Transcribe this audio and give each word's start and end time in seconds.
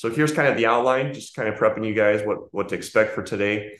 So 0.00 0.08
here's 0.08 0.32
kind 0.32 0.48
of 0.48 0.56
the 0.56 0.64
outline, 0.64 1.12
just 1.12 1.36
kind 1.36 1.46
of 1.46 1.56
prepping 1.56 1.86
you 1.86 1.92
guys 1.92 2.22
what 2.24 2.54
what 2.54 2.70
to 2.70 2.74
expect 2.74 3.14
for 3.14 3.22
today. 3.22 3.76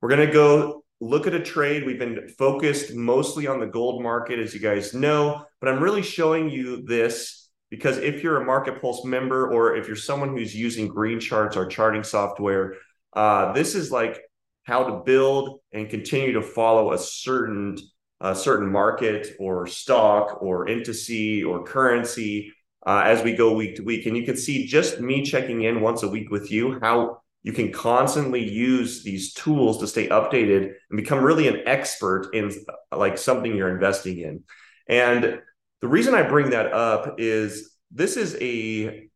We're 0.00 0.08
gonna 0.08 0.32
go 0.32 0.84
look 1.00 1.26
at 1.26 1.34
a 1.34 1.40
trade. 1.40 1.84
We've 1.84 1.98
been 1.98 2.28
focused 2.28 2.94
mostly 2.94 3.48
on 3.48 3.58
the 3.58 3.66
gold 3.66 4.00
market, 4.00 4.38
as 4.38 4.54
you 4.54 4.60
guys 4.60 4.94
know, 4.94 5.44
but 5.60 5.68
I'm 5.68 5.82
really 5.82 6.02
showing 6.02 6.48
you 6.48 6.84
this 6.84 7.50
because 7.70 7.98
if 7.98 8.22
you're 8.22 8.40
a 8.40 8.44
Market 8.44 8.80
Pulse 8.80 9.04
member 9.04 9.52
or 9.52 9.74
if 9.74 9.88
you're 9.88 9.96
someone 9.96 10.28
who's 10.28 10.54
using 10.54 10.88
GreenChart's, 10.88 11.56
or 11.56 11.66
charting 11.66 12.04
software, 12.04 12.76
uh, 13.12 13.50
this 13.52 13.74
is 13.74 13.90
like 13.90 14.20
how 14.62 14.84
to 14.84 15.02
build 15.04 15.58
and 15.72 15.90
continue 15.90 16.34
to 16.34 16.42
follow 16.42 16.92
a 16.92 16.98
certain 16.98 17.78
a 18.20 18.36
certain 18.36 18.70
market 18.70 19.34
or 19.40 19.66
stock 19.66 20.40
or 20.40 20.68
entity 20.68 21.42
or 21.42 21.64
currency 21.64 22.53
uh, 22.86 23.02
as 23.04 23.22
we 23.22 23.34
go 23.34 23.54
week 23.54 23.76
to 23.76 23.82
week. 23.82 24.06
And 24.06 24.16
you 24.16 24.24
can 24.24 24.36
see 24.36 24.66
just 24.66 25.00
me 25.00 25.22
checking 25.22 25.62
in 25.62 25.80
once 25.80 26.02
a 26.02 26.08
week 26.08 26.30
with 26.30 26.50
you 26.50 26.78
how 26.80 27.20
you 27.42 27.52
can 27.52 27.70
constantly 27.70 28.42
use 28.42 29.02
these 29.02 29.34
tools 29.34 29.78
to 29.78 29.86
stay 29.86 30.08
updated 30.08 30.72
and 30.90 30.96
become 30.96 31.22
really 31.22 31.46
an 31.46 31.60
expert 31.66 32.30
in 32.32 32.50
like 32.90 33.18
something 33.18 33.54
you're 33.54 33.74
investing 33.74 34.18
in. 34.18 34.42
And 34.88 35.40
the 35.80 35.88
reason 35.88 36.14
I 36.14 36.22
bring 36.22 36.50
that 36.50 36.72
up 36.72 37.16
is 37.18 37.76
this 37.92 38.16
is 38.16 38.36
a 38.40 39.08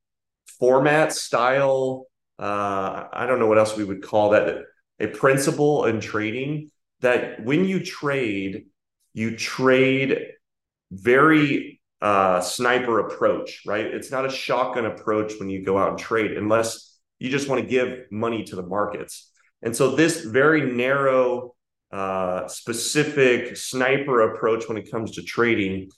format 0.58 1.12
style. 1.12 2.06
Uh, 2.38 3.06
I 3.12 3.26
don't 3.26 3.38
know 3.38 3.46
what 3.46 3.58
else 3.58 3.76
we 3.76 3.84
would 3.84 4.02
call 4.02 4.30
that. 4.30 4.62
A 5.00 5.06
principle 5.06 5.84
in 5.86 6.00
trading 6.00 6.70
that 7.00 7.44
when 7.44 7.64
you 7.64 7.84
trade, 7.84 8.66
you 9.14 9.36
trade 9.36 10.18
very 10.90 11.77
uh, 12.00 12.40
sniper 12.40 13.00
approach, 13.00 13.62
right? 13.66 13.86
It's 13.86 14.10
not 14.10 14.26
a 14.26 14.30
shotgun 14.30 14.86
approach 14.86 15.34
when 15.38 15.48
you 15.48 15.64
go 15.64 15.78
out 15.78 15.90
and 15.90 15.98
trade, 15.98 16.32
unless 16.32 16.96
you 17.18 17.30
just 17.30 17.48
want 17.48 17.62
to 17.62 17.68
give 17.68 18.06
money 18.10 18.44
to 18.44 18.56
the 18.56 18.62
markets. 18.62 19.30
And 19.62 19.74
so, 19.74 19.96
this 19.96 20.24
very 20.24 20.72
narrow, 20.72 21.54
uh, 21.90 22.46
specific 22.46 23.56
sniper 23.56 24.32
approach 24.32 24.68
when 24.68 24.78
it 24.78 24.90
comes 24.90 25.12
to 25.12 25.22
trading, 25.22 25.90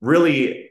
really, 0.00 0.70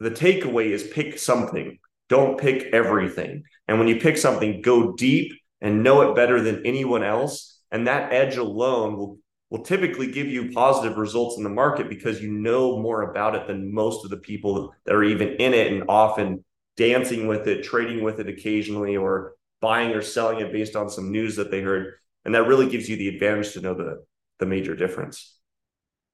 the 0.00 0.10
takeaway 0.10 0.70
is 0.70 0.84
pick 0.84 1.18
something. 1.18 1.78
Don't 2.08 2.38
pick 2.40 2.72
everything. 2.72 3.42
And 3.66 3.78
when 3.78 3.88
you 3.88 3.96
pick 3.96 4.16
something, 4.16 4.62
go 4.62 4.94
deep 4.94 5.32
and 5.60 5.82
know 5.82 6.02
it 6.02 6.16
better 6.16 6.40
than 6.40 6.64
anyone 6.64 7.02
else. 7.02 7.60
And 7.70 7.86
that 7.86 8.12
edge 8.12 8.36
alone 8.36 8.96
will 8.96 9.18
will 9.50 9.62
typically 9.62 10.10
give 10.10 10.26
you 10.26 10.52
positive 10.52 10.98
results 10.98 11.36
in 11.38 11.42
the 11.42 11.48
market 11.48 11.88
because 11.88 12.20
you 12.20 12.30
know 12.30 12.80
more 12.80 13.10
about 13.10 13.34
it 13.34 13.46
than 13.46 13.72
most 13.72 14.04
of 14.04 14.10
the 14.10 14.16
people 14.16 14.74
that 14.84 14.94
are 14.94 15.04
even 15.04 15.28
in 15.36 15.54
it 15.54 15.72
and 15.72 15.84
often 15.88 16.44
dancing 16.76 17.26
with 17.26 17.48
it, 17.48 17.64
trading 17.64 18.02
with 18.02 18.20
it 18.20 18.28
occasionally, 18.28 18.96
or 18.96 19.34
buying 19.60 19.92
or 19.92 20.02
selling 20.02 20.40
it 20.40 20.52
based 20.52 20.76
on 20.76 20.90
some 20.90 21.10
news 21.10 21.36
that 21.36 21.50
they 21.50 21.62
heard. 21.62 21.94
And 22.24 22.34
that 22.34 22.46
really 22.46 22.68
gives 22.68 22.88
you 22.88 22.96
the 22.96 23.08
advantage 23.08 23.52
to 23.54 23.60
know 23.60 23.74
the, 23.74 24.04
the 24.38 24.46
major 24.46 24.76
difference. 24.76 25.36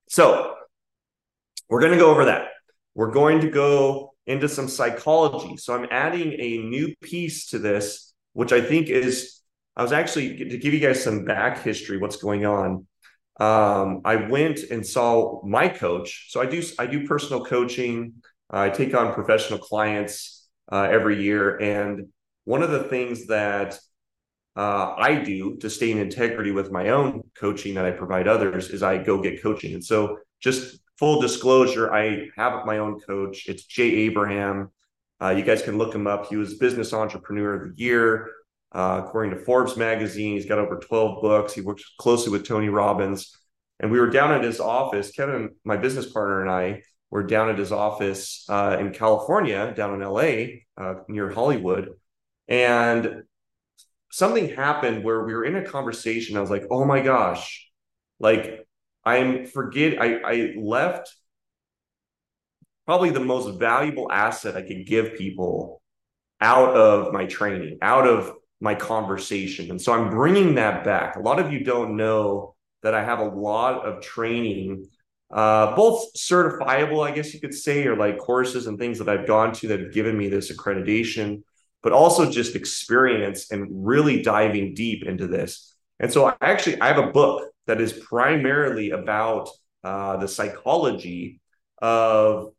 So 0.08 0.54
we're 1.68 1.80
going 1.80 1.92
to 1.92 1.98
go 1.98 2.10
over 2.10 2.26
that. 2.26 2.48
We're 2.94 3.10
going 3.10 3.40
to 3.40 3.50
go 3.50 4.14
into 4.26 4.48
some 4.48 4.68
psychology. 4.68 5.56
So 5.56 5.74
I'm 5.74 5.88
adding 5.90 6.32
a 6.38 6.58
new 6.58 6.94
piece 7.02 7.48
to 7.48 7.58
this, 7.58 8.14
which 8.32 8.52
I 8.52 8.60
think 8.60 8.88
is, 8.88 9.40
I 9.76 9.82
was 9.82 9.92
actually 9.92 10.36
to 10.36 10.56
give 10.56 10.72
you 10.72 10.80
guys 10.80 11.02
some 11.02 11.24
back 11.24 11.62
history, 11.62 11.98
what's 11.98 12.16
going 12.16 12.46
on 12.46 12.86
um, 13.40 14.02
I 14.04 14.16
went 14.16 14.60
and 14.70 14.86
saw 14.86 15.42
my 15.44 15.68
coach. 15.68 16.26
So 16.30 16.40
I 16.40 16.46
do 16.46 16.62
I 16.78 16.86
do 16.86 17.06
personal 17.06 17.44
coaching. 17.44 18.14
I 18.50 18.70
take 18.70 18.94
on 18.94 19.14
professional 19.14 19.58
clients 19.58 20.46
uh, 20.70 20.88
every 20.90 21.22
year, 21.22 21.56
and 21.58 22.08
one 22.44 22.62
of 22.62 22.70
the 22.70 22.84
things 22.84 23.26
that 23.26 23.78
uh, 24.56 24.94
I 24.96 25.16
do 25.16 25.56
to 25.56 25.68
stay 25.68 25.90
in 25.90 25.98
integrity 25.98 26.52
with 26.52 26.70
my 26.70 26.90
own 26.90 27.22
coaching 27.36 27.74
that 27.74 27.84
I 27.84 27.90
provide 27.90 28.28
others 28.28 28.68
is 28.68 28.82
I 28.82 28.98
go 28.98 29.20
get 29.20 29.42
coaching. 29.42 29.74
And 29.74 29.84
so, 29.84 30.18
just 30.40 30.78
full 30.98 31.20
disclosure, 31.20 31.92
I 31.92 32.28
have 32.36 32.64
my 32.66 32.78
own 32.78 33.00
coach. 33.00 33.48
It's 33.48 33.64
Jay 33.64 33.90
Abraham. 34.06 34.70
Uh, 35.20 35.30
you 35.30 35.42
guys 35.42 35.62
can 35.62 35.78
look 35.78 35.94
him 35.94 36.06
up. 36.06 36.26
He 36.28 36.36
was 36.36 36.54
Business 36.54 36.92
Entrepreneur 36.92 37.54
of 37.54 37.62
the 37.76 37.82
Year. 37.82 38.30
Uh, 38.74 39.02
according 39.04 39.30
to 39.30 39.44
Forbes 39.44 39.76
magazine, 39.76 40.34
he's 40.34 40.46
got 40.46 40.58
over 40.58 40.78
12 40.78 41.22
books. 41.22 41.54
He 41.54 41.60
works 41.60 41.84
closely 41.98 42.32
with 42.32 42.46
Tony 42.46 42.68
Robbins. 42.68 43.38
And 43.80 43.90
we 43.90 44.00
were 44.00 44.10
down 44.10 44.32
at 44.32 44.42
his 44.42 44.60
office. 44.60 45.10
Kevin, 45.12 45.50
my 45.64 45.76
business 45.76 46.10
partner, 46.10 46.40
and 46.42 46.50
I 46.50 46.82
were 47.10 47.22
down 47.22 47.48
at 47.48 47.58
his 47.58 47.70
office 47.70 48.44
uh, 48.48 48.76
in 48.80 48.92
California, 48.92 49.72
down 49.76 49.94
in 49.94 50.00
LA, 50.00 50.60
uh, 50.76 51.02
near 51.08 51.30
Hollywood. 51.30 51.90
And 52.48 53.22
something 54.10 54.48
happened 54.48 55.04
where 55.04 55.24
we 55.24 55.34
were 55.34 55.44
in 55.44 55.56
a 55.56 55.64
conversation. 55.64 56.36
I 56.36 56.40
was 56.40 56.50
like, 56.50 56.64
oh 56.70 56.84
my 56.84 57.00
gosh, 57.00 57.68
like 58.18 58.66
I'm 59.04 59.46
forget, 59.46 60.00
I, 60.00 60.16
I 60.18 60.54
left 60.56 61.14
probably 62.86 63.10
the 63.10 63.20
most 63.20 63.58
valuable 63.58 64.10
asset 64.10 64.56
I 64.56 64.62
could 64.62 64.86
give 64.86 65.14
people 65.14 65.82
out 66.40 66.76
of 66.76 67.12
my 67.12 67.26
training, 67.26 67.78
out 67.80 68.06
of 68.06 68.34
my 68.60 68.74
conversation. 68.74 69.70
And 69.70 69.80
so 69.80 69.92
I'm 69.92 70.10
bringing 70.10 70.54
that 70.56 70.84
back. 70.84 71.16
A 71.16 71.20
lot 71.20 71.38
of 71.38 71.52
you 71.52 71.64
don't 71.64 71.96
know 71.96 72.54
that 72.82 72.94
I 72.94 73.02
have 73.02 73.18
a 73.18 73.28
lot 73.28 73.84
of 73.84 74.02
training, 74.02 74.86
uh, 75.32 75.74
both 75.74 76.14
certifiable, 76.14 77.06
I 77.06 77.10
guess 77.10 77.34
you 77.34 77.40
could 77.40 77.54
say, 77.54 77.86
or 77.86 77.96
like 77.96 78.18
courses 78.18 78.66
and 78.66 78.78
things 78.78 78.98
that 78.98 79.08
I've 79.08 79.26
gone 79.26 79.52
to 79.54 79.68
that 79.68 79.80
have 79.80 79.92
given 79.92 80.16
me 80.16 80.28
this 80.28 80.52
accreditation, 80.52 81.42
but 81.82 81.92
also 81.92 82.30
just 82.30 82.56
experience 82.56 83.50
and 83.50 83.66
really 83.70 84.22
diving 84.22 84.74
deep 84.74 85.04
into 85.04 85.26
this. 85.26 85.74
And 85.98 86.12
so 86.12 86.26
I 86.26 86.34
actually 86.40 86.80
I 86.80 86.88
have 86.88 86.98
a 86.98 87.10
book 87.10 87.50
that 87.66 87.80
is 87.80 87.92
primarily 87.92 88.90
about 88.90 89.48
uh, 89.82 90.16
the 90.18 90.28
psychology 90.28 91.40
of 91.80 92.52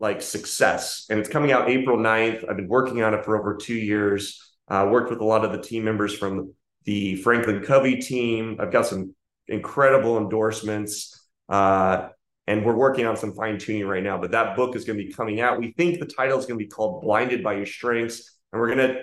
like 0.00 0.20
success. 0.20 1.06
And 1.10 1.18
it's 1.18 1.28
coming 1.28 1.52
out 1.52 1.70
April 1.70 1.96
9th. 1.96 2.48
I've 2.48 2.56
been 2.56 2.68
working 2.68 3.02
on 3.02 3.14
it 3.14 3.24
for 3.24 3.38
over 3.38 3.56
two 3.56 3.74
years. 3.74 4.51
Uh, 4.72 4.86
worked 4.86 5.10
with 5.10 5.20
a 5.20 5.24
lot 5.24 5.44
of 5.44 5.52
the 5.52 5.60
team 5.60 5.84
members 5.84 6.16
from 6.16 6.54
the 6.84 7.16
Franklin 7.16 7.62
Covey 7.62 7.96
team. 7.96 8.56
I've 8.58 8.72
got 8.72 8.86
some 8.86 9.14
incredible 9.46 10.16
endorsements. 10.16 11.28
Uh, 11.46 12.08
and 12.46 12.64
we're 12.64 12.74
working 12.74 13.04
on 13.04 13.14
some 13.14 13.34
fine 13.34 13.58
tuning 13.58 13.86
right 13.86 14.02
now, 14.02 14.16
but 14.16 14.30
that 14.30 14.56
book 14.56 14.74
is 14.74 14.86
going 14.86 14.98
to 14.98 15.04
be 15.04 15.12
coming 15.12 15.42
out. 15.42 15.60
We 15.60 15.72
think 15.72 16.00
the 16.00 16.06
title 16.06 16.38
is 16.38 16.46
going 16.46 16.58
to 16.58 16.64
be 16.64 16.70
called 16.70 17.02
Blinded 17.02 17.44
by 17.44 17.52
Your 17.52 17.66
Strengths. 17.66 18.38
And 18.50 18.62
we're 18.62 18.74
going 18.74 18.88
to, 18.88 19.02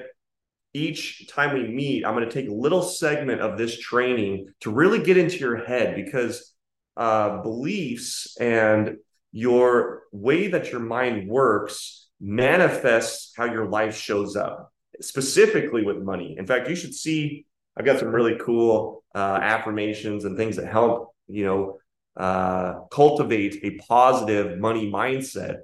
each 0.73 1.27
time 1.27 1.53
we 1.53 1.67
meet, 1.67 2.03
I'm 2.03 2.15
going 2.15 2.27
to 2.27 2.33
take 2.33 2.49
a 2.49 2.53
little 2.53 2.81
segment 2.81 3.39
of 3.39 3.55
this 3.55 3.77
training 3.77 4.47
to 4.61 4.71
really 4.71 5.03
get 5.03 5.17
into 5.17 5.37
your 5.37 5.63
head 5.63 5.95
because 5.95 6.51
uh, 6.97 7.43
beliefs 7.43 8.35
and 8.39 8.97
your 9.31 10.01
way 10.11 10.47
that 10.47 10.71
your 10.71 10.81
mind 10.81 11.29
works 11.29 12.09
manifests 12.19 13.33
how 13.37 13.45
your 13.45 13.67
life 13.67 13.95
shows 13.95 14.35
up 14.35 14.68
specifically 15.01 15.83
with 15.83 15.97
money. 15.97 16.35
In 16.37 16.45
fact, 16.45 16.69
you 16.69 16.75
should 16.75 16.93
see, 16.93 17.45
I've 17.77 17.85
got 17.85 17.99
some 17.99 18.09
really 18.09 18.37
cool 18.39 19.03
uh, 19.15 19.39
affirmations 19.41 20.25
and 20.25 20.37
things 20.37 20.55
that 20.57 20.67
help, 20.67 21.15
you 21.27 21.45
know, 21.45 21.79
uh, 22.17 22.81
cultivate 22.91 23.63
a 23.63 23.77
positive 23.77 24.59
money 24.59 24.91
mindset. 24.91 25.59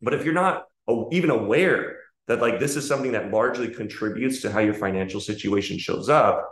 But 0.00 0.14
if 0.14 0.24
you're 0.24 0.34
not 0.34 0.66
even 1.10 1.30
aware 1.30 1.98
that 2.28 2.40
like 2.40 2.60
this 2.60 2.76
is 2.76 2.86
something 2.86 3.12
that 3.12 3.30
largely 3.30 3.68
contributes 3.68 4.42
to 4.42 4.52
how 4.52 4.60
your 4.60 4.74
financial 4.74 5.20
situation 5.20 5.78
shows 5.78 6.08
up, 6.08 6.48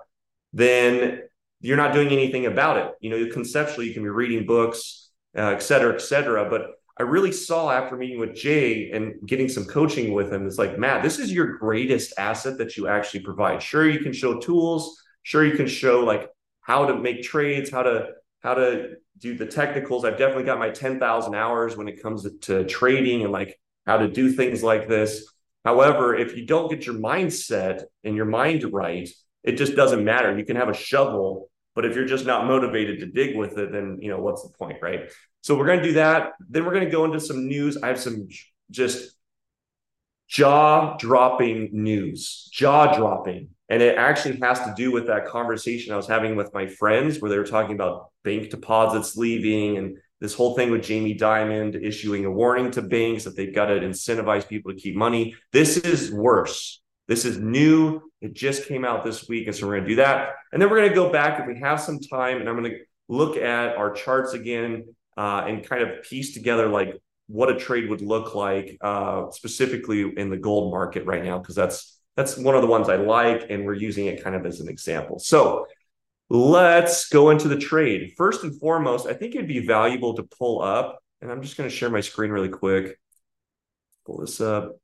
then 0.53 1.23
you're 1.61 1.77
not 1.77 1.93
doing 1.93 2.09
anything 2.09 2.47
about 2.47 2.79
it. 2.79 2.93
You 3.01 3.11
know, 3.11 3.33
conceptually, 3.33 3.87
you 3.87 3.95
can 3.95 4.03
be 4.03 4.09
reading 4.09 4.47
books, 4.47 5.11
uh, 5.37 5.51
et 5.51 5.63
cetera, 5.63 5.95
et 5.95 6.01
cetera. 6.01 6.49
But 6.49 6.76
I 6.99 7.03
really 7.03 7.33
saw 7.33 7.71
after 7.71 7.97
meeting 7.97 8.19
with 8.19 8.35
Jay 8.35 8.91
and 8.91 9.15
getting 9.27 9.49
some 9.49 9.67
coaching 9.67 10.15
with 10.15 10.33
him 10.33 10.47
is 10.47 10.59
like, 10.59 10.79
Matt, 10.79 11.03
this 11.03 11.19
is 11.19 11.31
your 11.31 11.59
greatest 11.59 12.15
asset 12.19 12.57
that 12.59 12.77
you 12.77 12.89
actually 12.89 13.21
provide. 13.21 13.63
Sure, 13.63 13.89
you 13.89 14.01
can 14.01 14.15
show 14.15 14.39
tools. 14.39 15.03
Sure, 15.23 15.45
you 15.45 15.57
can 15.57 15.67
show 15.67 16.01
like 16.01 16.31
how 16.63 16.87
to 16.87 16.99
make 16.99 17.23
trades, 17.23 17.71
how 17.71 17.83
to 17.83 18.09
how 18.41 18.55
to 18.55 18.95
do 19.19 19.37
the 19.37 19.47
technicals. 19.47 20.05
I've 20.05 20.19
definitely 20.19 20.45
got 20.45 20.59
my 20.59 20.71
10,000 20.71 21.35
hours 21.35 21.77
when 21.77 21.89
it 21.89 22.03
comes 22.03 22.23
to, 22.23 22.31
to 22.43 22.65
trading 22.65 23.23
and 23.23 23.33
like 23.33 23.59
how 23.87 23.99
to 23.99 24.09
do 24.09 24.31
things 24.31 24.63
like 24.63 24.89
this. 24.89 25.27
However, 25.65 26.15
if 26.15 26.37
you 26.37 26.47
don't 26.47 26.71
get 26.71 26.87
your 26.87 26.95
mindset 26.95 27.83
and 28.05 28.15
your 28.15 28.27
mind 28.27 28.73
right, 28.73 29.09
it 29.43 29.53
just 29.53 29.75
doesn't 29.75 30.05
matter. 30.05 30.37
You 30.37 30.45
can 30.45 30.57
have 30.57 30.69
a 30.69 30.75
shovel, 30.75 31.51
but 31.77 31.85
if 31.85 31.95
you're 31.95 32.07
just 32.07 32.27
not 32.27 32.47
motivated 32.47 32.99
to 33.01 33.07
dig 33.07 33.37
with 33.37 33.59
it, 33.59 33.71
then 33.71 33.99
you 34.01 34.09
know 34.09 34.19
what's 34.19 34.43
the 34.43 34.49
point, 34.49 34.79
right? 34.83 35.13
So 35.43 35.57
we're 35.57 35.67
going 35.67 35.79
to 35.79 35.85
do 35.85 35.93
that. 35.93 36.33
Then 36.49 36.65
we're 36.65 36.73
going 36.73 36.87
to 36.87 36.91
go 36.91 37.05
into 37.05 37.21
some 37.21 37.47
news. 37.47 37.77
I 37.77 37.89
have 37.89 38.01
some 38.01 38.29
just 38.71 39.15
jaw 40.27 40.97
dropping 40.97 41.69
news, 41.73 42.49
jaw 42.51 42.97
dropping. 42.97 43.51
And 43.69 43.83
it 43.83 43.99
actually 43.99 44.39
has 44.41 44.59
to 44.61 44.75
do 44.77 44.91
with 44.91 45.07
that 45.09 45.27
conversation 45.27 45.93
I 45.93 45.97
was 45.97 46.07
having 46.07 46.35
with 46.35 46.55
my 46.55 46.67
friends 46.67 47.21
where 47.21 47.31
they 47.31 47.39
were 47.39 47.45
talking 47.45 47.75
about 47.75 48.11
bank 48.25 48.49
deposits 48.49 49.17
leaving 49.17 49.77
and 49.77 49.99
this 50.21 50.33
whole 50.33 50.57
thing 50.57 50.71
with 50.71 50.83
Jamie 50.83 51.17
Dimon 51.17 51.81
issuing 51.81 52.25
a 52.25 52.31
warning 52.31 52.71
to 52.71 52.81
banks 52.81 53.25
that 53.25 53.37
they've 53.37 53.55
got 53.55 53.67
to 53.67 53.81
incentivize 53.81 54.49
people 54.49 54.73
to 54.73 54.79
keep 54.79 54.97
money. 54.97 55.37
This 55.53 55.77
is 55.77 56.11
worse. 56.11 56.81
This 57.09 57.25
is 57.25 57.39
new. 57.39 58.03
It 58.21 58.35
just 58.35 58.67
came 58.67 58.85
out 58.85 59.05
this 59.05 59.29
week. 59.29 59.47
And 59.47 59.55
so 59.55 59.67
we're 59.67 59.75
going 59.75 59.85
to 59.85 59.91
do 59.91 59.97
that. 59.97 60.31
And 60.53 60.61
then 60.61 60.71
we're 60.71 60.79
going 60.79 60.89
to 60.89 60.95
go 60.95 61.11
back 61.11 61.41
if 61.41 61.47
we 61.47 61.59
have 61.61 61.81
some 61.81 62.01
time 62.01 62.41
and 62.41 62.49
I'm 62.49 62.57
going 62.57 62.71
to 62.71 62.79
look 63.09 63.37
at 63.37 63.77
our 63.77 63.93
charts 63.93 64.33
again 64.33 64.85
uh, 65.17 65.45
and 65.47 65.65
kind 65.65 65.83
of 65.83 66.03
piece 66.03 66.35
together 66.35 66.69
like 66.69 67.01
what 67.29 67.51
a 67.51 67.57
trade 67.57 67.89
would 67.89 68.03
look 68.03 68.35
like 68.35 68.77
uh, 68.81 69.31
specifically 69.31 70.13
in 70.17 70.31
the 70.31 70.37
gold 70.37 70.73
market 70.73 71.07
right 71.07 71.25
now 71.25 71.39
because 71.39 71.55
that's 71.55 71.99
that's 72.17 72.37
one 72.37 72.55
of 72.55 72.63
the 72.63 72.69
ones 72.69 72.89
I 72.89 72.97
like 72.97 73.47
and 73.51 73.65
we're 73.67 73.75
using 73.75 74.07
it 74.07 74.23
kind 74.25 74.35
of 74.35 74.47
as 74.47 74.61
an 74.61 74.69
example. 74.69 75.19
So 75.19 75.67
let's 76.31 77.09
go 77.09 77.31
into 77.31 77.47
the 77.47 77.59
trade. 77.59 78.15
First 78.17 78.43
and 78.43 78.59
foremost, 78.59 79.07
I 79.07 79.13
think 79.13 79.35
it'd 79.35 79.49
be 79.49 79.67
valuable 79.67 80.15
to 80.15 80.23
pull 80.23 80.63
up 80.63 80.99
and 81.21 81.31
I'm 81.31 81.43
just 81.43 81.57
going 81.57 81.69
to 81.69 81.75
share 81.75 81.91
my 81.91 82.01
screen 82.01 82.31
really 82.31 82.49
quick. 82.49 82.99
Pull 84.07 84.19
this 84.19 84.41
up. 84.41 84.77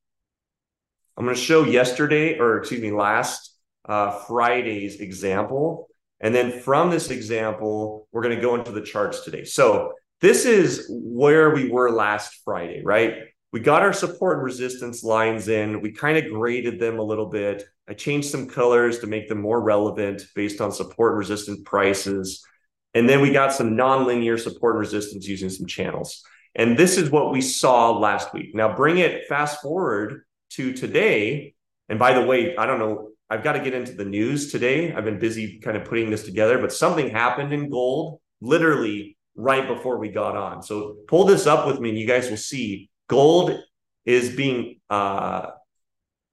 I'm 1.16 1.24
going 1.24 1.36
to 1.36 1.42
show 1.42 1.64
yesterday, 1.64 2.38
or 2.38 2.58
excuse 2.58 2.80
me, 2.80 2.90
last 2.90 3.56
uh, 3.88 4.10
Friday's 4.10 5.00
example. 5.00 5.88
And 6.20 6.34
then 6.34 6.60
from 6.60 6.90
this 6.90 7.10
example, 7.10 8.08
we're 8.12 8.22
going 8.22 8.36
to 8.36 8.40
go 8.40 8.54
into 8.54 8.72
the 8.72 8.80
charts 8.80 9.24
today. 9.24 9.44
So 9.44 9.92
this 10.20 10.46
is 10.46 10.86
where 10.88 11.50
we 11.50 11.68
were 11.68 11.90
last 11.90 12.40
Friday, 12.44 12.82
right? 12.84 13.24
We 13.52 13.60
got 13.60 13.82
our 13.82 13.92
support 13.92 14.38
and 14.38 14.44
resistance 14.44 15.02
lines 15.02 15.48
in. 15.48 15.82
We 15.82 15.92
kind 15.92 16.16
of 16.16 16.32
graded 16.32 16.78
them 16.78 16.98
a 16.98 17.02
little 17.02 17.26
bit. 17.26 17.64
I 17.88 17.94
changed 17.94 18.30
some 18.30 18.48
colors 18.48 19.00
to 19.00 19.06
make 19.06 19.28
them 19.28 19.42
more 19.42 19.60
relevant 19.60 20.22
based 20.34 20.60
on 20.60 20.72
support 20.72 21.12
and 21.12 21.18
resistance 21.18 21.60
prices. 21.64 22.46
And 22.94 23.08
then 23.08 23.20
we 23.20 23.32
got 23.32 23.52
some 23.52 23.72
nonlinear 23.72 24.38
support 24.38 24.76
and 24.76 24.80
resistance 24.80 25.26
using 25.26 25.50
some 25.50 25.66
channels. 25.66 26.22
And 26.54 26.78
this 26.78 26.96
is 26.96 27.10
what 27.10 27.32
we 27.32 27.40
saw 27.40 27.90
last 27.90 28.32
week. 28.32 28.54
Now 28.54 28.74
bring 28.74 28.98
it 28.98 29.26
fast 29.26 29.60
forward 29.60 30.22
to 30.56 30.72
today. 30.72 31.54
And 31.88 31.98
by 31.98 32.12
the 32.12 32.24
way, 32.24 32.56
I 32.56 32.66
don't 32.66 32.78
know, 32.78 33.10
I've 33.28 33.42
got 33.42 33.52
to 33.52 33.60
get 33.60 33.74
into 33.74 33.92
the 33.92 34.04
news 34.04 34.52
today. 34.52 34.92
I've 34.92 35.04
been 35.04 35.18
busy 35.18 35.58
kind 35.60 35.76
of 35.76 35.84
putting 35.84 36.10
this 36.10 36.24
together, 36.24 36.58
but 36.58 36.72
something 36.72 37.10
happened 37.10 37.52
in 37.52 37.70
gold 37.70 38.20
literally 38.40 39.16
right 39.34 39.66
before 39.66 39.98
we 39.98 40.08
got 40.08 40.36
on. 40.36 40.62
So 40.62 40.96
pull 41.08 41.24
this 41.24 41.46
up 41.46 41.66
with 41.66 41.80
me 41.80 41.90
and 41.90 41.98
you 41.98 42.06
guys 42.06 42.28
will 42.28 42.36
see 42.36 42.90
gold 43.08 43.58
is 44.04 44.34
being, 44.34 44.80
uh, 44.90 45.46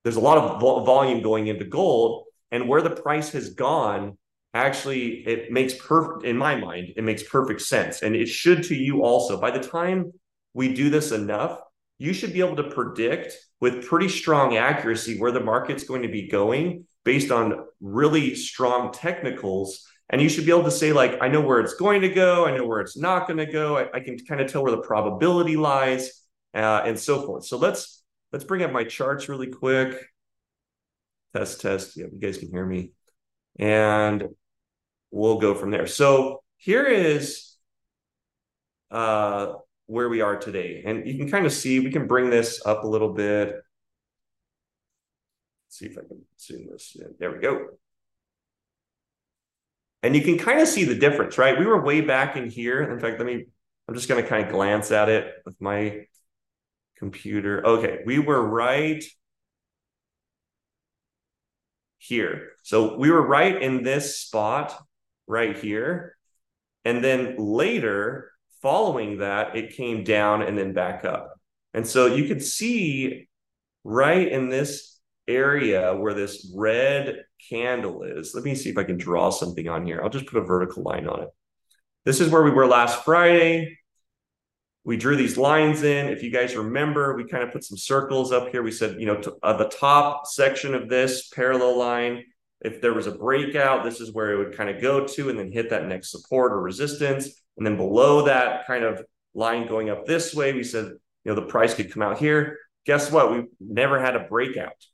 there's 0.04 0.18
a 0.18 0.22
lot 0.22 0.38
of 0.38 0.60
vo- 0.60 0.84
volume 0.84 1.22
going 1.22 1.48
into 1.48 1.66
gold 1.66 2.26
and 2.52 2.68
where 2.68 2.82
the 2.82 2.90
price 2.90 3.32
has 3.32 3.54
gone 3.54 4.18
actually 4.54 5.28
it 5.28 5.52
makes 5.52 5.76
perfect 5.76 6.26
in 6.26 6.36
my 6.36 6.56
mind 6.56 6.92
it 6.96 7.04
makes 7.04 7.22
perfect 7.24 7.62
sense 7.62 8.02
and 8.02 8.16
it 8.16 8.26
should 8.26 8.64
to 8.64 8.76
you 8.76 9.04
also 9.04 9.40
by 9.40 9.52
the 9.52 9.60
time 9.60 10.12
we 10.54 10.74
do 10.74 10.90
this 10.90 11.12
enough 11.12 11.60
you 12.00 12.14
should 12.14 12.34
be 12.34 12.40
able 12.40 12.56
to 12.56 12.64
predict 12.64 13.34
with 13.60 13.86
pretty 13.86 14.08
strong 14.08 14.56
accuracy 14.56 15.20
where 15.20 15.34
the 15.34 15.42
market's 15.42 15.84
going 15.84 16.02
to 16.02 16.08
be 16.08 16.28
going 16.30 16.88
based 17.04 17.30
on 17.30 17.66
really 17.82 18.36
strong 18.36 18.92
technicals. 18.92 19.86
And 20.10 20.22
you 20.22 20.30
should 20.30 20.46
be 20.46 20.52
able 20.52 20.64
to 20.64 20.72
say 20.72 20.92
like 20.92 21.20
i 21.22 21.28
know 21.28 21.42
where 21.42 21.60
it's 21.60 21.76
going 21.76 22.02
to 22.02 22.10
go. 22.10 22.48
I 22.48 22.56
know 22.56 22.66
where 22.66 22.80
it's 22.80 22.98
not 22.98 23.28
going 23.28 23.38
to 23.38 23.46
go. 23.46 23.78
I, 23.78 23.88
I, 23.94 24.00
can 24.00 24.18
kind 24.18 24.42
of 24.42 24.52
tell 24.52 24.64
where 24.64 24.72
the 24.72 24.82
probability 24.82 25.56
lies 25.56 26.26
uh, 26.56 26.82
and 26.86 26.98
so 26.98 27.26
forth. 27.26 27.46
So 27.46 27.58
let's 27.58 28.02
let's 28.32 28.46
bring 28.46 28.64
up 28.64 28.72
my 28.72 28.86
charts 28.86 29.28
really 29.30 29.48
quick. 29.48 30.02
Test 31.36 31.62
test. 31.62 31.98
Yeah 31.98 32.06
you 32.12 32.20
guys 32.20 32.38
can 32.38 32.50
hear 32.50 32.66
me. 32.66 32.94
And 33.60 34.24
we'll 35.12 35.40
go 35.40 35.54
from 35.54 35.70
there. 35.70 35.86
So 35.86 36.42
here 36.58 36.86
is 36.86 37.56
uh 38.90 39.54
where 39.90 40.10
we 40.10 40.22
are 40.22 40.38
today 40.38 40.84
and 40.86 41.08
you 41.08 41.18
can 41.18 41.30
kind 41.30 41.46
of 41.46 41.52
see 41.52 41.80
we 41.80 41.92
can 41.92 42.08
bring 42.08 42.30
this 42.30 42.62
up 42.66 42.84
a 42.84 42.88
little 42.88 43.14
bit 43.14 43.56
Let's 45.66 45.78
see 45.78 45.86
if 45.88 45.98
i 45.98 46.02
can 46.02 46.22
zoom 46.40 46.68
this 46.72 46.96
in. 47.00 47.16
there 47.20 47.32
we 47.32 47.40
go 47.40 47.68
and 50.02 50.16
you 50.16 50.22
can 50.22 50.38
kind 50.38 50.60
of 50.60 50.68
see 50.68 50.86
the 50.86 50.96
difference, 50.96 51.38
right? 51.38 51.60
We 51.60 51.66
were 51.66 51.82
way 51.82 52.02
back 52.02 52.38
in 52.38 52.50
here. 52.50 52.84
In 52.84 53.00
fact, 53.00 53.20
let 53.20 53.26
me, 53.26 53.46
I'm 53.88 53.96
just 53.96 54.08
going 54.08 54.22
to 54.24 54.30
kind 54.30 54.46
of 54.46 54.52
glance 54.52 54.92
at 54.92 55.10
it 55.10 55.34
with 55.46 55.60
my 55.60 56.06
computer. 56.98 57.66
Okay, 57.66 58.00
we 58.06 58.20
were 58.20 58.42
right 58.42 59.04
here. 61.98 62.52
So 62.64 62.98
we 62.98 63.12
were 63.12 63.26
right 63.26 63.62
in 63.62 63.84
this 63.84 64.18
spot 64.18 64.74
right 65.28 65.58
here. 65.58 66.16
And 66.86 67.04
then 67.04 67.36
later, 67.38 68.32
following 68.62 69.20
that, 69.20 69.56
it 69.56 69.76
came 69.76 70.04
down 70.04 70.42
and 70.42 70.58
then 70.58 70.74
back 70.74 71.06
up. 71.06 71.34
And 71.74 71.86
so 71.86 72.08
you 72.08 72.28
could 72.28 72.44
see 72.44 73.28
right 73.84 74.28
in 74.28 74.50
this 74.50 75.00
area 75.28 75.96
where 75.96 76.14
this 76.14 76.52
red 76.56 77.24
candle 77.50 78.04
is. 78.04 78.34
Let 78.34 78.44
me 78.44 78.56
see 78.56 78.70
if 78.70 78.78
I 78.78 78.84
can 78.84 78.98
draw 78.98 79.30
something 79.30 79.68
on 79.68 79.86
here. 79.86 80.02
I'll 80.04 80.10
just 80.10 80.26
put 80.26 80.42
a 80.42 80.46
vertical 80.46 80.84
line 80.84 81.08
on 81.08 81.24
it. 81.24 81.30
This 82.06 82.20
is 82.20 82.30
where 82.30 82.44
we 82.44 82.52
were 82.52 82.68
last 82.68 83.04
Friday. 83.04 83.78
We 84.84 84.98
drew 84.98 85.16
these 85.16 85.38
lines 85.38 85.84
in. 85.84 86.08
If 86.08 86.24
you 86.24 86.32
guys 86.32 86.56
remember, 86.56 87.16
we 87.16 87.28
kind 87.28 87.44
of 87.44 87.52
put 87.52 87.64
some 87.64 87.78
circles 87.78 88.32
up 88.32 88.50
here. 88.50 88.64
We 88.64 88.72
said, 88.72 89.00
you 89.00 89.06
know, 89.06 89.22
to, 89.22 89.36
uh, 89.44 89.58
the 89.58 89.70
top 89.70 90.26
section 90.26 90.74
of 90.74 90.90
this 90.90 91.28
parallel 91.30 91.78
line, 91.78 92.24
if 92.62 92.82
there 92.82 92.94
was 92.94 93.06
a 93.06 93.12
breakout, 93.12 93.84
this 93.84 94.02
is 94.02 94.12
where 94.14 94.32
it 94.32 94.38
would 94.38 94.58
kind 94.58 94.70
of 94.70 94.82
go 94.82 95.06
to 95.06 95.30
and 95.30 95.38
then 95.38 95.52
hit 95.52 95.70
that 95.70 95.86
next 95.86 96.12
support 96.12 96.52
or 96.52 96.62
resistance. 96.62 97.30
And 97.60 97.68
then 97.68 97.78
below 97.78 98.24
that 98.24 98.66
kind 98.66 98.84
of 98.86 99.06
line 99.36 99.68
going 99.68 99.90
up 99.90 100.06
this 100.06 100.34
way, 100.34 100.54
we 100.54 100.64
said, 100.64 100.86
you 100.86 101.00
know, 101.26 101.36
the 101.36 101.44
price 101.44 101.76
could 101.76 101.92
come 101.92 102.02
out 102.02 102.18
here. 102.18 102.58
Guess 102.86 103.12
what? 103.12 103.32
We 103.32 103.44
never 103.60 104.00
had 104.00 104.16
a 104.16 104.22
breakout. 104.22 104.86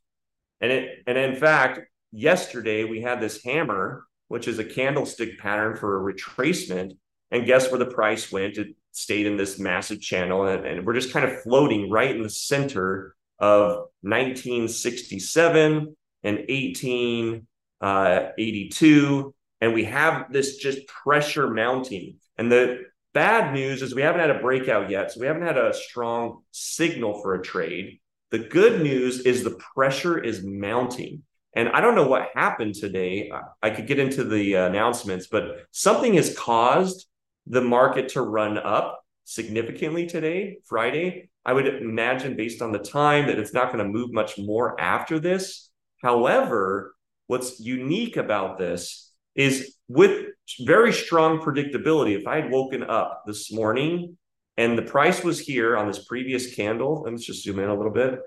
And 0.60 0.72
it 0.72 1.04
and 1.06 1.16
in 1.16 1.36
fact, 1.36 1.78
yesterday 2.10 2.82
we 2.82 3.00
had 3.00 3.20
this 3.20 3.44
hammer, 3.44 4.04
which 4.28 4.48
is 4.48 4.58
a 4.58 4.64
candlestick 4.64 5.38
pattern 5.38 5.76
for 5.76 5.96
a 5.96 6.00
retracement. 6.12 6.98
And 7.30 7.46
guess 7.46 7.70
where 7.70 7.78
the 7.78 7.86
price 7.86 8.32
went? 8.32 8.58
It 8.58 8.74
stayed 8.90 9.26
in 9.26 9.36
this 9.36 9.60
massive 9.60 10.00
channel. 10.00 10.44
And, 10.46 10.66
and 10.66 10.84
we're 10.84 10.94
just 10.94 11.12
kind 11.12 11.24
of 11.24 11.40
floating 11.42 11.88
right 11.88 12.14
in 12.14 12.22
the 12.22 12.30
center 12.30 13.14
of 13.38 13.86
1967 14.02 15.96
and 16.24 16.36
1882. 16.36 17.44
Uh, 17.80 19.30
and 19.60 19.72
we 19.72 19.84
have 19.84 20.32
this 20.32 20.56
just 20.56 20.86
pressure 20.88 21.48
mounting. 21.50 22.16
And 22.38 22.50
the 22.50 22.84
bad 23.14 23.54
news 23.54 23.82
is 23.82 23.94
we 23.94 24.02
haven't 24.02 24.20
had 24.20 24.30
a 24.30 24.40
breakout 24.40 24.90
yet. 24.90 25.12
So 25.12 25.20
we 25.20 25.26
haven't 25.26 25.42
had 25.42 25.58
a 25.58 25.72
strong 25.74 26.42
signal 26.50 27.22
for 27.22 27.34
a 27.34 27.42
trade. 27.42 28.00
The 28.30 28.40
good 28.40 28.82
news 28.82 29.20
is 29.20 29.42
the 29.42 29.58
pressure 29.74 30.18
is 30.18 30.44
mounting. 30.44 31.22
And 31.54 31.70
I 31.70 31.80
don't 31.80 31.94
know 31.94 32.06
what 32.06 32.28
happened 32.34 32.74
today. 32.74 33.30
I 33.62 33.70
could 33.70 33.86
get 33.86 33.98
into 33.98 34.24
the 34.24 34.54
announcements, 34.54 35.28
but 35.28 35.64
something 35.70 36.14
has 36.14 36.36
caused 36.36 37.06
the 37.46 37.62
market 37.62 38.10
to 38.10 38.20
run 38.20 38.58
up 38.58 39.02
significantly 39.24 40.06
today, 40.06 40.58
Friday. 40.66 41.30
I 41.46 41.54
would 41.54 41.66
imagine, 41.66 42.36
based 42.36 42.60
on 42.60 42.72
the 42.72 42.78
time, 42.78 43.28
that 43.28 43.38
it's 43.38 43.54
not 43.54 43.72
going 43.72 43.82
to 43.82 43.90
move 43.90 44.12
much 44.12 44.36
more 44.36 44.78
after 44.78 45.18
this. 45.18 45.70
However, 46.02 46.94
what's 47.28 47.58
unique 47.58 48.18
about 48.18 48.58
this 48.58 49.10
is 49.34 49.76
with 49.88 50.26
very 50.60 50.92
strong 50.92 51.40
predictability. 51.40 52.18
If 52.18 52.26
I 52.26 52.40
had 52.40 52.50
woken 52.50 52.82
up 52.82 53.24
this 53.26 53.52
morning 53.52 54.16
and 54.56 54.78
the 54.78 54.82
price 54.82 55.22
was 55.22 55.38
here 55.38 55.76
on 55.76 55.86
this 55.86 56.04
previous 56.04 56.54
candle. 56.54 57.02
Let's 57.02 57.24
just 57.24 57.42
zoom 57.42 57.58
in 57.58 57.68
a 57.68 57.74
little 57.74 57.92
bit. 57.92 58.20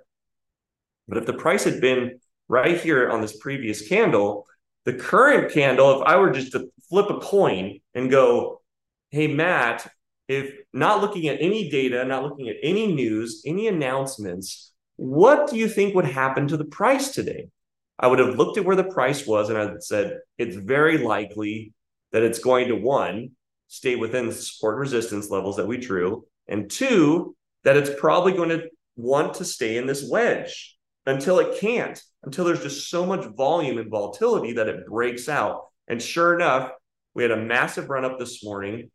But 1.07 1.17
if 1.17 1.25
the 1.25 1.33
price 1.33 1.63
had 1.63 1.81
been 1.81 2.19
right 2.47 2.79
here 2.79 3.09
on 3.09 3.21
this 3.21 3.37
previous 3.37 3.87
candle, 3.87 4.45
the 4.85 4.93
current 4.93 5.51
candle, 5.51 5.99
if 5.99 6.07
I 6.07 6.17
were 6.17 6.31
just 6.31 6.51
to 6.51 6.71
flip 6.87 7.09
a 7.09 7.19
coin 7.19 7.79
and 7.95 8.11
go, 8.11 8.61
hey, 9.09 9.27
Matt, 9.27 9.91
if 10.27 10.53
not 10.71 11.01
looking 11.01 11.27
at 11.27 11.41
any 11.41 11.69
data, 11.69 12.05
not 12.05 12.23
looking 12.23 12.49
at 12.49 12.57
any 12.61 12.93
news, 12.93 13.41
any 13.45 13.67
announcements, 13.67 14.71
what 14.97 15.49
do 15.49 15.57
you 15.57 15.67
think 15.67 15.95
would 15.95 16.05
happen 16.05 16.47
to 16.47 16.57
the 16.57 16.65
price 16.65 17.09
today? 17.09 17.49
I 17.97 18.07
would 18.07 18.19
have 18.19 18.37
looked 18.37 18.57
at 18.57 18.65
where 18.65 18.75
the 18.75 18.83
price 18.83 19.25
was 19.25 19.49
and 19.49 19.57
I 19.57 19.73
said, 19.79 20.19
it's 20.37 20.55
very 20.55 20.99
likely 20.99 21.73
that 22.11 22.23
it's 22.23 22.39
going 22.39 22.67
to 22.67 22.75
one, 22.75 23.31
stay 23.67 23.95
within 23.95 24.31
support 24.31 24.77
resistance 24.77 25.29
levels 25.29 25.57
that 25.57 25.67
we 25.67 25.77
drew. 25.77 26.25
And 26.47 26.69
two, 26.69 27.35
that 27.63 27.77
it's 27.77 27.91
probably 27.99 28.33
going 28.33 28.49
to 28.49 28.69
want 28.95 29.35
to 29.35 29.45
stay 29.45 29.77
in 29.77 29.85
this 29.85 30.07
wedge 30.09 30.77
until 31.05 31.39
it 31.39 31.59
can't, 31.59 32.01
until 32.23 32.45
there's 32.45 32.63
just 32.63 32.89
so 32.89 33.05
much 33.05 33.25
volume 33.35 33.77
and 33.77 33.89
volatility 33.89 34.53
that 34.53 34.67
it 34.67 34.85
breaks 34.85 35.29
out. 35.29 35.65
And 35.87 36.01
sure 36.01 36.35
enough, 36.35 36.71
we 37.13 37.23
had 37.23 37.31
a 37.31 37.37
massive 37.37 37.89
run 37.89 38.05
up 38.05 38.19
this 38.19 38.43
morning, 38.43 38.91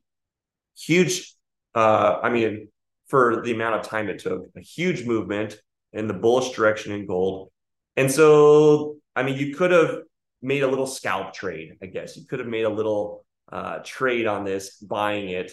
huge, 0.76 1.34
uh, 1.74 2.18
I 2.22 2.30
mean, 2.30 2.68
for 3.08 3.42
the 3.42 3.52
amount 3.52 3.76
of 3.76 3.82
time 3.82 4.08
it 4.08 4.20
took, 4.20 4.44
a 4.56 4.60
huge 4.60 5.04
movement 5.04 5.56
in 5.92 6.06
the 6.08 6.14
bullish 6.14 6.50
direction 6.50 6.92
in 6.92 7.06
gold. 7.06 7.50
And 7.96 8.10
so, 8.10 8.96
I 9.14 9.22
mean, 9.22 9.36
you 9.36 9.54
could 9.54 9.70
have 9.70 9.98
made 10.44 10.62
a 10.62 10.68
little 10.68 10.86
scalp 10.86 11.32
trade, 11.32 11.76
I 11.82 11.86
guess. 11.86 12.16
You 12.16 12.26
could 12.26 12.38
have 12.38 12.48
made 12.48 12.64
a 12.64 12.68
little 12.70 13.24
uh, 13.50 13.78
trade 13.84 14.26
on 14.26 14.44
this, 14.44 14.76
buying 14.76 15.30
it 15.30 15.52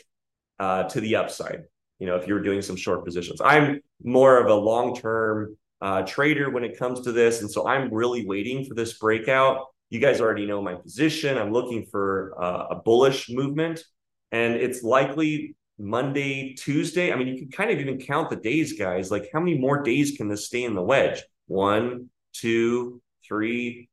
uh, 0.59 0.83
to 0.83 0.99
the 0.99 1.15
upside. 1.15 1.63
You 1.97 2.07
know, 2.07 2.17
if 2.17 2.27
you 2.27 2.33
were 2.33 2.41
doing 2.41 2.61
some 2.61 2.75
short 2.75 3.05
positions, 3.05 3.41
I'm 3.41 3.79
more 4.03 4.37
of 4.37 4.47
a 4.47 4.53
long 4.53 4.95
term 4.95 5.55
uh, 5.81 6.01
trader 6.03 6.49
when 6.49 6.63
it 6.63 6.77
comes 6.77 7.01
to 7.01 7.11
this. 7.11 7.41
And 7.41 7.49
so 7.49 7.67
I'm 7.67 7.91
really 7.93 8.25
waiting 8.25 8.65
for 8.65 8.75
this 8.75 8.97
breakout. 8.97 9.65
You 9.89 9.99
guys 9.99 10.19
already 10.19 10.45
know 10.45 10.61
my 10.61 10.75
position. 10.75 11.37
I'm 11.37 11.53
looking 11.53 11.85
for 11.89 12.35
uh, 12.41 12.67
a 12.71 12.75
bullish 12.75 13.29
movement, 13.29 13.83
and 14.31 14.55
it's 14.55 14.83
likely 14.83 15.55
Monday, 15.77 16.53
Tuesday. 16.53 17.11
I 17.11 17.15
mean, 17.15 17.27
you 17.27 17.37
can 17.37 17.49
kind 17.49 17.71
of 17.71 17.79
even 17.79 17.97
count 17.97 18.29
the 18.29 18.35
days, 18.35 18.73
guys. 18.73 19.09
Like, 19.11 19.29
how 19.33 19.39
many 19.39 19.57
more 19.57 19.83
days 19.83 20.15
can 20.17 20.27
this 20.27 20.45
stay 20.45 20.63
in 20.63 20.75
the 20.75 20.81
wedge? 20.81 21.21
One, 21.47 22.09
two, 22.33 23.01
three, 23.27 23.89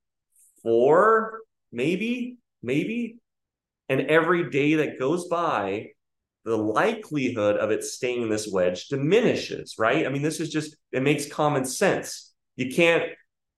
four, 0.62 1.40
maybe, 1.72 2.38
maybe. 2.62 3.18
And 3.88 4.02
every 4.02 4.50
day 4.50 4.74
that 4.76 4.98
goes 4.98 5.28
by, 5.28 5.88
the 6.44 6.56
likelihood 6.56 7.56
of 7.56 7.70
it 7.70 7.84
staying 7.84 8.22
in 8.22 8.28
this 8.30 8.48
wedge 8.50 8.88
diminishes, 8.88 9.74
right? 9.78 10.06
I 10.06 10.08
mean, 10.08 10.22
this 10.22 10.40
is 10.40 10.50
just 10.50 10.76
it 10.92 11.02
makes 11.02 11.26
common 11.26 11.64
sense. 11.64 12.32
You 12.56 12.72
can't 12.74 13.04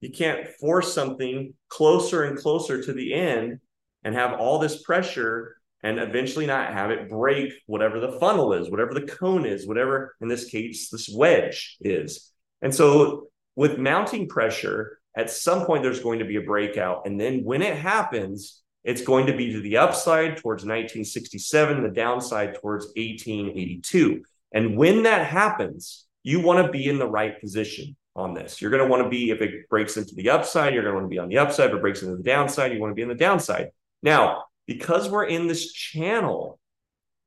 you 0.00 0.10
can't 0.10 0.48
force 0.60 0.92
something 0.92 1.54
closer 1.68 2.24
and 2.24 2.38
closer 2.38 2.82
to 2.82 2.92
the 2.92 3.12
end 3.14 3.60
and 4.02 4.14
have 4.14 4.40
all 4.40 4.58
this 4.58 4.82
pressure 4.82 5.56
and 5.82 5.98
eventually 5.98 6.46
not 6.46 6.72
have 6.72 6.90
it 6.90 7.08
break 7.08 7.52
whatever 7.66 8.00
the 8.00 8.18
funnel 8.18 8.52
is, 8.52 8.70
whatever 8.70 8.94
the 8.94 9.06
cone 9.06 9.46
is, 9.46 9.66
whatever 9.66 10.14
in 10.20 10.28
this 10.28 10.46
case 10.46 10.90
this 10.90 11.08
wedge 11.08 11.76
is. 11.80 12.32
And 12.62 12.74
so 12.74 13.28
with 13.56 13.78
mounting 13.78 14.28
pressure, 14.28 14.99
at 15.16 15.30
some 15.30 15.66
point 15.66 15.82
there's 15.82 16.00
going 16.00 16.20
to 16.20 16.24
be 16.24 16.36
a 16.36 16.42
breakout. 16.42 17.06
And 17.06 17.20
then 17.20 17.44
when 17.44 17.62
it 17.62 17.76
happens, 17.76 18.62
it's 18.84 19.02
going 19.02 19.26
to 19.26 19.36
be 19.36 19.52
to 19.52 19.60
the 19.60 19.76
upside 19.76 20.36
towards 20.36 20.62
1967, 20.62 21.82
the 21.82 21.90
downside 21.90 22.54
towards 22.54 22.86
1882. 22.96 24.22
And 24.52 24.76
when 24.76 25.02
that 25.02 25.26
happens, 25.26 26.06
you 26.22 26.40
want 26.40 26.64
to 26.64 26.72
be 26.72 26.88
in 26.88 26.98
the 26.98 27.08
right 27.08 27.38
position 27.40 27.96
on 28.16 28.34
this. 28.34 28.60
You're 28.60 28.70
going 28.70 28.82
to 28.82 28.88
want 28.88 29.04
to 29.04 29.08
be, 29.08 29.30
if 29.30 29.40
it 29.42 29.68
breaks 29.68 29.96
into 29.96 30.14
the 30.14 30.30
upside, 30.30 30.74
you're 30.74 30.82
going 30.82 30.94
to 30.94 31.00
want 31.00 31.10
to 31.10 31.14
be 31.14 31.18
on 31.18 31.28
the 31.28 31.38
upside. 31.38 31.70
If 31.70 31.76
it 31.76 31.80
breaks 31.80 32.02
into 32.02 32.16
the 32.16 32.22
downside, 32.22 32.72
you 32.72 32.80
want 32.80 32.90
to 32.90 32.94
be 32.94 33.02
in 33.02 33.08
the 33.08 33.14
downside. 33.14 33.68
Now, 34.02 34.44
because 34.66 35.08
we're 35.08 35.26
in 35.26 35.46
this 35.46 35.72
channel, 35.72 36.58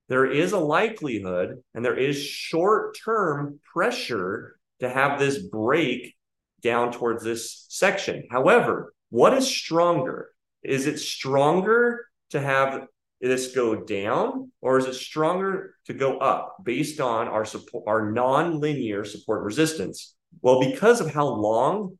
there 0.09 0.25
is 0.25 0.51
a 0.51 0.59
likelihood 0.59 1.63
and 1.73 1.83
there 1.83 1.97
is 1.97 2.21
short 2.21 2.97
term 3.03 3.59
pressure 3.73 4.57
to 4.79 4.89
have 4.89 5.19
this 5.19 5.39
break 5.39 6.15
down 6.63 6.91
towards 6.91 7.23
this 7.23 7.65
section. 7.69 8.23
However, 8.31 8.93
what 9.09 9.33
is 9.33 9.47
stronger? 9.47 10.29
Is 10.63 10.87
it 10.87 10.97
stronger 10.97 12.07
to 12.31 12.41
have 12.41 12.87
this 13.21 13.53
go 13.53 13.75
down 13.75 14.51
or 14.61 14.77
is 14.77 14.85
it 14.85 14.95
stronger 14.95 15.75
to 15.85 15.93
go 15.93 16.17
up 16.17 16.57
based 16.63 16.99
on 16.99 17.27
our 17.27 17.45
support 17.45 17.85
our 17.87 18.11
non-linear 18.11 19.05
support 19.05 19.43
resistance 19.43 20.15
well 20.41 20.59
because 20.59 20.99
of 20.99 21.13
how 21.13 21.25
long 21.25 21.97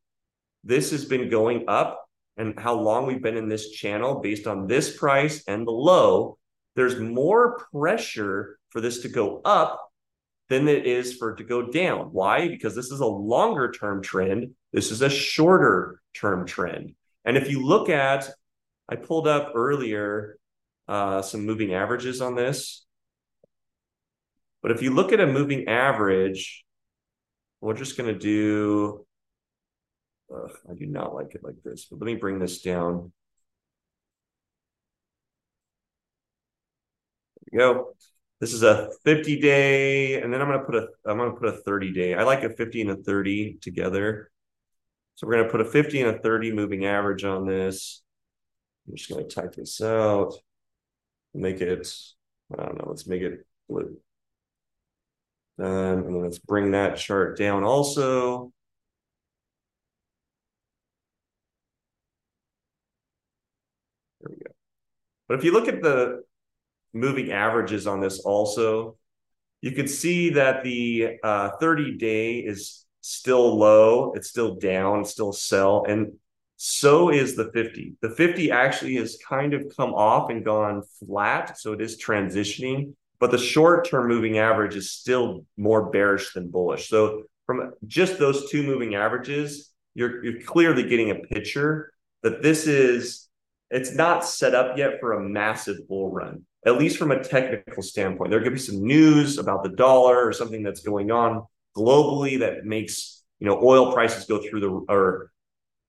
this 0.66 0.92
has 0.92 1.06
been 1.06 1.30
going 1.30 1.64
up 1.70 2.06
and 2.36 2.60
how 2.60 2.74
long 2.74 3.06
we've 3.06 3.24
been 3.24 3.38
in 3.38 3.48
this 3.48 3.72
channel 3.72 4.20
based 4.20 4.48
on 4.48 4.68
this 4.68 4.98
price 4.98 5.44
and 5.48 5.66
the 5.66 5.72
low 5.72 6.38
there's 6.76 7.00
more 7.00 7.58
pressure 7.72 8.60
for 8.70 8.82
this 8.82 9.00
to 9.00 9.08
go 9.08 9.40
up 9.46 9.93
than 10.50 10.68
it 10.68 10.86
is 10.86 11.16
for 11.16 11.32
it 11.32 11.38
to 11.38 11.44
go 11.44 11.72
down 11.72 12.08
why 12.12 12.48
because 12.48 12.76
this 12.76 12.92
is 12.92 13.00
a 13.00 13.06
longer 13.06 13.72
term 13.72 14.02
trend 14.02 14.52
this 14.72 14.92
is 14.92 15.02
a 15.02 15.10
shorter 15.10 16.02
term 16.14 16.46
trend 16.46 16.94
and 17.26 17.38
if 17.38 17.50
you 17.50 17.66
look 17.66 17.90
at 17.90 18.30
I 18.90 18.96
pulled 18.98 19.28
up 19.28 19.54
earlier 19.56 20.38
uh, 20.88 21.22
some 21.22 21.46
moving 21.46 21.74
averages 21.74 22.22
on 22.22 22.36
this. 22.36 22.86
But 24.62 24.72
if 24.72 24.82
you 24.82 24.92
look 24.92 25.12
at 25.12 25.20
a 25.20 25.28
moving 25.28 25.68
average, 25.68 26.64
we're 27.62 27.74
just 27.74 27.98
going 27.98 28.14
to 28.14 28.20
do, 28.20 29.06
uh, 30.34 30.48
I 30.70 30.74
do 30.74 30.86
not 30.86 31.14
like 31.14 31.36
it 31.36 31.44
like 31.44 31.62
this, 31.64 31.86
but 31.86 32.00
let 32.00 32.06
me 32.06 32.16
bring 32.16 32.40
this 32.40 32.62
down. 32.62 33.12
There 37.52 37.70
we 37.70 37.74
go. 37.74 37.94
This 38.44 38.52
is 38.52 38.64
a 38.64 38.90
50 39.06 39.40
day, 39.40 40.22
and 40.22 40.34
then 40.34 40.42
I'm 40.42 40.50
going 40.50 40.60
to 40.60 40.66
put 40.66 40.76
a, 40.76 40.88
I'm 41.06 41.18
to 41.18 41.32
put 41.32 41.48
a 41.48 41.54
30 41.54 41.94
day. 41.94 42.14
I 42.14 42.24
like 42.24 42.44
a 42.44 42.50
50 42.50 42.82
and 42.82 42.92
a 42.92 42.98
30 42.98 43.60
together. 43.62 44.32
So 45.16 45.26
we're 45.26 45.36
going 45.36 45.46
to 45.46 45.50
put 45.50 45.62
a 45.62 45.66
50 45.66 46.02
and 46.02 46.18
a 46.18 46.20
30 46.20 46.52
moving 46.52 46.86
average 46.86 47.24
on 47.24 47.48
this. 47.48 48.04
I'm 48.86 48.98
just 48.98 49.10
going 49.10 49.26
to 49.26 49.34
type 49.34 49.56
this 49.56 49.80
out, 49.80 50.34
make 51.34 51.62
it, 51.62 51.90
I 52.52 52.66
don't 52.66 52.80
know, 52.80 52.86
let's 52.90 53.08
make 53.08 53.22
it 53.22 53.48
blue. 53.70 53.96
Um, 55.58 55.66
and 55.66 56.08
then 56.08 56.24
let's 56.24 56.40
bring 56.40 56.72
that 56.72 56.98
chart 56.98 57.38
down 57.38 57.64
also. 57.64 58.52
There 64.20 64.36
we 64.36 64.36
go. 64.36 64.52
But 65.30 65.38
if 65.38 65.46
you 65.46 65.54
look 65.54 65.70
at 65.70 65.82
the 65.82 66.24
moving 66.94 67.32
averages 67.32 67.88
on 67.88 68.00
this 68.00 68.20
also, 68.20 68.98
you 69.62 69.72
can 69.72 69.88
see 69.88 70.32
that 70.32 70.64
the 70.64 71.18
uh, 71.24 71.52
30 71.60 71.98
day 71.98 72.40
is 72.40 72.86
still 73.02 73.58
low. 73.58 74.14
It's 74.14 74.30
still 74.30 74.56
down, 74.56 75.06
still 75.06 75.34
sell. 75.34 75.86
And 75.88 76.14
so 76.58 77.10
is 77.10 77.36
the 77.36 77.52
50. 77.52 77.96
The 78.02 78.10
50 78.10 78.52
actually 78.52 78.96
has 78.96 79.18
kind 79.28 79.54
of 79.54 79.66
come 79.76 79.94
off 79.94 80.30
and 80.30 80.44
gone 80.44 80.84
flat. 81.00 81.58
So 81.58 81.74
it 81.74 81.82
is 81.82 82.02
transitioning, 82.02 82.94
but 83.20 83.32
the 83.32 83.38
short 83.38 83.88
term 83.90 84.08
moving 84.08 84.38
average 84.38 84.76
is 84.76 84.92
still 84.92 85.46
more 85.58 85.90
bearish 85.90 86.34
than 86.34 86.50
bullish. 86.50 86.90
So 86.90 87.24
from 87.46 87.74
just 87.86 88.18
those 88.18 88.50
two 88.50 88.64
moving 88.64 88.96
averages, 88.96 89.72
you're, 89.94 90.24
you're 90.24 90.42
clearly 90.42 90.84
getting 90.88 91.12
a 91.12 91.16
picture 91.16 91.92
that 92.22 92.42
this 92.42 92.66
is, 92.68 93.28
it's 93.70 93.94
not 93.94 94.26
set 94.26 94.56
up 94.56 94.78
yet 94.78 95.00
for 95.00 95.14
a 95.14 95.22
massive 95.22 95.88
bull 95.88 96.10
run, 96.10 96.46
at 96.66 96.78
least 96.78 96.98
from 96.98 97.12
a 97.12 97.24
technical 97.24 97.84
standpoint. 97.84 98.32
There 98.32 98.42
could 98.42 98.54
be 98.54 98.60
some 98.60 98.86
news 98.86 99.38
about 99.38 99.64
the 99.64 99.70
dollar 99.70 100.26
or 100.26 100.34
something 100.34 100.64
that's 100.64 100.82
going 100.82 101.12
on 101.12 101.46
globally 101.76 102.40
that 102.40 102.66
makes, 102.66 103.24
you 103.40 103.48
know, 103.48 103.60
oil 103.62 103.94
prices 103.94 104.26
go 104.26 104.42
through 104.42 104.60
the, 104.62 104.70
or 104.70 105.32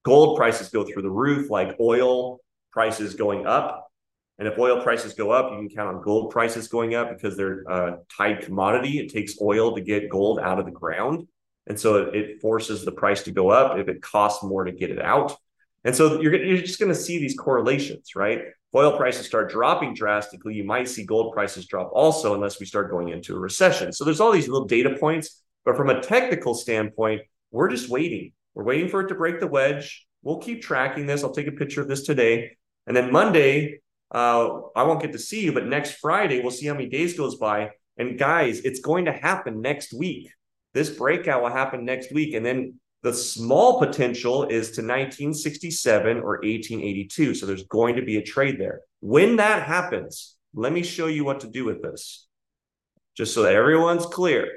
gold 0.04 0.36
prices 0.36 0.68
go 0.68 0.84
through 0.84 1.02
the 1.02 1.10
roof, 1.10 1.50
like 1.50 1.76
oil 1.80 2.40
prices 2.72 3.14
going 3.14 3.46
up. 3.46 3.90
And 4.38 4.48
if 4.48 4.58
oil 4.58 4.82
prices 4.82 5.14
go 5.14 5.30
up, 5.30 5.52
you 5.52 5.58
can 5.58 5.68
count 5.68 5.94
on 5.96 6.02
gold 6.02 6.32
prices 6.32 6.66
going 6.66 6.94
up 6.94 7.10
because 7.10 7.36
they're 7.36 7.62
a 7.62 7.98
tied 8.16 8.42
commodity. 8.42 8.98
It 8.98 9.12
takes 9.12 9.40
oil 9.40 9.76
to 9.76 9.80
get 9.80 10.08
gold 10.08 10.40
out 10.40 10.58
of 10.58 10.64
the 10.64 10.72
ground. 10.72 11.28
And 11.66 11.78
so 11.78 11.96
it, 11.96 12.16
it 12.16 12.40
forces 12.40 12.84
the 12.84 12.92
price 12.92 13.22
to 13.22 13.30
go 13.30 13.50
up 13.50 13.78
if 13.78 13.88
it 13.88 14.02
costs 14.02 14.42
more 14.42 14.64
to 14.64 14.72
get 14.72 14.90
it 14.90 15.00
out. 15.00 15.36
And 15.84 15.94
so 15.94 16.20
you're, 16.20 16.34
you're 16.34 16.62
just 16.62 16.80
going 16.80 16.92
to 16.92 16.98
see 16.98 17.18
these 17.18 17.36
correlations, 17.36 18.16
right? 18.16 18.40
Oil 18.74 18.96
prices 18.96 19.26
start 19.26 19.50
dropping 19.50 19.94
drastically, 19.94 20.54
you 20.54 20.64
might 20.64 20.88
see 20.88 21.04
gold 21.04 21.32
prices 21.32 21.66
drop 21.66 21.90
also, 21.92 22.34
unless 22.34 22.58
we 22.58 22.66
start 22.66 22.90
going 22.90 23.10
into 23.10 23.36
a 23.36 23.38
recession. 23.38 23.92
So 23.92 24.04
there's 24.04 24.20
all 24.20 24.32
these 24.32 24.48
little 24.48 24.66
data 24.66 24.96
points. 24.98 25.42
But 25.64 25.76
from 25.76 25.90
a 25.90 26.00
technical 26.00 26.54
standpoint, 26.54 27.22
we're 27.50 27.68
just 27.68 27.88
waiting. 27.88 28.32
We're 28.54 28.64
waiting 28.64 28.88
for 28.88 29.00
it 29.00 29.08
to 29.08 29.14
break 29.14 29.40
the 29.40 29.46
wedge. 29.46 30.06
We'll 30.22 30.38
keep 30.38 30.62
tracking 30.62 31.06
this. 31.06 31.22
I'll 31.22 31.32
take 31.32 31.46
a 31.46 31.52
picture 31.52 31.80
of 31.80 31.88
this 31.88 32.02
today. 32.02 32.56
And 32.86 32.96
then 32.96 33.12
Monday, 33.12 33.80
uh, 34.12 34.60
I 34.76 34.82
won't 34.82 35.00
get 35.00 35.12
to 35.12 35.18
see 35.18 35.42
you, 35.42 35.52
but 35.52 35.66
next 35.66 35.92
Friday, 35.92 36.40
we'll 36.40 36.50
see 36.50 36.66
how 36.66 36.74
many 36.74 36.88
days 36.88 37.16
goes 37.16 37.36
by. 37.36 37.70
And 37.96 38.18
guys, 38.18 38.60
it's 38.60 38.80
going 38.80 39.04
to 39.06 39.12
happen 39.12 39.60
next 39.60 39.94
week. 39.94 40.30
This 40.72 40.90
breakout 40.90 41.42
will 41.42 41.50
happen 41.50 41.84
next 41.84 42.12
week. 42.12 42.34
And 42.34 42.44
then 42.44 42.80
the 43.04 43.12
small 43.12 43.78
potential 43.78 44.44
is 44.44 44.68
to 44.68 44.80
1967 44.80 46.16
or 46.16 46.38
1882. 46.38 47.34
So 47.34 47.44
there's 47.44 47.64
going 47.64 47.96
to 47.96 48.02
be 48.02 48.16
a 48.16 48.22
trade 48.22 48.58
there. 48.58 48.80
When 49.00 49.36
that 49.36 49.64
happens, 49.64 50.36
let 50.54 50.72
me 50.72 50.82
show 50.82 51.06
you 51.06 51.22
what 51.22 51.40
to 51.40 51.46
do 51.46 51.66
with 51.66 51.82
this, 51.82 52.26
just 53.14 53.34
so 53.34 53.42
that 53.42 53.54
everyone's 53.54 54.06
clear. 54.06 54.48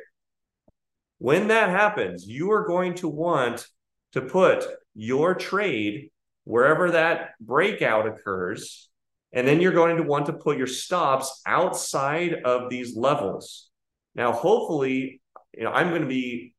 When 1.18 1.50
that 1.50 1.72
happens, 1.72 2.26
you 2.26 2.52
are 2.54 2.66
going 2.66 2.94
to 2.96 3.10
want 3.10 3.68
to 4.14 4.22
put 4.22 4.66
your 4.96 5.36
trade 5.36 6.10
wherever 6.46 6.92
that 6.92 7.32
breakout 7.42 8.08
occurs. 8.08 8.88
And 9.34 9.46
then 9.46 9.60
you're 9.60 9.74
going 9.74 9.98
to 9.98 10.04
want 10.04 10.28
to 10.28 10.34
put 10.34 10.58
your 10.58 10.68
stops 10.68 11.42
outside 11.46 12.34
of 12.46 12.70
these 12.70 12.96
levels. 12.96 13.70
Now, 14.16 14.32
hopefully, 14.32 15.20
you 15.54 15.66
know, 15.66 15.72
I'm 15.72 15.90
going 15.90 16.04
to 16.04 16.08
be 16.08 16.54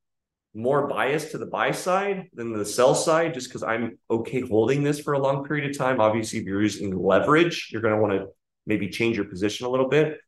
more 0.55 0.87
biased 0.87 1.33
to 1.33 1.39
the 1.39 1.47
buy 1.47 1.71
side 1.71 2.29
than 2.33 2.53
the 2.53 2.65
sell 2.65 2.95
side 2.95 3.35
just 3.35 3.49
because 3.49 3.63
I'm 3.63 3.99
okay 4.11 4.41
holding 4.41 4.83
this 4.83 4.99
for 4.99 5.13
a 5.13 5.19
long 5.19 5.45
period 5.45 5.71
of 5.71 5.77
time. 5.77 6.01
Obviously, 6.01 6.41
if 6.41 6.47
you're 6.47 6.63
using 6.63 6.97
leverage, 6.97 7.69
you're 7.71 7.83
going 7.83 7.95
to 7.95 8.01
want 8.01 8.15
to 8.15 8.29
maybe 8.67 8.89
change 8.89 9.17
your 9.17 9.27
position 9.27 9.67
a 9.67 9.71
little 9.71 9.89
bit. 9.89 10.19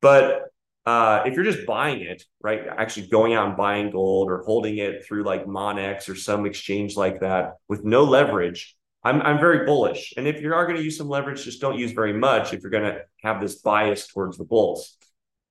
But 0.00 0.44
uh, 0.86 1.22
if 1.26 1.34
you're 1.34 1.44
just 1.44 1.66
buying 1.66 2.02
it, 2.02 2.24
right, 2.42 2.66
actually 2.66 3.08
going 3.08 3.34
out 3.34 3.48
and 3.48 3.56
buying 3.56 3.90
gold 3.90 4.30
or 4.30 4.42
holding 4.42 4.78
it 4.78 5.04
through 5.04 5.24
like 5.24 5.46
Monex 5.46 6.08
or 6.08 6.14
some 6.14 6.44
exchange 6.46 6.96
like 6.96 7.20
that 7.20 7.54
with 7.68 7.84
no 7.84 8.04
leverage, 8.04 8.76
I'm, 9.02 9.20
I'm 9.22 9.38
very 9.38 9.66
bullish. 9.66 10.14
And 10.16 10.26
if 10.26 10.40
you 10.40 10.52
are 10.52 10.66
going 10.66 10.78
to 10.78 10.82
use 10.82 10.96
some 10.96 11.08
leverage, 11.08 11.44
just 11.44 11.60
don't 11.60 11.78
use 11.78 11.92
very 11.92 12.12
much 12.12 12.52
if 12.52 12.62
you're 12.62 12.70
going 12.70 12.84
to 12.84 13.00
have 13.22 13.40
this 13.40 13.56
bias 13.56 14.06
towards 14.06 14.38
the 14.38 14.44
bulls. 14.44 14.96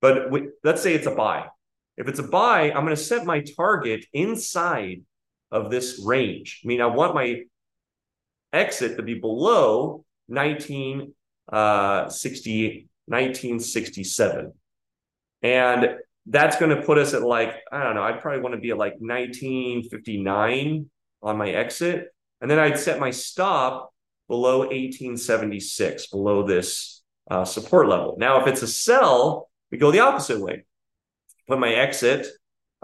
But 0.00 0.30
let's 0.62 0.82
say 0.82 0.94
it's 0.94 1.06
a 1.06 1.14
buy. 1.14 1.46
If 1.96 2.08
it's 2.08 2.18
a 2.18 2.24
buy, 2.24 2.72
I'm 2.72 2.84
going 2.84 2.88
to 2.88 2.96
set 2.96 3.24
my 3.24 3.40
target 3.40 4.04
inside 4.12 5.02
of 5.50 5.70
this 5.70 6.02
range. 6.04 6.62
I 6.64 6.66
mean, 6.68 6.80
I 6.80 6.86
want 6.86 7.14
my 7.14 7.42
exit 8.52 8.96
to 8.96 9.02
be 9.02 9.14
below 9.14 10.04
1960, 10.26 11.06
uh, 11.52 12.04
1967. 13.06 14.52
And 15.42 15.96
that's 16.26 16.56
going 16.56 16.74
to 16.74 16.82
put 16.82 16.98
us 16.98 17.14
at 17.14 17.22
like, 17.22 17.54
I 17.70 17.84
don't 17.84 17.94
know, 17.94 18.02
I'd 18.02 18.20
probably 18.20 18.40
want 18.40 18.54
to 18.54 18.60
be 18.60 18.70
at 18.70 18.78
like 18.78 18.94
1959 18.98 20.90
on 21.22 21.36
my 21.36 21.50
exit. 21.50 22.08
And 22.40 22.50
then 22.50 22.58
I'd 22.58 22.78
set 22.78 22.98
my 22.98 23.10
stop 23.10 23.92
below 24.28 24.60
1876, 24.60 26.06
below 26.08 26.46
this 26.46 27.02
uh, 27.30 27.44
support 27.44 27.88
level. 27.88 28.16
Now, 28.18 28.40
if 28.40 28.46
it's 28.46 28.62
a 28.62 28.66
sell, 28.66 29.50
we 29.70 29.78
go 29.78 29.90
the 29.90 30.00
opposite 30.00 30.40
way. 30.40 30.64
Put 31.46 31.58
my 31.58 31.72
exit 31.72 32.26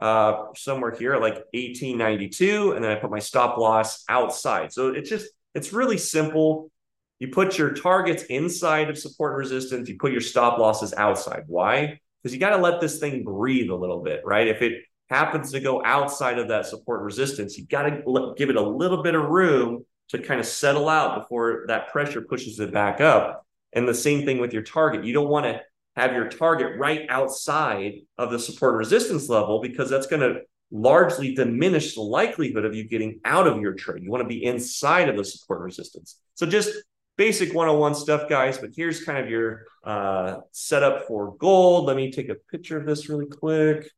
uh, 0.01 0.47
somewhere 0.57 0.93
here, 0.93 1.15
like 1.15 1.35
1892, 1.53 2.73
and 2.73 2.85
then 2.85 2.91
I 2.91 2.95
put 2.97 3.11
my 3.11 3.19
stop 3.19 3.59
loss 3.59 4.05
outside. 4.09 4.73
So 4.73 4.89
it's 4.89 5.09
just, 5.09 5.29
it's 5.55 5.73
really 5.73 5.99
simple. 5.99 6.71
You 7.19 7.29
put 7.29 7.59
your 7.59 7.73
targets 7.75 8.23
inside 8.25 8.89
of 8.89 8.99
support 8.99 9.33
and 9.33 9.41
resistance, 9.41 9.89
you 9.89 9.99
put 9.99 10.13
your 10.13 10.23
stop 10.23 10.59
losses 10.59 10.95
outside. 10.95 11.45
Why? 11.47 12.01
Because 12.23 12.35
you 12.35 12.41
got 12.41 12.57
to 12.57 12.63
let 12.63 12.81
this 12.81 12.99
thing 12.99 13.25
breathe 13.25 13.71
a 13.71 13.75
little 13.75 14.03
bit, 14.03 14.23
right? 14.25 14.49
If 14.49 14.63
it 14.63 14.83
happens 15.11 15.53
to 15.53 15.61
go 15.61 15.85
outside 15.85 16.39
of 16.39 16.49
that 16.49 16.67
support 16.67 17.03
resistance, 17.03 17.59
you 17.59 17.67
got 17.67 17.83
to 17.83 18.35
give 18.37 18.49
it 18.49 18.57
a 18.57 18.63
little 18.63 19.03
bit 19.03 19.15
of 19.15 19.29
room 19.29 19.85
to 20.11 20.19
kind 20.19 20.41
of 20.41 20.47
settle 20.47 20.89
out 20.89 21.21
before 21.21 21.65
that 21.69 21.91
pressure 21.93 22.23
pushes 22.23 22.59
it 22.59 22.73
back 22.73 23.01
up. 23.01 23.47
And 23.73 23.87
the 23.87 23.95
same 23.95 24.25
thing 24.25 24.39
with 24.39 24.53
your 24.53 24.63
target. 24.63 25.05
You 25.05 25.13
don't 25.13 25.29
want 25.29 25.47
to 25.47 25.61
have 25.97 26.13
your 26.13 26.29
target 26.29 26.79
right 26.79 27.07
outside 27.09 27.95
of 28.17 28.31
the 28.31 28.39
support 28.39 28.75
resistance 28.77 29.29
level 29.29 29.61
because 29.61 29.91
that's 29.91 30.07
going 30.07 30.23
to 30.23 30.41
largely 30.71 31.35
diminish 31.35 31.95
the 31.95 32.01
likelihood 32.01 32.65
of 32.65 32.75
you 32.75 32.89
getting 32.89 33.21
out 33.25 33.47
of 33.47 33.61
your 33.61 33.75
trade. 33.75 34.03
You 34.03 34.11
want 34.11 34.23
to 34.23 34.29
be 34.29 34.45
inside 34.45 35.09
of 35.09 35.17
the 35.17 35.25
support 35.25 35.61
resistance. 35.61 36.21
So 36.35 36.47
just 36.47 36.71
basic 37.17 37.53
101 37.53 37.95
stuff, 37.97 38.29
guys. 38.29 38.59
But 38.59 38.71
here's 38.75 39.05
kind 39.05 39.19
of 39.19 39.29
your 39.29 39.65
uh, 39.85 40.37
setup 40.53 41.07
for 41.07 41.37
gold. 41.37 41.87
Let 41.87 41.97
me 41.97 42.11
take 42.13 42.29
a 42.29 42.37
picture 42.51 42.79
of 42.79 42.87
this 42.87 43.09
really 43.09 43.27
quick. 43.27 43.91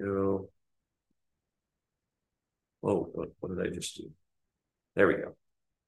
Go. 0.00 0.50
Oh, 2.82 3.08
what 3.40 3.56
did 3.56 3.66
I 3.66 3.74
just 3.74 3.96
do? 3.96 4.10
There 4.94 5.08
we 5.08 5.14
go. 5.14 5.34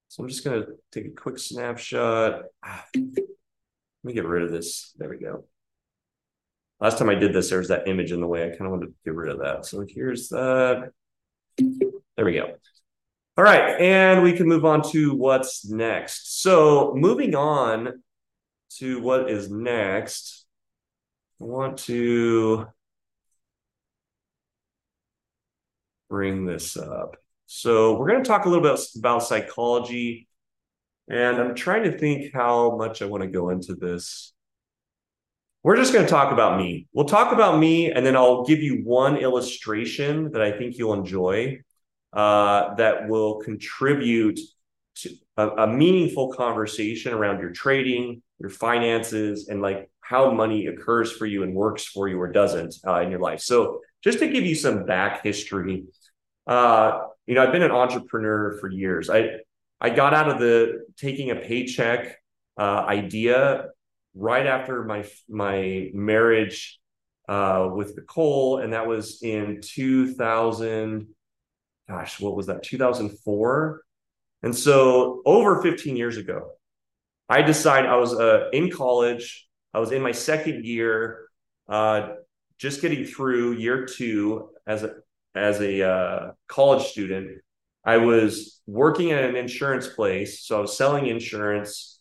So 0.09 0.23
I'm 0.23 0.29
just 0.29 0.45
going 0.45 0.63
to 0.63 0.69
take 0.93 1.07
a 1.07 1.11
quick 1.11 1.39
snapshot. 1.39 2.43
Ah, 2.65 2.85
let 2.95 3.05
me 4.05 4.13
get 4.13 4.25
rid 4.25 4.45
of 4.45 4.51
this. 4.51 4.95
There 4.97 5.09
we 5.09 5.19
go. 5.19 5.45
Last 6.81 6.99
time 6.99 7.09
I 7.09 7.15
did 7.15 7.33
this, 7.33 7.51
there 7.51 7.59
was 7.59 7.69
that 7.69 7.89
image 7.89 8.13
in 8.13 8.21
the 8.21 8.27
way. 8.27 8.45
I 8.45 8.51
kind 8.51 8.67
of 8.67 8.71
wanted 8.71 8.87
to 8.87 8.95
get 9.05 9.15
rid 9.15 9.33
of 9.33 9.41
that. 9.41 9.67
So 9.67 9.85
here's 9.89 10.29
that. 10.29 10.91
There 11.59 12.25
we 12.25 12.35
go. 12.35 12.55
All 13.37 13.45
right. 13.45 13.81
And 13.81 14.23
we 14.23 14.33
can 14.33 14.47
move 14.47 14.65
on 14.65 14.83
to 14.93 15.15
what's 15.15 15.69
next. 15.69 16.43
So 16.43 16.95
moving 16.95 17.35
on 17.35 18.03
to 18.79 19.01
what 19.01 19.31
is 19.31 19.51
next, 19.51 20.47
I 21.41 21.45
want 21.45 21.79
to 21.81 22.67
bring 26.09 26.47
this 26.47 26.77
up. 26.77 27.17
So 27.47 27.97
we're 27.97 28.09
going 28.09 28.23
to 28.23 28.29
talk 28.29 28.45
a 28.45 28.49
little 28.49 28.63
bit 28.63 28.79
about 28.99 29.23
psychology. 29.23 30.29
And 31.09 31.39
I'm 31.39 31.55
trying 31.55 31.85
to 31.85 31.97
think 31.97 32.35
how 32.35 32.77
much 32.77 33.01
I 33.01 33.07
want 33.07 33.23
to 33.23 33.29
go 33.29 33.51
into 33.51 33.75
this. 33.75 34.33
We're 35.63 35.77
just 35.77 35.93
going 35.93 36.05
to 36.05 36.11
talk 36.11 36.33
about 36.33 36.59
me. 36.59 36.87
We'll 36.93 37.07
talk 37.07 37.33
about 37.33 37.59
me, 37.59 37.91
and 37.91 38.07
then 38.07 38.17
I'll 38.17 38.45
give 38.45 38.61
you 38.61 38.83
one 38.85 39.17
illustration 39.17 40.31
that 40.33 40.41
I 40.41 40.53
think 40.53 40.79
you'll 40.79 40.95
enjoy 40.95 41.59
uh, 42.13 42.75
that 42.77 43.09
will 43.09 43.41
contribute 43.41 44.39
to 44.97 45.11
a, 45.37 45.49
a 45.49 45.67
meaningful 45.67 46.33
conversation 46.33 47.13
around 47.13 47.41
your 47.41 47.51
trading, 47.51 48.23
your 48.39 48.51
finances, 48.51 49.49
and 49.49 49.61
like 49.61 49.91
how 50.01 50.31
money 50.31 50.67
occurs 50.67 51.11
for 51.11 51.27
you 51.27 51.43
and 51.43 51.53
works 51.53 51.85
for 51.85 52.09
you 52.09 52.21
or 52.21 52.31
doesn't 52.31 52.77
uh, 52.87 53.01
in 53.01 53.11
your 53.11 53.21
life. 53.21 53.41
So, 53.41 53.81
just 54.05 54.21
to 54.21 54.29
give 54.29 54.45
you 54.45 54.55
some 54.55 54.87
back 54.87 55.25
history, 55.25 55.85
uh, 56.47 57.01
you 57.27 57.35
know, 57.35 57.43
I've 57.43 57.53
been 57.53 57.63
an 57.63 57.73
entrepreneur 57.73 58.57
for 58.61 58.71
years. 58.71 59.11
I 59.11 59.31
I 59.81 59.91
got 59.91 60.15
out 60.15 60.29
of 60.29 60.39
the 60.39 60.85
taking 60.97 61.31
a 61.31 61.37
paycheck 61.37 62.19
uh, 62.59 62.85
idea 62.87 63.67
right 64.15 64.47
after 64.47 64.85
my 64.85 65.05
my 65.29 65.91
marriage 65.93 66.81
uh, 67.29 67.69
with 67.75 67.97
Nicole, 67.97 68.59
and 68.59 68.73
that 68.73 68.87
was 68.87 69.23
in 69.23 69.61
2000. 69.63 71.09
Gosh, 71.89 72.21
what 72.21 72.35
was 72.35 72.47
that? 72.47 72.63
2004. 72.63 73.83
And 74.43 74.55
so, 74.55 75.23
over 75.25 75.63
15 75.63 75.97
years 75.97 76.17
ago, 76.17 76.53
I 77.29 77.43
decided 77.43 77.91
I 77.91 77.97
was 77.97 78.15
uh, 78.15 78.49
in 78.53 78.71
college. 78.71 79.49
I 79.75 79.79
was 79.79 79.93
in 79.93 80.03
my 80.03 80.13
second 80.13 80.65
year, 80.65 81.29
uh, 81.69 82.11
just 82.59 82.81
getting 82.81 83.05
through 83.05 83.53
year 83.53 83.85
two 83.85 84.51
as 84.67 84.83
a 84.85 84.95
as 85.37 85.61
a 85.61 85.89
uh, 85.89 86.31
college 86.49 86.85
student, 86.85 87.41
I 87.85 87.99
was 87.99 88.61
working 88.67 89.13
at 89.13 89.25
an 89.25 89.37
insurance 89.37 89.87
place. 89.87 90.41
So 90.41 90.59
I 90.59 90.61
was 90.61 90.77
selling 90.77 91.07
insurance 91.07 92.01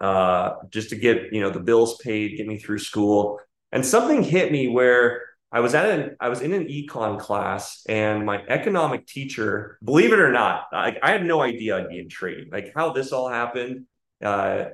uh, 0.00 0.50
just 0.70 0.90
to 0.90 0.96
get 0.96 1.32
you 1.32 1.40
know 1.40 1.50
the 1.50 1.60
bills 1.60 1.96
paid, 1.98 2.36
get 2.36 2.46
me 2.46 2.58
through 2.58 2.78
school. 2.78 3.40
And 3.72 3.84
something 3.84 4.22
hit 4.22 4.52
me 4.52 4.68
where 4.68 5.22
I 5.50 5.60
was 5.60 5.74
at 5.74 5.88
an 5.88 6.16
I 6.20 6.28
was 6.28 6.40
in 6.42 6.52
an 6.52 6.66
econ 6.66 7.18
class, 7.18 7.82
and 7.88 8.26
my 8.26 8.42
economic 8.46 9.06
teacher, 9.06 9.78
believe 9.82 10.12
it 10.12 10.18
or 10.18 10.32
not, 10.32 10.64
like 10.72 10.98
I 11.02 11.12
had 11.12 11.24
no 11.24 11.40
idea 11.40 11.78
I'd 11.78 11.88
be 11.88 11.98
in 11.98 12.08
trading. 12.08 12.50
Like 12.52 12.72
how 12.74 12.92
this 12.92 13.12
all 13.12 13.28
happened, 13.28 13.86
uh, 14.22 14.66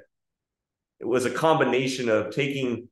it 0.99 1.07
was 1.07 1.25
a 1.25 1.31
combination 1.31 2.09
of 2.09 2.35
taking 2.35 2.89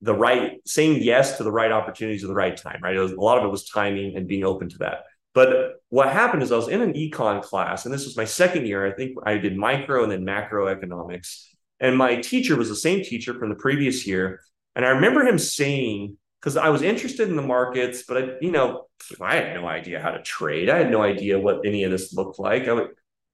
the 0.00 0.14
right 0.14 0.49
saying 0.66 1.02
yes 1.02 1.36
to 1.36 1.44
the 1.44 1.52
right 1.52 1.72
opportunities 1.72 2.24
at 2.24 2.28
the 2.28 2.34
right 2.34 2.56
time 2.56 2.80
right? 2.82 2.96
Was, 2.96 3.12
a 3.12 3.20
lot 3.20 3.38
of 3.38 3.44
it 3.44 3.50
was 3.50 3.64
timing 3.64 4.16
and 4.16 4.26
being 4.26 4.44
open 4.44 4.68
to 4.70 4.78
that. 4.78 5.04
But 5.32 5.74
what 5.90 6.12
happened 6.12 6.42
is 6.42 6.52
i 6.52 6.56
was 6.56 6.68
in 6.68 6.82
an 6.82 6.94
econ 6.94 7.42
class 7.42 7.84
and 7.84 7.94
this 7.94 8.04
was 8.04 8.16
my 8.16 8.24
second 8.24 8.66
year. 8.66 8.86
I 8.86 8.92
think 8.92 9.16
i 9.24 9.36
did 9.38 9.56
micro 9.56 10.02
and 10.02 10.12
then 10.12 10.24
macroeconomics. 10.24 11.46
And 11.78 11.96
my 11.96 12.16
teacher 12.16 12.56
was 12.56 12.68
the 12.68 12.76
same 12.76 13.02
teacher 13.02 13.34
from 13.38 13.48
the 13.48 13.54
previous 13.54 14.06
year. 14.06 14.40
And 14.76 14.84
i 14.84 14.90
remember 14.90 15.22
him 15.22 15.38
saying 15.38 16.16
because 16.40 16.56
i 16.56 16.68
was 16.68 16.82
interested 16.82 17.28
in 17.28 17.36
the 17.36 17.42
markets 17.42 18.04
but 18.08 18.16
i 18.16 18.30
you 18.40 18.50
know 18.50 18.86
i 19.20 19.36
had 19.36 19.54
no 19.54 19.66
idea 19.66 20.00
how 20.00 20.10
to 20.10 20.22
trade. 20.22 20.68
I 20.68 20.78
had 20.78 20.90
no 20.90 21.02
idea 21.02 21.38
what 21.38 21.64
any 21.64 21.84
of 21.84 21.90
this 21.90 22.12
looked 22.14 22.38
like. 22.38 22.68
I 22.68 22.86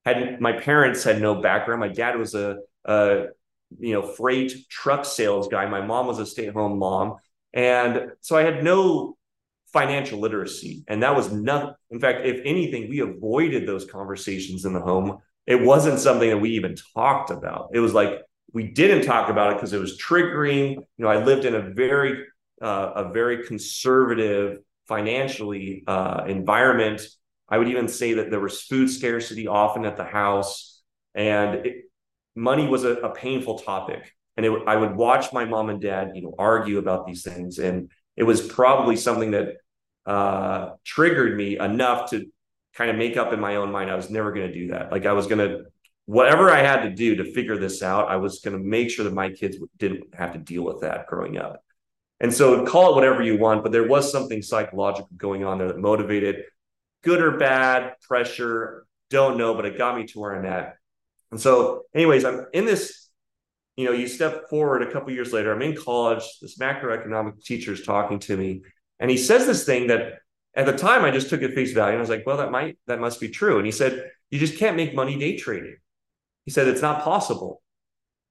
had 0.04 0.40
my 0.40 0.52
parents 0.52 1.02
had 1.02 1.20
no 1.20 1.40
background. 1.40 1.80
My 1.80 1.88
dad 1.88 2.16
was 2.16 2.34
a, 2.34 2.58
a 2.84 3.26
you 3.78 3.92
know, 3.92 4.02
freight 4.02 4.52
truck 4.68 5.04
sales 5.04 5.48
guy. 5.48 5.66
My 5.66 5.84
mom 5.84 6.06
was 6.06 6.18
a 6.18 6.26
stay 6.26 6.46
at 6.46 6.54
home 6.54 6.78
mom. 6.78 7.16
And 7.52 8.12
so 8.20 8.36
I 8.36 8.42
had 8.42 8.62
no 8.62 9.16
financial 9.72 10.18
literacy. 10.18 10.84
And 10.88 11.02
that 11.02 11.14
was 11.14 11.32
nothing. 11.32 11.74
In 11.90 12.00
fact, 12.00 12.24
if 12.24 12.40
anything, 12.44 12.88
we 12.88 13.00
avoided 13.00 13.66
those 13.66 13.84
conversations 13.84 14.64
in 14.64 14.72
the 14.72 14.80
home. 14.80 15.18
It 15.46 15.62
wasn't 15.62 16.00
something 16.00 16.28
that 16.28 16.38
we 16.38 16.50
even 16.50 16.76
talked 16.94 17.30
about. 17.30 17.70
It 17.72 17.80
was 17.80 17.94
like 17.94 18.20
we 18.52 18.68
didn't 18.68 19.04
talk 19.04 19.28
about 19.28 19.52
it 19.52 19.54
because 19.56 19.72
it 19.72 19.80
was 19.80 19.98
triggering. 19.98 20.76
You 20.76 20.84
know, 20.98 21.08
I 21.08 21.22
lived 21.22 21.44
in 21.44 21.54
a 21.54 21.60
very, 21.60 22.24
uh, 22.62 22.92
a 22.96 23.12
very 23.12 23.44
conservative 23.44 24.58
financially 24.88 25.84
uh, 25.86 26.24
environment. 26.26 27.06
I 27.48 27.58
would 27.58 27.68
even 27.68 27.88
say 27.88 28.14
that 28.14 28.30
there 28.30 28.40
was 28.40 28.62
food 28.62 28.88
scarcity 28.88 29.46
often 29.46 29.84
at 29.84 29.96
the 29.96 30.04
house. 30.04 30.82
And 31.14 31.66
it, 31.66 31.85
money 32.36 32.66
was 32.66 32.84
a, 32.84 32.94
a 32.96 33.14
painful 33.14 33.58
topic 33.58 34.12
and 34.36 34.44
it, 34.44 34.52
I 34.66 34.76
would 34.76 34.94
watch 34.94 35.32
my 35.32 35.44
mom 35.44 35.70
and 35.70 35.80
dad, 35.80 36.12
you 36.14 36.22
know, 36.22 36.34
argue 36.38 36.78
about 36.78 37.06
these 37.06 37.22
things, 37.22 37.58
and 37.58 37.90
it 38.16 38.22
was 38.22 38.46
probably 38.46 38.96
something 38.96 39.32
that 39.32 39.56
uh, 40.04 40.70
triggered 40.84 41.36
me 41.36 41.58
enough 41.58 42.10
to 42.10 42.26
kind 42.74 42.90
of 42.90 42.96
make 42.96 43.16
up 43.16 43.32
in 43.32 43.40
my 43.40 43.56
own 43.56 43.72
mind 43.72 43.90
I 43.90 43.96
was 43.96 44.10
never 44.10 44.32
going 44.32 44.46
to 44.46 44.54
do 44.54 44.68
that. 44.68 44.92
Like 44.92 45.06
I 45.06 45.12
was 45.12 45.26
going 45.26 45.38
to, 45.38 45.64
whatever 46.04 46.50
I 46.50 46.58
had 46.58 46.82
to 46.82 46.90
do 46.90 47.16
to 47.16 47.32
figure 47.32 47.58
this 47.58 47.82
out, 47.82 48.08
I 48.08 48.16
was 48.16 48.40
going 48.40 48.56
to 48.56 48.62
make 48.62 48.90
sure 48.90 49.04
that 49.04 49.14
my 49.14 49.30
kids 49.30 49.56
didn't 49.78 50.14
have 50.14 50.34
to 50.34 50.38
deal 50.38 50.62
with 50.62 50.82
that 50.82 51.06
growing 51.06 51.38
up. 51.38 51.62
And 52.20 52.32
so 52.32 52.64
call 52.64 52.92
it 52.92 52.94
whatever 52.94 53.22
you 53.22 53.38
want, 53.38 53.62
but 53.62 53.72
there 53.72 53.88
was 53.88 54.12
something 54.12 54.42
psychological 54.42 55.08
going 55.16 55.44
on 55.44 55.58
there 55.58 55.68
that 55.68 55.78
motivated, 55.78 56.44
good 57.02 57.20
or 57.20 57.38
bad, 57.38 57.94
pressure, 58.06 58.86
don't 59.10 59.36
know, 59.36 59.54
but 59.54 59.64
it 59.64 59.78
got 59.78 59.96
me 59.96 60.06
to 60.06 60.20
where 60.20 60.34
I'm 60.34 60.46
at. 60.46 60.76
And 61.30 61.40
so, 61.40 61.82
anyways, 61.94 62.24
I'm 62.24 62.46
in 62.52 62.64
this, 62.64 63.08
you 63.76 63.84
know, 63.84 63.92
you 63.92 64.06
step 64.08 64.48
forward 64.48 64.82
a 64.82 64.92
couple 64.92 65.12
years 65.12 65.32
later, 65.32 65.52
I'm 65.52 65.62
in 65.62 65.76
college, 65.76 66.22
this 66.40 66.58
macroeconomic 66.58 67.44
teacher 67.44 67.72
is 67.72 67.82
talking 67.82 68.18
to 68.20 68.36
me, 68.36 68.62
and 68.98 69.10
he 69.10 69.16
says 69.16 69.46
this 69.46 69.64
thing 69.64 69.88
that 69.88 70.20
at 70.56 70.64
the 70.64 70.72
time 70.72 71.04
I 71.04 71.10
just 71.10 71.28
took 71.28 71.42
at 71.42 71.52
face 71.52 71.72
value. 71.72 71.92
And 71.92 71.98
I 71.98 72.00
was 72.00 72.08
like, 72.08 72.26
well, 72.26 72.38
that 72.38 72.50
might, 72.50 72.78
that 72.86 72.98
must 72.98 73.20
be 73.20 73.28
true. 73.28 73.58
And 73.58 73.66
he 73.66 73.72
said, 73.72 74.10
you 74.30 74.38
just 74.38 74.58
can't 74.58 74.76
make 74.76 74.94
money 74.94 75.18
day 75.18 75.36
trading. 75.36 75.76
He 76.46 76.50
said, 76.50 76.66
it's 76.66 76.82
not 76.82 77.04
possible. 77.04 77.62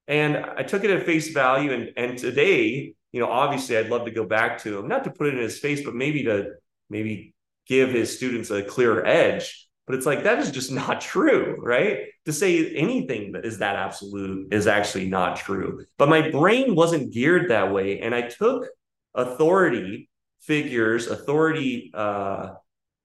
And 0.08 0.38
I 0.38 0.64
took 0.64 0.84
it 0.84 0.90
at 0.90 1.06
face 1.06 1.30
value. 1.30 1.72
And, 1.72 1.92
and 1.96 2.18
today, 2.18 2.96
you 3.12 3.20
know, 3.20 3.30
obviously 3.30 3.78
I'd 3.78 3.90
love 3.90 4.06
to 4.06 4.12
go 4.12 4.26
back 4.26 4.58
to 4.64 4.80
him, 4.80 4.88
not 4.88 5.04
to 5.04 5.12
put 5.12 5.28
it 5.28 5.36
in 5.36 5.40
his 5.40 5.60
face, 5.60 5.84
but 5.86 5.94
maybe 5.94 6.24
to 6.24 6.54
maybe 6.90 7.36
give 7.68 7.90
his 7.90 8.16
students 8.16 8.50
a 8.50 8.64
clearer 8.64 9.06
edge. 9.06 9.64
But 9.86 9.95
it's 9.95 10.06
like 10.06 10.24
that 10.24 10.39
is 10.39 10.52
just 10.52 10.71
not 10.71 11.02
true, 11.02 11.58
right? 11.60 12.00
To 12.26 12.34
say 12.34 12.74
anything 12.76 13.34
that 13.34 13.45
is 13.45 13.60
that 13.60 13.76
absolute 13.76 14.52
is 14.52 14.67
actually 14.67 15.08
not 15.08 15.38
true. 15.38 15.86
But 15.98 16.10
my 16.10 16.32
brain 16.32 16.76
wasn't 16.76 17.13
geared 17.13 17.52
that 17.52 17.71
way. 17.71 18.00
And 18.00 18.15
I 18.15 18.24
took 18.24 18.67
authority 19.13 20.10
figures, 20.41 21.08
authority 21.08 21.91
uh, 21.93 22.54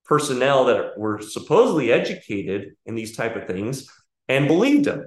personnel 0.05 0.65
that 0.67 0.99
were 0.99 1.21
supposedly 1.21 1.93
educated 1.93 2.73
in 2.87 2.95
these 2.95 3.17
type 3.17 3.37
of 3.37 3.47
things 3.47 3.87
and 4.29 4.49
believed 4.49 4.87
them. 4.87 5.07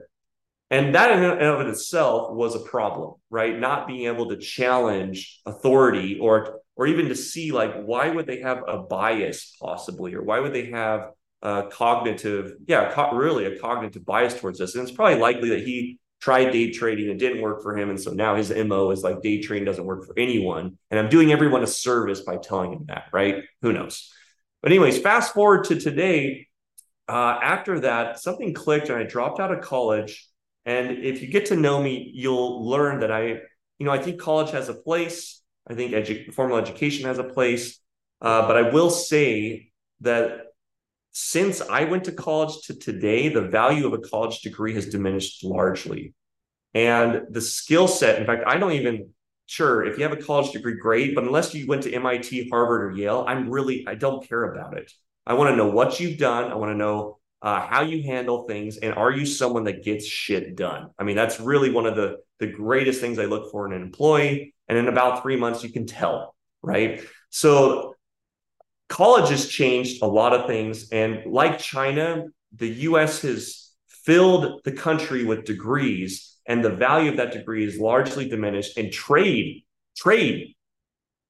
And 0.69 0.95
that 0.95 1.11
in 1.11 1.23
and 1.23 1.41
of 1.41 1.67
itself 1.67 2.33
was 2.33 2.55
a 2.55 2.59
problem, 2.59 3.15
right? 3.29 3.59
Not 3.59 3.87
being 3.87 4.07
able 4.07 4.29
to 4.29 4.37
challenge 4.37 5.39
authority 5.45 6.17
or 6.19 6.61
or 6.75 6.87
even 6.87 7.09
to 7.09 7.15
see 7.15 7.51
like 7.51 7.83
why 7.83 8.09
would 8.09 8.25
they 8.25 8.41
have 8.41 8.63
a 8.67 8.79
bias 8.79 9.55
possibly 9.61 10.15
or 10.15 10.23
why 10.23 10.39
would 10.39 10.53
they 10.53 10.71
have 10.71 11.11
a 11.43 11.67
cognitive 11.69 12.53
yeah 12.67 12.91
co- 12.93 13.11
really 13.11 13.45
a 13.45 13.59
cognitive 13.59 14.05
bias 14.05 14.39
towards 14.39 14.59
this. 14.59 14.75
And 14.75 14.87
it's 14.87 14.95
probably 14.95 15.19
likely 15.19 15.49
that 15.49 15.59
he 15.59 15.99
tried 16.21 16.51
day 16.51 16.71
trading 16.71 17.09
and 17.09 17.21
it 17.21 17.25
didn't 17.25 17.41
work 17.41 17.61
for 17.61 17.77
him. 17.77 17.89
And 17.89 18.01
so 18.01 18.11
now 18.11 18.35
his 18.35 18.49
mo 18.49 18.91
is 18.91 19.03
like 19.03 19.21
day 19.21 19.41
trading 19.41 19.65
doesn't 19.65 19.83
work 19.85 20.05
for 20.05 20.17
anyone. 20.17 20.77
And 20.89 20.99
i'm 20.99 21.09
doing 21.09 21.31
everyone 21.31 21.61
a 21.61 21.67
service 21.67 22.21
by 22.21 22.37
telling 22.37 22.71
him 22.71 22.85
that 22.87 23.09
right? 23.11 23.43
Who 23.61 23.73
knows? 23.73 24.11
But 24.61 24.71
anyways 24.71 24.99
fast 24.99 25.33
forward 25.33 25.65
to 25.65 25.79
today 25.79 26.47
uh, 27.09 27.37
after 27.43 27.81
that 27.81 28.19
something 28.19 28.53
clicked 28.53 28.87
and 28.87 28.97
i 28.97 29.03
dropped 29.03 29.39
out 29.41 29.51
of 29.51 29.61
college. 29.61 30.29
And 30.65 31.03
if 31.03 31.21
you 31.21 31.27
get 31.27 31.47
to 31.47 31.57
know 31.57 31.83
me, 31.83 32.09
you'll 32.13 32.65
learn 32.65 33.01
that 33.01 33.11
I, 33.11 33.23
you 33.79 33.85
know, 33.85 33.91
I 33.91 33.97
think 33.97 34.21
college 34.21 34.51
has 34.51 34.69
a 34.69 34.73
place. 34.73 35.41
I 35.67 35.73
think 35.73 35.91
edu- 35.91 36.33
formal 36.33 36.55
education 36.55 37.05
has 37.05 37.17
a 37.17 37.23
place. 37.25 37.79
Uh, 38.21 38.47
but 38.47 38.55
I 38.55 38.69
will 38.69 38.89
say 38.89 39.71
that 39.99 40.52
since 41.13 41.61
I 41.61 41.85
went 41.85 42.05
to 42.05 42.11
college 42.11 42.65
to 42.65 42.75
today, 42.75 43.29
the 43.29 43.43
value 43.43 43.85
of 43.87 43.93
a 43.93 43.99
college 43.99 44.41
degree 44.41 44.73
has 44.73 44.87
diminished 44.87 45.43
largely. 45.43 46.13
And 46.73 47.27
the 47.29 47.41
skill 47.41 47.87
set, 47.87 48.19
in 48.19 48.25
fact, 48.25 48.43
I 48.47 48.57
don't 48.57 48.71
even, 48.71 49.11
sure, 49.45 49.85
if 49.85 49.97
you 49.97 50.03
have 50.03 50.11
a 50.11 50.21
college 50.21 50.51
degree, 50.51 50.75
great. 50.75 51.13
But 51.13 51.23
unless 51.23 51.53
you 51.53 51.67
went 51.67 51.83
to 51.83 51.93
MIT, 51.93 52.49
Harvard, 52.49 52.83
or 52.83 52.97
Yale, 52.97 53.23
I'm 53.27 53.49
really, 53.49 53.85
I 53.87 53.93
don't 53.93 54.27
care 54.27 54.51
about 54.51 54.75
it. 54.75 54.91
I 55.25 55.35
want 55.35 55.51
to 55.51 55.55
know 55.55 55.67
what 55.67 55.99
you've 55.99 56.17
done. 56.17 56.51
I 56.51 56.55
want 56.55 56.71
to 56.71 56.77
know 56.77 57.19
uh, 57.43 57.61
how 57.61 57.81
you 57.81 58.01
handle 58.03 58.47
things, 58.47 58.77
and 58.77 58.93
are 58.93 59.11
you 59.11 59.25
someone 59.25 59.65
that 59.65 59.83
gets 59.83 60.05
shit 60.07 60.55
done? 60.55 60.89
I 60.97 61.03
mean, 61.03 61.15
that's 61.15 61.39
really 61.39 61.69
one 61.69 61.85
of 61.85 61.95
the 61.95 62.17
the 62.39 62.47
greatest 62.47 62.99
things 62.99 63.19
I 63.19 63.25
look 63.25 63.51
for 63.51 63.67
in 63.67 63.73
an 63.73 63.81
employee. 63.81 64.53
And 64.67 64.77
in 64.77 64.87
about 64.87 65.21
three 65.21 65.35
months, 65.35 65.63
you 65.63 65.69
can 65.69 65.85
tell, 65.85 66.35
right? 66.61 67.03
So 67.29 67.92
college 68.89 69.29
has 69.29 69.47
changed 69.47 70.01
a 70.01 70.07
lot 70.07 70.33
of 70.33 70.47
things, 70.47 70.89
and 70.91 71.23
like 71.25 71.59
China, 71.59 72.25
the 72.55 72.69
U.S. 72.69 73.21
has 73.21 73.71
filled 73.87 74.61
the 74.63 74.71
country 74.71 75.23
with 75.25 75.45
degrees, 75.45 76.37
and 76.45 76.63
the 76.63 76.69
value 76.69 77.11
of 77.11 77.17
that 77.17 77.31
degree 77.31 77.65
is 77.65 77.79
largely 77.79 78.27
diminished. 78.27 78.77
And 78.77 78.91
trade, 78.91 79.63
trade 79.95 80.55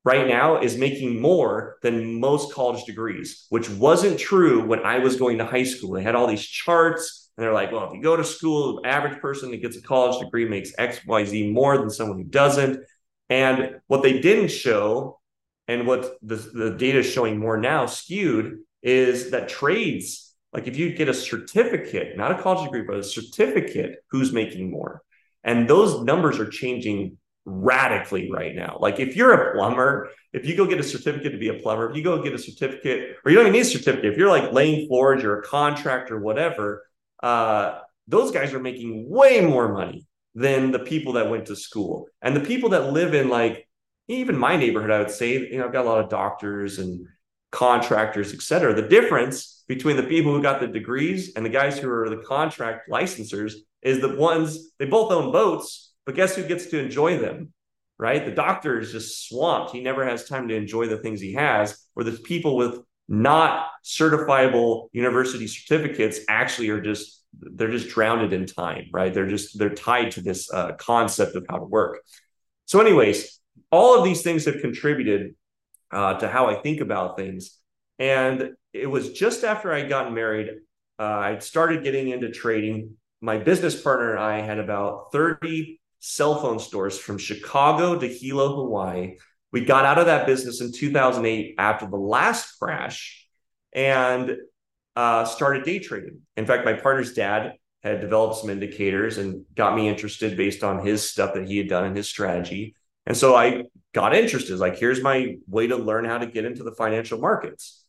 right 0.03 0.27
now 0.27 0.59
is 0.59 0.77
making 0.77 1.21
more 1.21 1.77
than 1.81 2.19
most 2.19 2.53
college 2.53 2.83
degrees, 2.85 3.45
which 3.49 3.69
wasn't 3.69 4.19
true 4.19 4.65
when 4.65 4.79
I 4.79 4.99
was 4.99 5.15
going 5.15 5.37
to 5.37 5.45
high 5.45 5.63
school. 5.63 5.93
They 5.93 6.03
had 6.03 6.15
all 6.15 6.27
these 6.27 6.45
charts, 6.45 7.31
and 7.37 7.43
they're 7.43 7.53
like, 7.53 7.71
well, 7.71 7.87
if 7.87 7.93
you 7.93 8.01
go 8.01 8.17
to 8.17 8.23
school, 8.23 8.81
the 8.81 8.89
average 8.89 9.21
person 9.21 9.51
that 9.51 9.61
gets 9.61 9.77
a 9.77 9.81
college 9.81 10.19
degree 10.19 10.45
makes 10.45 10.71
X, 10.77 11.05
Y, 11.05 11.25
Z 11.25 11.51
more 11.51 11.77
than 11.77 11.89
someone 11.89 12.17
who 12.17 12.25
doesn't. 12.25 12.83
And 13.29 13.79
what 13.87 14.03
they 14.03 14.19
didn't 14.19 14.49
show, 14.49 15.19
and 15.67 15.87
what 15.87 16.17
the, 16.21 16.35
the 16.35 16.71
data 16.71 16.99
is 16.99 17.09
showing 17.09 17.39
more 17.39 17.57
now 17.57 17.85
skewed, 17.85 18.59
is 18.81 19.31
that 19.31 19.47
trades, 19.47 20.35
like 20.51 20.67
if 20.67 20.77
you 20.77 20.93
get 20.93 21.09
a 21.09 21.13
certificate, 21.13 22.17
not 22.17 22.31
a 22.31 22.41
college 22.41 22.65
degree, 22.65 22.83
but 22.83 22.97
a 22.97 23.03
certificate, 23.03 24.03
who's 24.11 24.33
making 24.33 24.69
more? 24.69 25.01
And 25.43 25.67
those 25.67 26.03
numbers 26.03 26.39
are 26.39 26.49
changing 26.49 27.17
radically 27.45 28.31
right 28.31 28.55
now. 28.55 28.77
Like 28.79 28.99
if 28.99 29.15
you're 29.15 29.33
a 29.33 29.53
plumber, 29.53 30.09
if 30.31 30.45
you 30.45 30.55
go 30.55 30.65
get 30.65 30.79
a 30.79 30.83
certificate 30.83 31.33
to 31.33 31.37
be 31.37 31.49
a 31.49 31.55
plumber, 31.55 31.89
if 31.89 31.95
you 31.95 32.03
go 32.03 32.21
get 32.21 32.33
a 32.33 32.37
certificate, 32.37 33.17
or 33.23 33.31
you 33.31 33.37
don't 33.37 33.47
even 33.47 33.53
need 33.53 33.61
a 33.61 33.65
certificate, 33.65 34.05
if 34.05 34.17
you're 34.17 34.29
like 34.29 34.53
laying 34.53 34.87
floors, 34.87 35.21
you're 35.21 35.39
a 35.39 35.43
contractor, 35.43 36.19
whatever, 36.19 36.85
uh, 37.21 37.79
those 38.07 38.31
guys 38.31 38.53
are 38.53 38.59
making 38.59 39.09
way 39.09 39.41
more 39.41 39.73
money 39.73 40.05
than 40.35 40.71
the 40.71 40.79
people 40.79 41.13
that 41.13 41.29
went 41.29 41.45
to 41.45 41.55
school. 41.55 42.07
And 42.21 42.35
the 42.35 42.41
people 42.41 42.69
that 42.69 42.91
live 42.91 43.13
in 43.13 43.29
like 43.29 43.67
even 44.07 44.37
my 44.37 44.57
neighborhood, 44.57 44.91
I 44.91 44.99
would 44.99 45.11
say, 45.11 45.33
you 45.33 45.57
know, 45.57 45.65
I've 45.65 45.73
got 45.73 45.85
a 45.85 45.89
lot 45.89 46.03
of 46.03 46.09
doctors 46.09 46.79
and 46.79 47.05
contractors, 47.51 48.33
et 48.33 48.41
cetera. 48.41 48.73
The 48.73 48.87
difference 48.87 49.63
between 49.67 49.95
the 49.95 50.03
people 50.03 50.33
who 50.33 50.41
got 50.41 50.59
the 50.59 50.67
degrees 50.67 51.33
and 51.35 51.45
the 51.45 51.49
guys 51.49 51.77
who 51.79 51.89
are 51.89 52.09
the 52.09 52.17
contract 52.17 52.89
licensors 52.89 53.53
is 53.81 54.01
the 54.01 54.15
ones 54.15 54.71
they 54.79 54.85
both 54.85 55.11
own 55.11 55.31
boats 55.31 55.93
but 56.05 56.15
guess 56.15 56.35
who 56.35 56.43
gets 56.43 56.67
to 56.67 56.79
enjoy 56.79 57.17
them? 57.17 57.53
Right? 57.97 58.25
The 58.25 58.31
doctor 58.31 58.79
is 58.79 58.91
just 58.91 59.27
swamped. 59.27 59.71
He 59.71 59.81
never 59.81 60.05
has 60.05 60.27
time 60.27 60.47
to 60.49 60.55
enjoy 60.55 60.87
the 60.87 60.97
things 60.97 61.21
he 61.21 61.33
has, 61.33 61.77
or 61.95 62.03
the 62.03 62.11
people 62.11 62.57
with 62.57 62.79
not 63.07 63.67
certifiable 63.83 64.87
university 64.93 65.45
certificates 65.47 66.19
actually 66.29 66.69
are 66.69 66.81
just 66.81 67.21
they're 67.37 67.69
just 67.69 67.89
drowned 67.89 68.31
in 68.31 68.45
time 68.45 68.85
right 68.93 69.13
they're 69.13 69.27
just 69.27 69.59
they're 69.59 69.73
tied 69.73 70.09
to 70.09 70.21
this 70.21 70.49
uh, 70.53 70.71
concept 70.73 71.35
of 71.35 71.45
how 71.49 71.57
to 71.57 71.65
work 71.65 71.99
so 72.65 72.79
anyways 72.79 73.41
all 73.73 73.97
of 73.97 74.03
these 74.03 74.21
things 74.21 74.45
have 74.45 74.61
contributed 74.61 75.35
uh, 75.91 76.13
to 76.19 76.27
how 76.27 76.47
i 76.47 76.55
think 76.55 76.79
about 76.79 77.17
things 77.17 77.57
and 77.99 78.51
it 78.71 78.87
was 78.87 79.11
just 79.13 79.43
after 79.43 79.73
i 79.73 79.81
got 79.95 80.13
married 80.13 80.49
uh, 80.99 81.03
i 81.03 81.39
started 81.39 81.83
getting 81.83 82.09
into 82.09 82.29
trading 82.31 82.95
my 83.21 83.37
business 83.37 83.75
partner 83.79 84.11
and 84.11 84.23
i 84.23 84.39
had 84.39 84.59
about 84.59 85.11
30 85.11 85.79
cell 86.05 86.41
phone 86.41 86.59
stores 86.59 86.99
from 86.99 87.17
Chicago 87.17 87.97
to 87.97 88.05
Hilo, 88.05 88.57
Hawaii. 88.57 89.15
We 89.53 89.63
got 89.63 89.85
out 89.85 89.99
of 89.99 90.07
that 90.07 90.25
business 90.25 90.59
in 90.59 90.73
2008 90.73 91.55
after 91.57 91.87
the 91.87 91.95
last 91.95 92.59
crash 92.59 93.25
and 93.71 94.35
uh, 94.97 95.23
started 95.23 95.63
day 95.63 95.79
trading. 95.79 96.19
In 96.35 96.45
fact, 96.45 96.65
my 96.65 96.73
partner's 96.73 97.13
dad 97.13 97.53
had 97.83 98.01
developed 98.01 98.41
some 98.41 98.49
indicators 98.49 99.17
and 99.17 99.45
got 99.55 99.77
me 99.77 99.87
interested 99.87 100.35
based 100.35 100.61
on 100.61 100.85
his 100.85 101.09
stuff 101.09 101.35
that 101.35 101.47
he 101.47 101.57
had 101.57 101.69
done 101.69 101.85
and 101.85 101.95
his 101.95 102.09
strategy. 102.09 102.75
And 103.05 103.17
so 103.17 103.35
I 103.35 103.63
got 103.93 104.15
interested. 104.15 104.57
Like, 104.59 104.77
here's 104.77 105.01
my 105.01 105.37
way 105.47 105.67
to 105.67 105.75
learn 105.75 106.05
how 106.05 106.17
to 106.17 106.25
get 106.25 106.45
into 106.45 106.63
the 106.63 106.71
financial 106.71 107.19
markets. 107.19 107.83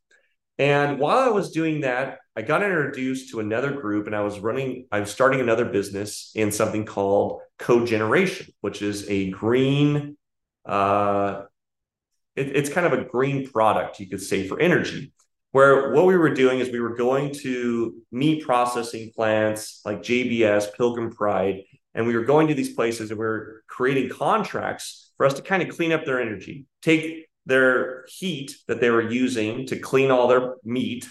And 0.59 0.99
while 1.01 1.19
I 1.19 1.29
was 1.31 1.51
doing 1.51 1.81
that, 1.81 2.19
I 2.37 2.43
got 2.43 2.63
introduced 2.63 3.31
to 3.31 3.41
another 3.41 3.73
group 3.73 4.07
and 4.07 4.15
I 4.15 4.21
was 4.21 4.39
running, 4.39 4.87
I 4.93 5.01
was 5.01 5.11
starting 5.11 5.41
another 5.41 5.65
business 5.65 6.31
in 6.35 6.53
something 6.53 6.85
called 6.85 7.41
cogeneration, 7.59 8.53
which 8.61 8.83
is 8.83 9.09
a 9.09 9.31
green, 9.31 10.17
uh, 10.65 11.43
it, 12.37 12.57
it's 12.57 12.71
kind 12.71 12.87
of 12.87 12.93
a 12.93 13.05
green 13.05 13.49
product, 13.49 13.99
you 13.99 14.09
could 14.09 14.23
say, 14.23 14.47
for 14.47 14.61
energy. 14.61 15.13
Where 15.51 15.93
what 15.93 16.07
we 16.07 16.17
were 16.17 16.35
doing 16.35 16.59
is 16.59 16.71
we 16.71 16.81
were 16.81 16.97
going 16.97 17.33
to 17.43 17.95
meat 18.11 18.45
processing 18.45 19.13
plants 19.15 19.81
like 19.85 20.03
JBS, 20.03 20.75
Pilgrim 20.77 21.13
Pride, 21.13 21.63
and 21.95 22.07
we 22.07 22.17
were 22.17 22.25
going 22.25 22.49
to 22.49 22.55
these 22.55 22.75
places 22.75 23.11
and 23.11 23.19
we 23.19 23.25
were 23.25 23.63
creating 23.69 24.09
contracts 24.09 25.04
for 25.17 25.27
us 25.27 25.35
to 25.35 25.43
kind 25.43 25.63
of 25.63 25.75
clean 25.75 25.93
up 25.93 26.05
their 26.05 26.21
energy, 26.21 26.67
take 26.83 27.27
their 27.47 28.05
heat 28.09 28.57
that 28.69 28.81
they 28.81 28.91
were 28.91 29.09
using 29.11 29.67
to 29.67 29.79
clean 29.79 30.11
all 30.11 30.29
their 30.29 30.55
meat 30.65 31.09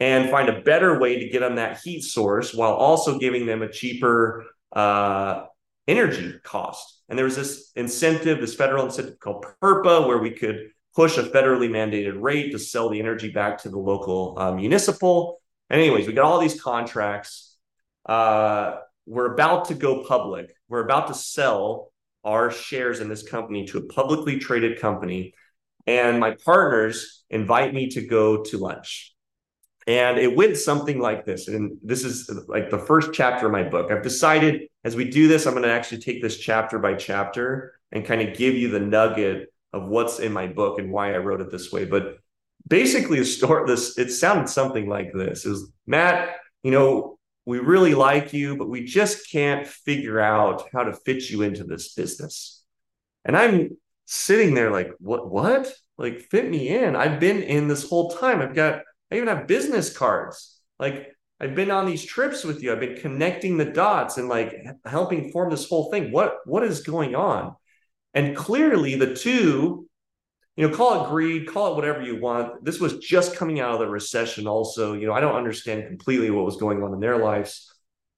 and 0.00 0.30
find 0.30 0.48
a 0.48 0.60
better 0.62 0.98
way 0.98 1.20
to 1.20 1.28
get 1.28 1.42
on 1.42 1.56
that 1.56 1.80
heat 1.82 2.02
source 2.02 2.54
while 2.54 2.72
also 2.72 3.18
giving 3.18 3.46
them 3.46 3.62
a 3.62 3.68
cheaper 3.68 4.44
uh, 4.72 5.44
energy 5.86 6.34
cost. 6.42 7.02
And 7.08 7.18
there 7.18 7.24
was 7.24 7.36
this 7.36 7.70
incentive, 7.76 8.40
this 8.40 8.54
federal 8.54 8.84
incentive 8.84 9.18
called 9.18 9.46
PURPA, 9.62 10.06
where 10.06 10.18
we 10.18 10.30
could 10.30 10.70
push 10.94 11.18
a 11.18 11.22
federally 11.22 11.68
mandated 11.68 12.20
rate 12.20 12.52
to 12.52 12.58
sell 12.58 12.88
the 12.88 12.98
energy 12.98 13.30
back 13.30 13.58
to 13.62 13.68
the 13.68 13.78
local 13.78 14.38
uh, 14.38 14.52
municipal. 14.52 15.40
Anyways, 15.70 16.06
we 16.06 16.12
got 16.12 16.24
all 16.24 16.40
these 16.40 16.60
contracts. 16.60 17.56
Uh, 18.06 18.76
we're 19.06 19.32
about 19.32 19.66
to 19.66 19.74
go 19.74 20.04
public. 20.04 20.54
We're 20.68 20.84
about 20.84 21.08
to 21.08 21.14
sell 21.14 21.92
our 22.26 22.50
shares 22.50 23.00
in 23.00 23.08
this 23.08 23.26
company 23.26 23.64
to 23.68 23.78
a 23.78 23.86
publicly 23.86 24.38
traded 24.38 24.78
company 24.80 25.32
and 25.86 26.18
my 26.18 26.32
partners 26.44 27.24
invite 27.30 27.72
me 27.72 27.88
to 27.90 28.04
go 28.04 28.42
to 28.42 28.58
lunch. 28.58 29.14
And 29.86 30.18
it 30.18 30.34
went 30.34 30.56
something 30.56 30.98
like 30.98 31.24
this. 31.24 31.46
And 31.46 31.78
this 31.82 32.04
is 32.04 32.28
like 32.48 32.70
the 32.70 32.78
first 32.78 33.12
chapter 33.12 33.46
of 33.46 33.52
my 33.52 33.62
book. 33.62 33.92
I've 33.92 34.02
decided 34.02 34.62
as 34.82 34.96
we 34.96 35.08
do 35.08 35.28
this, 35.28 35.46
I'm 35.46 35.52
going 35.54 35.62
to 35.62 35.70
actually 35.70 36.00
take 36.00 36.20
this 36.20 36.38
chapter 36.38 36.80
by 36.80 36.94
chapter 36.94 37.78
and 37.92 38.04
kind 38.04 38.20
of 38.20 38.36
give 38.36 38.54
you 38.54 38.68
the 38.68 38.80
nugget 38.80 39.52
of 39.72 39.86
what's 39.86 40.18
in 40.18 40.32
my 40.32 40.48
book 40.48 40.80
and 40.80 40.90
why 40.90 41.14
I 41.14 41.18
wrote 41.18 41.40
it 41.40 41.52
this 41.52 41.70
way. 41.70 41.84
But 41.84 42.18
basically, 42.66 43.20
the 43.20 43.24
story, 43.24 43.64
this, 43.66 43.96
it 43.96 44.10
sounded 44.10 44.48
something 44.48 44.88
like 44.88 45.12
this 45.12 45.46
is 45.46 45.70
Matt, 45.86 46.36
you 46.64 46.72
know, 46.72 47.15
we 47.46 47.60
really 47.60 47.94
like 47.94 48.32
you, 48.32 48.56
but 48.56 48.68
we 48.68 48.84
just 48.84 49.30
can't 49.30 49.66
figure 49.66 50.20
out 50.20 50.68
how 50.72 50.82
to 50.82 50.92
fit 50.92 51.30
you 51.30 51.42
into 51.42 51.64
this 51.64 51.94
business. 51.94 52.64
And 53.24 53.36
I'm 53.36 53.70
sitting 54.04 54.54
there 54.54 54.72
like, 54.72 54.90
what, 54.98 55.30
what? 55.30 55.72
Like, 55.96 56.20
fit 56.20 56.48
me 56.50 56.68
in. 56.68 56.96
I've 56.96 57.20
been 57.20 57.42
in 57.42 57.68
this 57.68 57.88
whole 57.88 58.10
time. 58.10 58.42
I've 58.42 58.54
got, 58.54 58.80
I 59.10 59.16
even 59.16 59.28
have 59.28 59.46
business 59.46 59.96
cards. 59.96 60.60
Like, 60.78 61.12
I've 61.40 61.54
been 61.54 61.70
on 61.70 61.86
these 61.86 62.04
trips 62.04 62.44
with 62.44 62.62
you. 62.62 62.72
I've 62.72 62.80
been 62.80 62.96
connecting 62.96 63.56
the 63.56 63.64
dots 63.64 64.18
and 64.18 64.28
like 64.28 64.54
helping 64.84 65.30
form 65.30 65.50
this 65.50 65.68
whole 65.68 65.90
thing. 65.90 66.10
What, 66.10 66.38
what 66.46 66.64
is 66.64 66.80
going 66.80 67.14
on? 67.14 67.54
And 68.12 68.36
clearly, 68.36 68.96
the 68.96 69.14
two, 69.14 69.88
you 70.56 70.66
know, 70.66 70.74
call 70.74 71.04
it 71.04 71.08
greed, 71.10 71.46
call 71.46 71.72
it 71.72 71.76
whatever 71.76 72.02
you 72.02 72.18
want. 72.18 72.64
This 72.64 72.80
was 72.80 72.98
just 72.98 73.36
coming 73.36 73.60
out 73.60 73.74
of 73.74 73.78
the 73.78 73.88
recession, 73.88 74.46
also. 74.46 74.94
You 74.94 75.06
know, 75.06 75.12
I 75.12 75.20
don't 75.20 75.36
understand 75.36 75.86
completely 75.86 76.30
what 76.30 76.46
was 76.46 76.56
going 76.56 76.82
on 76.82 76.94
in 76.94 77.00
their 77.00 77.18
lives. 77.18 77.70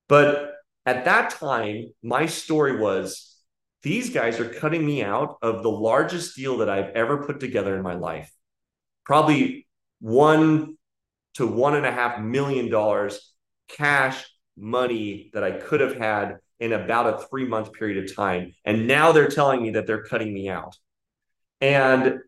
But 0.08 0.54
at 0.86 1.04
that 1.04 1.30
time, 1.30 1.92
my 2.02 2.26
story 2.26 2.80
was 2.80 3.36
these 3.82 4.10
guys 4.10 4.38
are 4.38 4.48
cutting 4.48 4.86
me 4.86 5.02
out 5.02 5.36
of 5.42 5.62
the 5.62 5.70
largest 5.70 6.36
deal 6.36 6.58
that 6.58 6.70
I've 6.70 6.90
ever 6.90 7.26
put 7.26 7.40
together 7.40 7.74
in 7.76 7.82
my 7.82 7.94
life. 7.94 8.32
Probably 9.04 9.66
one 10.00 10.76
to 11.34 11.46
one 11.46 11.74
and 11.74 11.86
a 11.86 11.92
half 11.92 12.20
million 12.20 12.70
dollars 12.70 13.32
cash 13.68 14.24
money 14.56 15.30
that 15.34 15.44
I 15.44 15.52
could 15.52 15.80
have 15.80 15.96
had 15.96 16.38
in 16.60 16.72
about 16.72 17.14
a 17.14 17.26
three 17.26 17.46
month 17.46 17.72
period 17.72 18.04
of 18.04 18.14
time. 18.14 18.54
And 18.64 18.86
now 18.86 19.12
they're 19.12 19.28
telling 19.28 19.62
me 19.62 19.70
that 19.70 19.86
they're 19.86 20.04
cutting 20.04 20.32
me 20.32 20.48
out. 20.48 20.76
And 21.60 22.20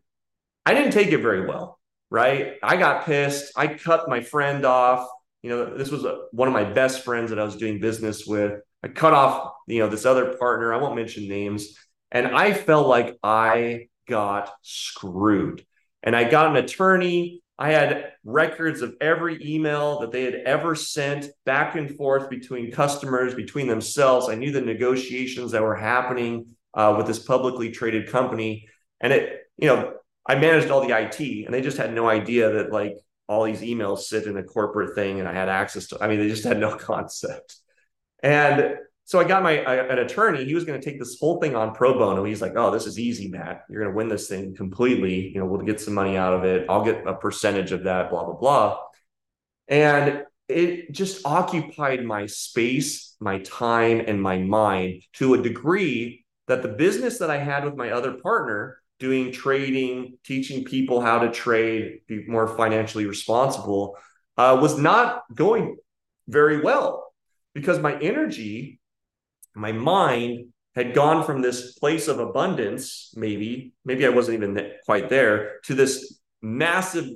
I 0.65 0.73
didn't 0.73 0.91
take 0.91 1.11
it 1.11 1.19
very 1.19 1.45
well, 1.45 1.79
right? 2.09 2.53
I 2.61 2.77
got 2.77 3.05
pissed. 3.05 3.53
I 3.55 3.67
cut 3.67 4.09
my 4.09 4.21
friend 4.21 4.65
off. 4.65 5.07
You 5.41 5.49
know, 5.49 5.77
this 5.77 5.89
was 5.89 6.05
a, 6.05 6.25
one 6.31 6.47
of 6.47 6.53
my 6.53 6.65
best 6.65 7.03
friends 7.03 7.31
that 7.31 7.39
I 7.39 7.43
was 7.43 7.55
doing 7.55 7.79
business 7.79 8.25
with. 8.25 8.59
I 8.83 8.89
cut 8.89 9.13
off, 9.13 9.53
you 9.67 9.79
know, 9.79 9.89
this 9.89 10.05
other 10.05 10.35
partner. 10.37 10.73
I 10.73 10.77
won't 10.77 10.95
mention 10.95 11.27
names. 11.27 11.75
And 12.11 12.27
I 12.27 12.53
felt 12.53 12.87
like 12.87 13.17
I 13.23 13.87
got 14.07 14.51
screwed. 14.61 15.65
And 16.03 16.15
I 16.15 16.29
got 16.29 16.47
an 16.47 16.57
attorney. 16.57 17.41
I 17.57 17.71
had 17.71 18.13
records 18.23 18.81
of 18.81 18.95
every 18.99 19.39
email 19.43 19.99
that 19.99 20.11
they 20.11 20.23
had 20.23 20.33
ever 20.33 20.73
sent 20.73 21.27
back 21.45 21.75
and 21.75 21.95
forth 21.95 22.29
between 22.29 22.71
customers, 22.71 23.35
between 23.35 23.67
themselves. 23.67 24.29
I 24.29 24.35
knew 24.35 24.51
the 24.51 24.61
negotiations 24.61 25.51
that 25.51 25.61
were 25.61 25.75
happening 25.75 26.47
uh, 26.73 26.95
with 26.97 27.05
this 27.05 27.19
publicly 27.19 27.71
traded 27.71 28.09
company. 28.09 28.67
And 29.01 29.11
it, 29.13 29.47
you 29.57 29.67
know, 29.67 29.93
I 30.27 30.35
managed 30.35 30.69
all 30.69 30.85
the 30.85 30.97
IT 30.97 31.19
and 31.45 31.53
they 31.53 31.61
just 31.61 31.77
had 31.77 31.93
no 31.93 32.07
idea 32.07 32.51
that 32.51 32.71
like 32.71 32.95
all 33.27 33.43
these 33.43 33.61
emails 33.61 33.99
sit 33.99 34.25
in 34.25 34.37
a 34.37 34.43
corporate 34.43 34.95
thing 34.95 35.19
and 35.19 35.27
I 35.27 35.33
had 35.33 35.49
access 35.49 35.87
to, 35.87 35.97
I 36.01 36.07
mean, 36.07 36.19
they 36.19 36.27
just 36.27 36.43
had 36.43 36.59
no 36.59 36.75
concept. 36.77 37.57
And 38.21 38.77
so 39.05 39.19
I 39.19 39.23
got 39.23 39.43
my 39.43 39.63
uh, 39.63 39.87
an 39.89 39.99
attorney. 39.99 40.45
He 40.45 40.55
was 40.55 40.63
going 40.63 40.79
to 40.79 40.89
take 40.89 40.99
this 40.99 41.19
whole 41.19 41.41
thing 41.41 41.55
on 41.55 41.73
pro 41.73 41.97
bono. 41.97 42.23
He's 42.23 42.41
like, 42.41 42.53
"Oh, 42.55 42.71
this 42.71 42.85
is 42.85 42.97
easy, 42.97 43.27
Matt. 43.27 43.63
You're 43.69 43.81
going 43.81 43.91
to 43.91 43.97
win 43.97 44.07
this 44.07 44.29
thing 44.29 44.55
completely. 44.55 45.29
You 45.33 45.39
know, 45.41 45.45
we'll 45.45 45.63
get 45.63 45.81
some 45.81 45.93
money 45.93 46.15
out 46.15 46.33
of 46.33 46.45
it. 46.45 46.65
I'll 46.69 46.85
get 46.85 47.05
a 47.05 47.13
percentage 47.13 47.73
of 47.73 47.83
that. 47.83 48.09
Blah 48.09 48.23
blah 48.23 48.35
blah." 48.35 48.79
And 49.67 50.23
it 50.47 50.91
just 50.91 51.25
occupied 51.25 52.05
my 52.05 52.25
space, 52.25 53.15
my 53.19 53.39
time, 53.39 54.01
and 54.05 54.21
my 54.21 54.37
mind 54.37 55.03
to 55.13 55.33
a 55.33 55.41
degree 55.41 56.25
that 56.47 56.61
the 56.61 56.69
business 56.69 57.19
that 57.19 57.29
I 57.29 57.37
had 57.37 57.65
with 57.65 57.75
my 57.75 57.91
other 57.91 58.13
partner, 58.13 58.80
doing 59.01 59.31
trading, 59.31 60.17
teaching 60.23 60.63
people 60.63 61.01
how 61.01 61.19
to 61.19 61.31
trade, 61.31 62.01
be 62.07 62.23
more 62.27 62.47
financially 62.55 63.07
responsible, 63.07 63.97
uh, 64.37 64.57
was 64.61 64.77
not 64.77 65.23
going 65.33 65.75
very 66.27 66.61
well 66.61 67.11
because 67.53 67.79
my 67.79 67.99
energy, 67.99 68.79
my 69.55 69.71
mind 69.71 70.53
had 70.75 70.93
gone 70.93 71.25
from 71.25 71.41
this 71.41 71.73
place 71.73 72.07
of 72.07 72.19
abundance, 72.19 73.11
maybe, 73.15 73.73
maybe 73.83 74.05
I 74.05 74.09
wasn't 74.09 74.37
even 74.37 74.71
quite 74.85 75.09
there, 75.09 75.59
to 75.63 75.73
this 75.73 76.19
massive 76.41 77.09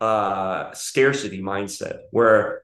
uh, 0.00 0.72
scarcity 0.72 1.42
mindset 1.42 1.98
where 2.12 2.62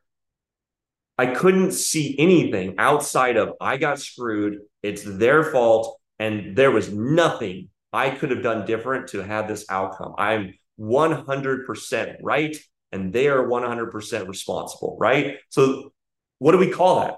I 1.19 1.27
couldn't 1.27 1.73
see 1.73 2.17
anything 2.19 2.77
outside 2.79 3.37
of 3.37 3.55
I 3.61 3.77
got 3.77 3.99
screwed, 3.99 4.61
it's 4.83 5.03
their 5.03 5.43
fault, 5.43 6.01
and 6.21 6.57
there 6.57 6.71
was 6.71 6.91
nothing 6.93 7.69
I 7.92 8.11
could 8.11 8.31
have 8.31 8.42
done 8.42 8.66
different 8.66 9.09
to 9.09 9.20
have 9.20 9.48
this 9.48 9.64
outcome. 9.68 10.14
I'm 10.18 10.55
100% 10.79 12.16
right, 12.22 12.57
and 12.92 13.12
they 13.12 13.29
are 13.29 13.46
100% 13.46 14.29
responsible, 14.29 14.96
right? 15.00 15.38
So 15.48 15.92
what 16.38 16.53
do 16.53 16.59
we 16.59 16.70
call 16.70 17.00
that? 17.00 17.16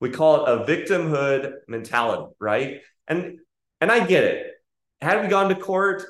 We 0.00 0.10
call 0.10 0.46
it 0.46 0.48
a 0.48 0.64
victimhood 0.64 1.52
mentality, 1.66 2.32
right? 2.40 2.80
And 3.06 3.38
and 3.80 3.92
I 3.92 4.04
get 4.06 4.24
it. 4.24 4.46
Had 5.00 5.22
we 5.22 5.28
gone 5.28 5.48
to 5.48 5.54
court, 5.54 6.04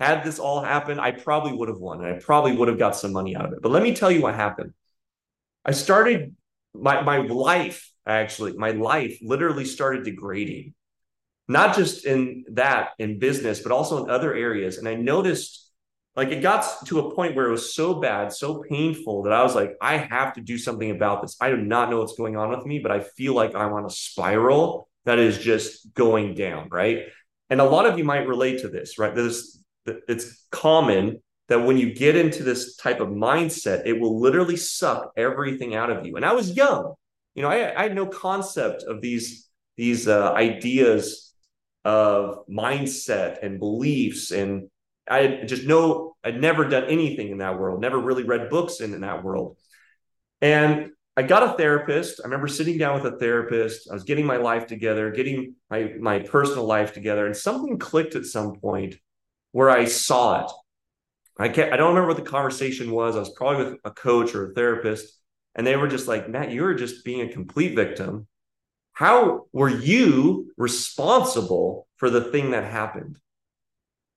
had 0.00 0.24
this 0.24 0.38
all 0.38 0.62
happened, 0.62 1.00
I 1.00 1.12
probably 1.12 1.52
would 1.52 1.68
have 1.68 1.78
won 1.78 2.04
and 2.04 2.14
I 2.14 2.18
probably 2.18 2.52
would 2.52 2.68
have 2.68 2.78
got 2.78 2.96
some 2.96 3.12
money 3.12 3.34
out 3.36 3.46
of 3.46 3.52
it. 3.52 3.58
But 3.62 3.72
let 3.72 3.82
me 3.82 3.94
tell 3.94 4.10
you 4.10 4.20
what 4.22 4.34
happened. 4.34 4.72
I 5.64 5.72
started 5.72 6.34
my 6.74 7.02
my 7.02 7.18
life 7.18 7.90
actually, 8.06 8.52
my 8.52 8.70
life 8.70 9.18
literally 9.22 9.64
started 9.64 10.04
degrading. 10.04 10.74
Not 11.48 11.76
just 11.76 12.04
in 12.04 12.44
that 12.52 12.90
in 12.98 13.18
business, 13.18 13.60
but 13.60 13.72
also 13.72 14.02
in 14.02 14.10
other 14.10 14.34
areas. 14.34 14.78
And 14.78 14.88
I 14.88 14.94
noticed 14.94 15.70
like 16.16 16.28
it 16.28 16.40
got 16.40 16.64
to 16.86 17.00
a 17.00 17.14
point 17.14 17.36
where 17.36 17.46
it 17.46 17.50
was 17.50 17.74
so 17.74 18.00
bad, 18.00 18.32
so 18.32 18.62
painful 18.68 19.24
that 19.24 19.32
I 19.32 19.42
was 19.42 19.54
like, 19.54 19.76
I 19.80 19.98
have 19.98 20.32
to 20.34 20.40
do 20.40 20.56
something 20.56 20.90
about 20.90 21.22
this. 21.22 21.36
I 21.40 21.50
do 21.50 21.58
not 21.58 21.90
know 21.90 22.00
what's 22.00 22.16
going 22.16 22.36
on 22.36 22.48
with 22.48 22.64
me, 22.64 22.78
but 22.78 22.90
I 22.90 23.00
feel 23.00 23.34
like 23.34 23.54
I'm 23.54 23.74
on 23.74 23.84
a 23.84 23.90
spiral 23.90 24.88
that 25.04 25.18
is 25.18 25.38
just 25.38 25.92
going 25.94 26.34
down, 26.34 26.68
right? 26.70 27.04
And 27.50 27.60
a 27.60 27.64
lot 27.64 27.86
of 27.86 27.98
you 27.98 28.04
might 28.04 28.26
relate 28.26 28.62
to 28.62 28.68
this, 28.68 28.98
right? 28.98 29.14
This 29.14 29.62
it's 29.86 30.46
common 30.50 31.22
that 31.48 31.60
when 31.60 31.76
you 31.78 31.94
get 31.94 32.16
into 32.16 32.42
this 32.42 32.76
type 32.76 33.00
of 33.00 33.08
mindset, 33.08 33.86
it 33.86 34.00
will 34.00 34.18
literally 34.18 34.56
suck 34.56 35.12
everything 35.16 35.76
out 35.76 35.90
of 35.90 36.04
you. 36.04 36.16
And 36.16 36.24
I 36.24 36.32
was 36.32 36.56
young, 36.56 36.94
you 37.36 37.42
know, 37.42 37.48
I, 37.48 37.78
I 37.78 37.82
had 37.84 37.94
no 37.94 38.06
concept 38.06 38.82
of 38.82 39.00
these 39.00 39.48
these 39.76 40.08
uh, 40.08 40.32
ideas 40.32 41.25
of 41.86 42.44
mindset 42.48 43.44
and 43.44 43.60
beliefs 43.60 44.32
and 44.32 44.68
I 45.08 45.42
just 45.46 45.64
know 45.64 46.16
I'd 46.24 46.40
never 46.40 46.64
done 46.64 46.86
anything 46.86 47.28
in 47.30 47.38
that 47.38 47.60
world, 47.60 47.80
never 47.80 47.96
really 47.96 48.24
read 48.24 48.50
books 48.50 48.80
in, 48.80 48.92
in 48.92 49.02
that 49.02 49.22
world. 49.22 49.56
And 50.40 50.90
I 51.16 51.22
got 51.22 51.44
a 51.44 51.56
therapist. 51.56 52.20
I 52.20 52.24
remember 52.24 52.48
sitting 52.48 52.76
down 52.76 53.00
with 53.00 53.14
a 53.14 53.16
therapist. 53.16 53.88
I 53.88 53.94
was 53.94 54.02
getting 54.02 54.26
my 54.26 54.36
life 54.36 54.66
together, 54.66 55.12
getting 55.12 55.54
my, 55.70 55.92
my 56.00 56.18
personal 56.18 56.64
life 56.64 56.92
together, 56.92 57.24
and 57.24 57.36
something 57.36 57.78
clicked 57.78 58.16
at 58.16 58.26
some 58.26 58.56
point 58.56 58.96
where 59.52 59.70
I 59.70 59.84
saw 59.84 60.44
it. 60.44 60.50
I 61.38 61.50
can't, 61.50 61.72
I 61.72 61.76
don't 61.76 61.90
remember 61.90 62.08
what 62.08 62.16
the 62.16 62.28
conversation 62.28 62.90
was. 62.90 63.14
I 63.14 63.20
was 63.20 63.30
probably 63.30 63.64
with 63.64 63.78
a 63.84 63.92
coach 63.92 64.34
or 64.34 64.50
a 64.50 64.54
therapist, 64.54 65.20
and 65.54 65.64
they 65.64 65.76
were 65.76 65.86
just 65.86 66.08
like, 66.08 66.28
Matt, 66.28 66.50
you 66.50 66.62
were 66.62 66.74
just 66.74 67.04
being 67.04 67.20
a 67.20 67.32
complete 67.32 67.76
victim. 67.76 68.26
How 68.96 69.44
were 69.52 69.68
you 69.68 70.54
responsible 70.56 71.86
for 71.98 72.08
the 72.08 72.22
thing 72.22 72.52
that 72.52 72.64
happened? 72.64 73.18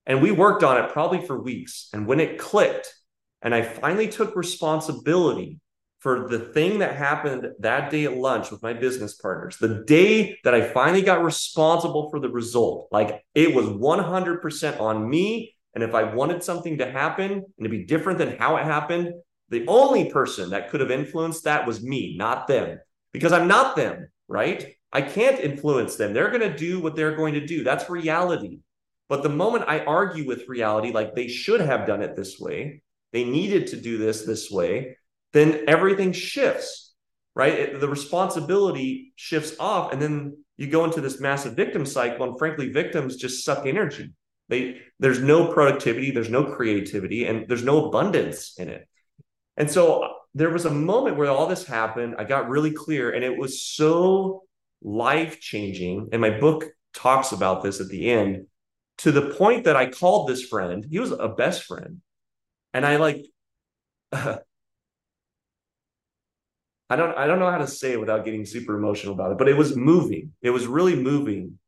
And 0.05 0.21
we 0.21 0.31
worked 0.31 0.63
on 0.63 0.81
it 0.81 0.93
probably 0.93 1.19
for 1.19 1.37
weeks. 1.37 1.89
And 1.91 2.07
when 2.07 2.21
it 2.21 2.39
clicked, 2.39 2.93
and 3.41 3.53
I 3.53 3.61
finally 3.61 4.07
took 4.07 4.37
responsibility 4.37 5.59
for 5.99 6.29
the 6.29 6.39
thing 6.39 6.79
that 6.79 6.95
happened 6.95 7.45
that 7.59 7.91
day 7.91 8.05
at 8.05 8.15
lunch 8.15 8.51
with 8.51 8.63
my 8.63 8.71
business 8.71 9.15
partners, 9.15 9.57
the 9.57 9.83
day 9.85 10.37
that 10.45 10.55
I 10.55 10.61
finally 10.61 11.01
got 11.01 11.25
responsible 11.25 12.09
for 12.09 12.21
the 12.21 12.29
result, 12.29 12.87
like 12.89 13.21
it 13.35 13.53
was 13.53 13.65
100% 13.65 14.79
on 14.79 15.09
me. 15.09 15.57
And 15.75 15.83
if 15.83 15.93
I 15.93 16.03
wanted 16.03 16.41
something 16.41 16.77
to 16.77 16.89
happen 16.89 17.31
and 17.31 17.63
to 17.63 17.69
be 17.69 17.83
different 17.83 18.17
than 18.17 18.37
how 18.37 18.55
it 18.55 18.63
happened, 18.63 19.11
the 19.49 19.65
only 19.67 20.09
person 20.09 20.51
that 20.51 20.69
could 20.69 20.79
have 20.79 20.89
influenced 20.89 21.43
that 21.43 21.67
was 21.67 21.83
me, 21.83 22.15
not 22.17 22.47
them, 22.47 22.79
because 23.11 23.33
I'm 23.33 23.49
not 23.49 23.75
them, 23.75 24.07
right? 24.29 24.75
I 24.93 25.01
can't 25.01 25.39
influence 25.39 25.95
them. 25.95 26.13
They're 26.13 26.29
going 26.31 26.49
to 26.49 26.55
do 26.55 26.79
what 26.79 26.95
they're 26.95 27.15
going 27.15 27.33
to 27.33 27.45
do. 27.45 27.63
That's 27.63 27.89
reality. 27.89 28.59
But 29.09 29.23
the 29.23 29.29
moment 29.29 29.65
I 29.67 29.79
argue 29.79 30.25
with 30.25 30.47
reality, 30.47 30.91
like 30.91 31.15
they 31.15 31.27
should 31.27 31.61
have 31.61 31.87
done 31.87 32.01
it 32.01 32.15
this 32.15 32.39
way, 32.39 32.83
they 33.11 33.23
needed 33.23 33.67
to 33.67 33.75
do 33.75 33.97
this 33.97 34.23
this 34.23 34.51
way, 34.51 34.97
then 35.33 35.63
everything 35.67 36.11
shifts, 36.11 36.93
right? 37.35 37.53
It, 37.53 37.79
the 37.79 37.89
responsibility 37.89 39.13
shifts 39.15 39.55
off. 39.59 39.91
And 39.91 40.01
then 40.01 40.37
you 40.57 40.67
go 40.67 40.85
into 40.85 41.01
this 41.01 41.19
massive 41.19 41.55
victim 41.55 41.85
cycle. 41.85 42.29
And 42.29 42.37
frankly, 42.37 42.71
victims 42.71 43.15
just 43.15 43.43
suck 43.43 43.65
energy. 43.65 44.13
They, 44.47 44.81
there's 44.99 45.21
no 45.21 45.51
productivity, 45.51 46.11
there's 46.11 46.29
no 46.29 46.43
creativity, 46.43 47.25
and 47.25 47.47
there's 47.47 47.63
no 47.63 47.87
abundance 47.87 48.55
in 48.57 48.69
it. 48.69 48.87
And 49.57 49.69
so 49.69 50.07
there 50.33 50.49
was 50.49 50.65
a 50.65 50.71
moment 50.71 51.17
where 51.17 51.29
all 51.29 51.47
this 51.47 51.65
happened. 51.65 52.15
I 52.17 52.23
got 52.23 52.49
really 52.49 52.71
clear, 52.71 53.11
and 53.11 53.23
it 53.23 53.37
was 53.37 53.61
so 53.61 54.43
life 54.81 55.39
changing. 55.39 56.09
And 56.11 56.21
my 56.21 56.39
book 56.39 56.65
talks 56.93 57.31
about 57.31 57.63
this 57.63 57.81
at 57.81 57.89
the 57.89 58.09
end 58.09 58.47
to 58.99 59.11
the 59.11 59.31
point 59.31 59.65
that 59.65 59.75
I 59.75 59.89
called 59.89 60.27
this 60.27 60.43
friend. 60.43 60.85
He 60.89 60.99
was 60.99 61.11
a 61.11 61.29
best 61.29 61.63
friend. 61.63 62.01
And 62.73 62.85
I 62.85 62.97
like 62.97 63.25
I 64.11 64.39
don't 66.95 67.17
I 67.17 67.27
don't 67.27 67.39
know 67.39 67.51
how 67.51 67.59
to 67.59 67.67
say 67.67 67.93
it 67.93 67.99
without 67.99 68.25
getting 68.25 68.45
super 68.45 68.77
emotional 68.77 69.13
about 69.13 69.31
it, 69.31 69.37
but 69.37 69.47
it 69.47 69.57
was 69.57 69.75
moving. 69.75 70.33
It 70.41 70.49
was 70.49 70.67
really 70.67 70.95
moving 70.95 71.59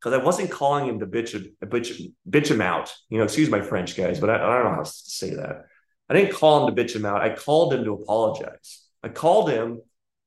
because 0.00 0.18
I 0.18 0.22
wasn't 0.22 0.50
calling 0.50 0.88
him 0.88 0.98
to 1.00 1.06
bitch, 1.06 1.40
bitch, 1.64 2.12
bitch 2.28 2.50
him 2.50 2.60
out. 2.60 2.92
You 3.08 3.18
know, 3.18 3.24
excuse 3.24 3.48
my 3.48 3.60
French, 3.60 3.96
guys, 3.96 4.18
but 4.18 4.30
I, 4.30 4.36
I 4.36 4.38
don't 4.38 4.64
know 4.64 4.76
how 4.76 4.82
to 4.82 4.90
say 4.90 5.34
that. 5.34 5.66
I 6.12 6.20
didn't 6.20 6.34
call 6.34 6.68
him 6.68 6.74
to 6.74 6.82
bitch 6.82 6.94
him 6.94 7.06
out. 7.06 7.22
I 7.22 7.34
called 7.34 7.72
him 7.72 7.84
to 7.84 7.94
apologize. 7.94 8.82
I 9.02 9.08
called 9.08 9.48
him 9.48 9.80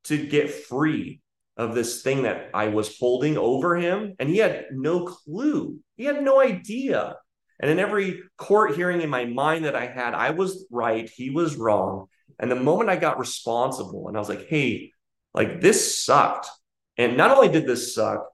to 0.06 0.18
get 0.18 0.50
free 0.50 1.22
of 1.58 1.76
this 1.76 2.02
thing 2.02 2.24
that 2.24 2.50
I 2.56 2.70
was 2.70 2.98
holding 2.98 3.38
over 3.38 3.76
him, 3.76 4.16
and 4.18 4.28
he 4.28 4.38
had 4.38 4.66
no 4.72 5.06
clue. 5.06 5.78
He 5.96 6.06
had 6.06 6.24
no 6.24 6.42
idea. 6.42 7.18
And 7.60 7.70
in 7.70 7.78
every 7.78 8.24
court 8.36 8.76
hearing 8.76 9.02
in 9.02 9.12
my 9.12 9.26
mind 9.26 9.66
that 9.66 9.76
I 9.76 9.86
had, 9.86 10.16
I 10.16 10.32
was 10.32 10.66
right, 10.72 11.08
he 11.08 11.30
was 11.30 11.56
wrong. 11.56 12.08
And 12.40 12.50
the 12.50 12.56
moment 12.56 12.90
I 12.90 12.96
got 12.96 13.20
responsible 13.20 14.08
and 14.08 14.18
I 14.18 14.20
was 14.20 14.28
like, 14.28 14.48
hey, 14.48 14.92
like 15.36 15.62
this 15.62 16.04
sucked. 16.04 16.50
And 16.98 17.16
not 17.16 17.30
only 17.30 17.50
did 17.50 17.68
this 17.68 17.94
suck, 17.94 18.26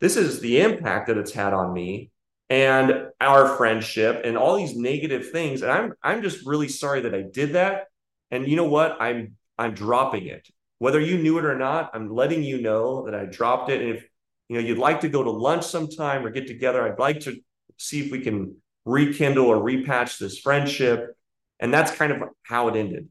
this 0.00 0.16
is 0.16 0.38
the 0.38 0.60
impact 0.60 1.08
that 1.08 1.18
it's 1.18 1.32
had 1.32 1.52
on 1.52 1.72
me 1.74 2.12
and 2.50 3.08
our 3.20 3.56
friendship 3.56 4.22
and 4.24 4.36
all 4.36 4.56
these 4.56 4.76
negative 4.76 5.30
things. 5.30 5.62
And 5.62 5.70
I'm 5.70 5.94
I'm 6.02 6.22
just 6.22 6.46
really 6.46 6.68
sorry 6.68 7.02
that 7.02 7.14
I 7.14 7.22
did 7.22 7.54
that. 7.54 7.84
And 8.30 8.46
you 8.48 8.56
know 8.56 8.68
what? 8.68 9.00
I'm 9.00 9.36
I'm 9.58 9.74
dropping 9.74 10.26
it. 10.26 10.48
Whether 10.78 11.00
you 11.00 11.18
knew 11.18 11.38
it 11.38 11.44
or 11.44 11.56
not, 11.56 11.90
I'm 11.94 12.10
letting 12.10 12.42
you 12.42 12.60
know 12.60 13.06
that 13.06 13.14
I 13.14 13.24
dropped 13.24 13.70
it. 13.70 13.80
And 13.80 13.96
if 13.96 14.06
you 14.48 14.56
know 14.56 14.66
you'd 14.66 14.78
like 14.78 15.00
to 15.00 15.08
go 15.08 15.22
to 15.22 15.30
lunch 15.30 15.64
sometime 15.64 16.24
or 16.24 16.30
get 16.30 16.46
together, 16.46 16.86
I'd 16.86 16.98
like 16.98 17.20
to 17.20 17.36
see 17.78 18.04
if 18.04 18.12
we 18.12 18.20
can 18.20 18.56
rekindle 18.84 19.46
or 19.46 19.56
repatch 19.56 20.18
this 20.18 20.38
friendship. 20.38 21.16
And 21.60 21.72
that's 21.72 21.92
kind 21.92 22.12
of 22.12 22.22
how 22.42 22.68
it 22.68 22.76
ended. 22.76 23.08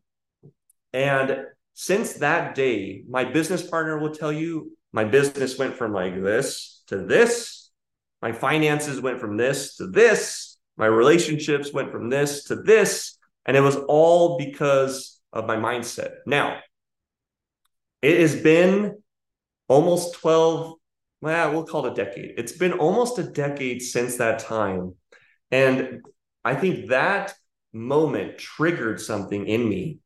And 0.91 1.46
since 1.74 2.13
that 2.13 2.54
day, 2.54 3.04
my 3.10 3.24
business 3.24 3.65
partner 3.65 3.98
will 3.98 4.13
tell 4.13 4.32
you 4.32 4.78
my 4.91 5.04
business 5.04 5.58
went 5.58 5.76
from 5.76 5.91
like 5.91 6.22
this 6.22 6.84
to 6.88 6.98
this. 6.98 7.62
My 8.23 8.31
finances 8.31 9.01
went 9.01 9.19
from 9.19 9.36
this 9.36 9.75
to 9.75 9.88
this. 9.88 10.57
My 10.77 10.86
relationships 10.86 11.73
went 11.73 11.91
from 11.91 12.09
this 12.09 12.45
to 12.45 12.55
this. 12.55 13.17
And 13.45 13.57
it 13.57 13.59
was 13.59 13.75
all 13.75 14.38
because 14.38 15.19
of 15.33 15.45
my 15.45 15.57
mindset. 15.57 16.19
Now, 16.25 16.59
it 18.01 18.21
has 18.21 18.33
been 18.33 19.03
almost 19.67 20.13
12, 20.21 20.75
well, 21.19 21.51
we'll 21.51 21.65
call 21.65 21.86
it 21.86 21.91
a 21.91 21.95
decade. 21.95 22.36
It's 22.38 22.53
been 22.53 22.71
almost 22.71 23.19
a 23.19 23.23
decade 23.23 23.81
since 23.81 24.15
that 24.15 24.39
time. 24.39 24.95
And 25.51 25.99
I 26.45 26.55
think 26.55 26.91
that 26.91 27.33
moment 27.73 28.38
triggered 28.38 29.01
something 29.01 29.45
in 29.45 29.67
me 29.67 29.99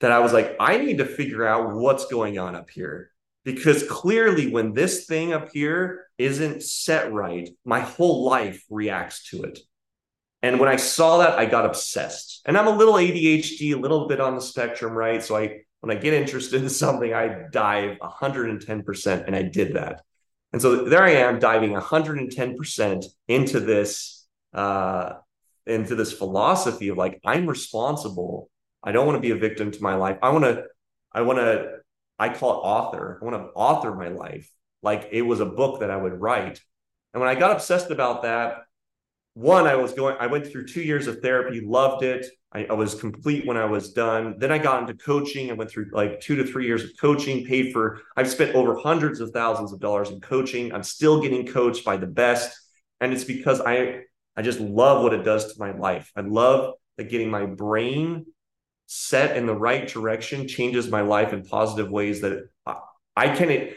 that 0.00 0.12
I 0.12 0.18
was 0.18 0.34
like, 0.34 0.56
I 0.60 0.76
need 0.76 0.98
to 0.98 1.06
figure 1.06 1.46
out 1.46 1.74
what's 1.74 2.04
going 2.04 2.38
on 2.38 2.54
up 2.54 2.68
here. 2.68 3.11
Because 3.44 3.82
clearly, 3.88 4.50
when 4.50 4.72
this 4.72 5.06
thing 5.06 5.32
up 5.32 5.48
here 5.52 6.06
isn't 6.16 6.62
set 6.62 7.12
right, 7.12 7.48
my 7.64 7.80
whole 7.80 8.24
life 8.24 8.62
reacts 8.70 9.30
to 9.30 9.42
it. 9.42 9.58
And 10.42 10.60
when 10.60 10.68
I 10.68 10.76
saw 10.76 11.18
that, 11.18 11.38
I 11.38 11.46
got 11.46 11.66
obsessed. 11.66 12.42
And 12.44 12.56
I'm 12.56 12.68
a 12.68 12.76
little 12.76 12.94
ADHD, 12.94 13.74
a 13.74 13.78
little 13.78 14.06
bit 14.08 14.20
on 14.20 14.34
the 14.34 14.40
spectrum, 14.40 14.92
right? 14.92 15.22
So 15.22 15.36
I 15.36 15.60
when 15.80 15.96
I 15.96 16.00
get 16.00 16.14
interested 16.14 16.62
in 16.62 16.68
something, 16.82 17.12
I 17.12 17.46
dive 17.50 17.98
110%. 17.98 19.26
And 19.26 19.34
I 19.34 19.42
did 19.42 19.74
that. 19.74 20.02
And 20.52 20.60
so 20.60 20.84
there 20.84 21.02
I 21.02 21.12
am 21.12 21.38
diving 21.38 21.72
110% 21.72 23.04
into 23.26 23.60
this, 23.60 24.26
uh, 24.52 25.14
into 25.66 25.94
this 25.94 26.12
philosophy 26.12 26.88
of 26.88 26.98
like, 26.98 27.20
I'm 27.24 27.46
responsible 27.46 28.50
I 28.82 28.92
don't 28.92 29.06
want 29.06 29.16
to 29.16 29.20
be 29.20 29.30
a 29.30 29.36
victim 29.36 29.70
to 29.70 29.82
my 29.82 29.94
life. 29.94 30.18
I 30.22 30.30
want 30.30 30.44
to, 30.44 30.64
I 31.12 31.22
want 31.22 31.38
to, 31.38 31.78
I 32.22 32.28
call 32.28 32.52
it 32.52 32.64
author. 32.64 33.18
I 33.20 33.24
want 33.24 33.36
to 33.36 33.50
author 33.52 33.92
my 33.96 34.06
life 34.06 34.48
like 34.80 35.08
it 35.10 35.22
was 35.22 35.40
a 35.40 35.44
book 35.44 35.80
that 35.80 35.90
I 35.90 35.96
would 35.96 36.20
write. 36.20 36.60
And 37.12 37.20
when 37.20 37.28
I 37.28 37.34
got 37.34 37.50
obsessed 37.50 37.90
about 37.90 38.22
that, 38.22 38.58
one, 39.34 39.66
I 39.66 39.74
was 39.74 39.92
going, 39.92 40.14
I 40.20 40.28
went 40.28 40.46
through 40.46 40.68
two 40.68 40.82
years 40.82 41.08
of 41.08 41.18
therapy, 41.18 41.60
loved 41.60 42.04
it. 42.04 42.26
I, 42.52 42.66
I, 42.66 42.74
was 42.74 42.94
complete 42.94 43.44
when 43.44 43.56
I 43.56 43.64
was 43.64 43.92
done. 43.92 44.36
Then 44.38 44.52
I 44.52 44.58
got 44.58 44.82
into 44.82 44.94
coaching. 44.94 45.50
I 45.50 45.54
went 45.54 45.68
through 45.68 45.90
like 45.92 46.20
two 46.20 46.36
to 46.36 46.44
three 46.44 46.64
years 46.64 46.84
of 46.84 46.90
coaching, 47.00 47.44
paid 47.44 47.72
for, 47.72 48.02
I've 48.16 48.30
spent 48.30 48.54
over 48.54 48.76
hundreds 48.76 49.18
of 49.18 49.30
thousands 49.30 49.72
of 49.72 49.80
dollars 49.80 50.10
in 50.10 50.20
coaching. 50.20 50.72
I'm 50.72 50.84
still 50.84 51.20
getting 51.20 51.44
coached 51.44 51.84
by 51.84 51.96
the 51.96 52.06
best. 52.06 52.56
And 53.00 53.12
it's 53.12 53.24
because 53.24 53.60
I, 53.60 54.02
I 54.36 54.42
just 54.42 54.60
love 54.60 55.02
what 55.02 55.12
it 55.12 55.24
does 55.24 55.52
to 55.52 55.58
my 55.58 55.72
life. 55.72 56.12
I 56.14 56.20
love 56.20 56.74
that 56.98 57.10
getting 57.10 57.30
my 57.30 57.46
brain 57.46 58.26
set 58.94 59.38
in 59.38 59.46
the 59.46 59.54
right 59.54 59.88
direction 59.88 60.46
changes 60.46 60.90
my 60.90 61.00
life 61.00 61.32
in 61.32 61.42
positive 61.42 61.90
ways 61.90 62.20
that 62.20 62.50
I 63.16 63.34
can. 63.34 63.70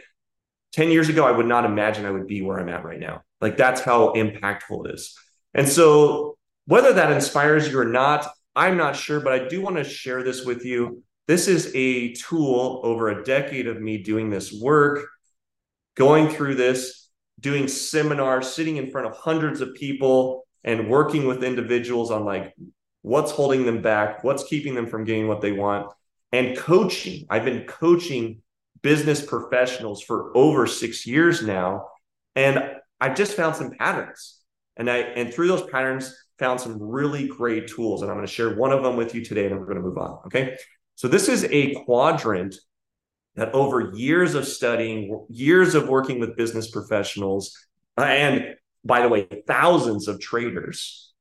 10 0.73 0.91
years 0.91 1.07
ago, 1.07 1.25
I 1.25 1.31
would 1.31 1.45
not 1.45 1.63
imagine 1.63 2.05
I 2.05 2.11
would 2.11 2.27
be 2.27 2.41
where 2.41 2.59
I'm 2.59 2.67
at 2.67 2.83
right 2.83 2.99
now. 2.99 3.21
Like 3.39 3.55
that's 3.55 3.79
how 3.79 4.11
impactful 4.11 4.85
it 4.85 4.95
is. 4.95 5.17
And 5.53 5.69
so, 5.69 6.37
whether 6.65 6.91
that 6.91 7.13
inspires 7.13 7.71
you 7.71 7.79
or 7.79 7.85
not, 7.85 8.27
I'm 8.57 8.75
not 8.75 8.97
sure, 8.97 9.21
but 9.21 9.31
I 9.31 9.47
do 9.47 9.61
want 9.61 9.77
to 9.77 9.85
share 9.85 10.21
this 10.21 10.43
with 10.43 10.65
you. 10.65 11.01
This 11.27 11.47
is 11.47 11.71
a 11.73 12.11
tool 12.13 12.81
over 12.83 13.07
a 13.07 13.23
decade 13.23 13.67
of 13.67 13.79
me 13.79 13.99
doing 13.99 14.29
this 14.29 14.51
work, 14.51 15.07
going 15.95 16.27
through 16.27 16.55
this, 16.55 17.09
doing 17.39 17.69
seminars, 17.69 18.49
sitting 18.49 18.75
in 18.75 18.91
front 18.91 19.07
of 19.07 19.15
hundreds 19.15 19.61
of 19.61 19.73
people 19.75 20.45
and 20.65 20.89
working 20.89 21.25
with 21.25 21.43
individuals 21.43 22.11
on 22.11 22.25
like 22.25 22.53
what's 23.05 23.31
holding 23.31 23.65
them 23.65 23.83
back, 23.83 24.23
what's 24.23 24.43
keeping 24.45 24.73
them 24.73 24.87
from 24.87 25.03
getting 25.03 25.27
what 25.27 25.39
they 25.39 25.51
want, 25.51 25.93
and 26.31 26.57
coaching. 26.57 27.27
I've 27.29 27.45
been 27.45 27.65
coaching 27.65 28.41
business 28.81 29.23
professionals 29.23 30.01
for 30.01 30.35
over 30.35 30.65
six 30.65 31.05
years 31.05 31.43
now, 31.43 31.85
and 32.35 32.71
I've 32.99 33.15
just 33.15 33.33
found 33.33 33.55
some 33.55 33.71
patterns. 33.77 34.41
And 34.75 34.89
I 34.89 34.97
and 34.97 35.31
through 35.31 35.49
those 35.49 35.69
patterns, 35.69 36.13
found 36.39 36.59
some 36.59 36.81
really 36.81 37.27
great 37.27 37.67
tools. 37.67 38.01
And 38.01 38.09
I'm 38.09 38.17
going 38.17 38.27
to 38.27 38.33
share 38.33 38.55
one 38.55 38.71
of 38.71 38.81
them 38.81 38.97
with 38.97 39.13
you 39.13 39.23
today, 39.23 39.45
and 39.45 39.59
we're 39.59 39.65
going 39.65 39.77
to 39.77 39.83
move 39.83 39.99
on. 39.99 40.19
Okay. 40.25 40.57
So 40.95 41.07
this 41.07 41.29
is 41.29 41.45
a 41.51 41.75
quadrant 41.85 42.55
that 43.35 43.53
over 43.53 43.91
years 43.93 44.33
of 44.33 44.47
studying, 44.47 45.25
years 45.29 45.75
of 45.75 45.87
working 45.87 46.19
with 46.19 46.35
business 46.35 46.71
professionals, 46.71 47.55
and 47.97 48.55
by 48.83 49.01
the 49.01 49.09
way, 49.09 49.27
thousands 49.47 50.07
of 50.07 50.19
traders 50.19 51.13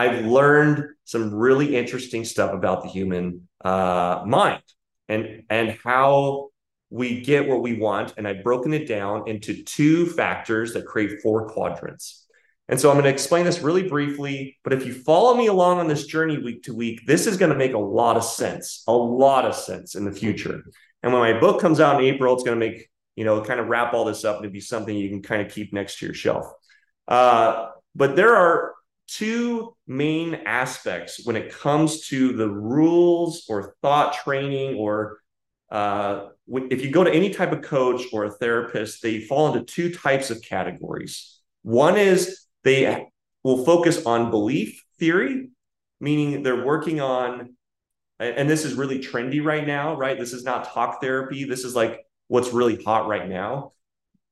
I've 0.00 0.24
learned 0.24 0.84
some 1.04 1.34
really 1.34 1.76
interesting 1.76 2.24
stuff 2.24 2.54
about 2.54 2.82
the 2.82 2.88
human 2.88 3.46
uh, 3.62 4.22
mind 4.26 4.62
and 5.10 5.42
and 5.50 5.76
how 5.84 6.48
we 6.88 7.20
get 7.20 7.46
what 7.46 7.60
we 7.60 7.74
want. 7.74 8.14
And 8.16 8.26
I've 8.26 8.42
broken 8.42 8.72
it 8.72 8.88
down 8.88 9.28
into 9.28 9.62
two 9.62 10.06
factors 10.06 10.72
that 10.72 10.86
create 10.86 11.20
four 11.22 11.48
quadrants. 11.48 12.26
And 12.70 12.80
so 12.80 12.88
I'm 12.88 12.94
going 12.94 13.04
to 13.04 13.10
explain 13.10 13.44
this 13.44 13.60
really 13.60 13.86
briefly. 13.88 14.56
But 14.64 14.72
if 14.72 14.86
you 14.86 14.94
follow 14.94 15.34
me 15.34 15.48
along 15.48 15.80
on 15.80 15.86
this 15.86 16.06
journey 16.06 16.38
week 16.38 16.62
to 16.62 16.74
week, 16.74 17.02
this 17.06 17.26
is 17.26 17.36
going 17.36 17.52
to 17.52 17.58
make 17.58 17.74
a 17.74 17.78
lot 17.78 18.16
of 18.16 18.24
sense, 18.24 18.82
a 18.88 18.92
lot 18.94 19.44
of 19.44 19.54
sense 19.54 19.96
in 19.96 20.04
the 20.06 20.12
future. 20.12 20.62
And 21.02 21.12
when 21.12 21.20
my 21.20 21.38
book 21.38 21.60
comes 21.60 21.78
out 21.78 22.00
in 22.00 22.06
April, 22.06 22.32
it's 22.34 22.44
going 22.44 22.58
to 22.58 22.66
make, 22.66 22.88
you 23.16 23.24
know, 23.24 23.42
kind 23.42 23.60
of 23.60 23.68
wrap 23.68 23.92
all 23.92 24.06
this 24.06 24.24
up 24.24 24.42
and 24.42 24.50
be 24.50 24.60
something 24.60 24.96
you 24.96 25.10
can 25.10 25.20
kind 25.20 25.42
of 25.42 25.52
keep 25.52 25.74
next 25.74 25.98
to 25.98 26.06
your 26.06 26.14
shelf. 26.14 26.46
Uh, 27.06 27.68
but 27.94 28.16
there 28.16 28.34
are 28.34 28.72
two 29.10 29.76
main 29.86 30.34
aspects 30.46 31.24
when 31.24 31.36
it 31.36 31.52
comes 31.52 32.06
to 32.08 32.32
the 32.32 32.48
rules 32.48 33.44
or 33.48 33.74
thought 33.82 34.14
training 34.14 34.76
or 34.76 35.18
uh, 35.70 36.28
if 36.48 36.84
you 36.84 36.90
go 36.90 37.04
to 37.04 37.12
any 37.12 37.30
type 37.30 37.52
of 37.52 37.62
coach 37.62 38.02
or 38.12 38.24
a 38.24 38.30
therapist 38.30 39.02
they 39.02 39.20
fall 39.20 39.52
into 39.52 39.64
two 39.64 39.92
types 39.92 40.30
of 40.30 40.42
categories. 40.42 41.40
One 41.62 41.96
is 41.96 42.46
they 42.62 43.08
will 43.42 43.64
focus 43.64 44.04
on 44.06 44.30
belief 44.30 44.84
theory 44.98 45.48
meaning 46.00 46.42
they're 46.42 46.64
working 46.64 47.00
on 47.00 47.54
and 48.18 48.48
this 48.48 48.64
is 48.64 48.74
really 48.74 48.98
trendy 48.98 49.44
right 49.44 49.66
now 49.66 49.96
right? 49.96 50.18
This 50.18 50.32
is 50.32 50.44
not 50.44 50.64
talk 50.64 51.00
therapy. 51.00 51.44
This 51.44 51.64
is 51.64 51.74
like 51.74 52.00
what's 52.28 52.52
really 52.52 52.82
hot 52.82 53.08
right 53.08 53.28
now. 53.28 53.72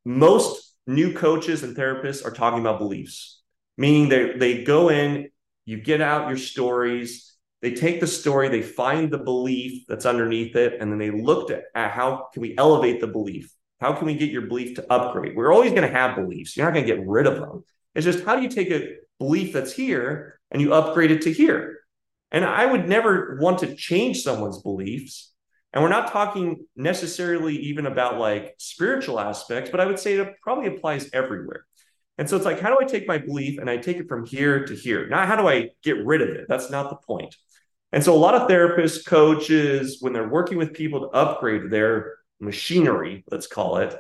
Most 0.05 0.77
new 0.87 1.13
coaches 1.15 1.63
and 1.63 1.77
therapists 1.77 2.25
are 2.25 2.31
talking 2.31 2.61
about 2.61 2.79
beliefs 2.79 3.38
meaning 3.79 4.11
they 4.11 4.37
they 4.37 4.65
go 4.65 4.91
in, 4.91 5.31
you 5.65 5.81
get 5.81 6.03
out 6.03 6.29
your 6.29 6.37
stories, 6.37 7.35
they 7.63 7.75
take 7.75 8.01
the 8.01 8.07
story, 8.07 8.49
they 8.49 8.63
find 8.63 9.11
the 9.11 9.19
belief 9.19 9.85
that's 9.89 10.05
underneath 10.05 10.55
it, 10.57 10.77
and 10.81 10.93
then 10.93 10.99
they 10.99 11.11
looked 11.11 11.51
at, 11.51 11.65
at 11.75 11.93
how 11.93 12.29
can 12.33 12.43
we 12.43 12.55
elevate 12.59 13.01
the 13.01 13.07
belief? 13.07 13.53
How 13.81 13.93
can 13.93 14.07
we 14.07 14.15
get 14.15 14.31
your 14.31 14.43
belief 14.43 14.75
to 14.77 14.93
upgrade? 14.93 15.37
We're 15.37 15.53
always 15.53 15.71
going 15.71 15.89
to 15.89 15.97
have 15.97 16.17
beliefs. 16.17 16.57
You're 16.57 16.67
not 16.67 16.75
going 16.75 16.87
to 16.87 16.95
get 16.95 17.07
rid 17.07 17.27
of 17.27 17.37
them. 17.37 17.65
It's 17.95 18.05
just 18.05 18.25
how 18.25 18.37
do 18.37 18.43
you 18.43 18.49
take 18.49 18.71
a 18.71 18.97
belief 19.19 19.53
that's 19.53 19.73
here 19.73 20.41
and 20.51 20.61
you 20.61 20.75
upgrade 20.75 21.11
it 21.11 21.23
to 21.23 21.33
here? 21.33 21.79
And 22.31 22.45
I 22.45 22.67
would 22.67 22.89
never 22.89 23.39
want 23.41 23.61
to 23.61 23.75
change 23.75 24.23
someone's 24.23 24.61
beliefs. 24.63 25.33
And 25.73 25.83
we're 25.83 25.91
not 25.91 26.13
talking 26.13 26.67
necessarily 26.77 27.57
even 27.57 27.87
about 27.87 28.19
like 28.19 28.55
spiritual 28.59 29.21
aspects, 29.21 29.71
but 29.71 29.81
I 29.81 29.87
would 29.87 29.99
say 29.99 30.15
it 30.15 30.35
probably 30.43 30.67
applies 30.67 31.09
everywhere. 31.13 31.65
And 32.19 32.29
so 32.29 32.37
it's 32.37 32.45
like, 32.45 32.61
how 32.61 32.69
do 32.69 32.79
I 32.81 32.85
take 32.85 33.07
my 33.07 33.19
belief 33.19 33.59
and 33.59 33.71
I 33.71 33.77
take 33.77 33.97
it 33.97 34.09
from 34.09 34.27
here 34.27 34.67
to 34.67 34.75
here? 34.75 35.07
Not 35.09 35.29
how 35.29 35.37
do 35.37 35.49
I 35.49 35.71
get 35.83 36.05
rid 36.05 36.21
of 36.21 36.31
it? 36.31 36.47
That's 36.49 36.69
not 36.69 36.91
the 36.91 36.97
point. 36.97 37.37
And 37.93 38.05
so 38.05 38.13
a 38.13 38.19
lot 38.19 38.35
of 38.35 38.49
therapists, 38.51 39.07
coaches, 39.07 39.99
when 40.01 40.13
they're 40.13 40.29
working 40.29 40.59
with 40.59 40.75
people 40.75 41.01
to 41.01 41.17
upgrade 41.17 41.71
their 41.71 42.17
machinery, 42.41 43.25
let's 43.31 43.47
call 43.47 43.79
it, 43.79 43.97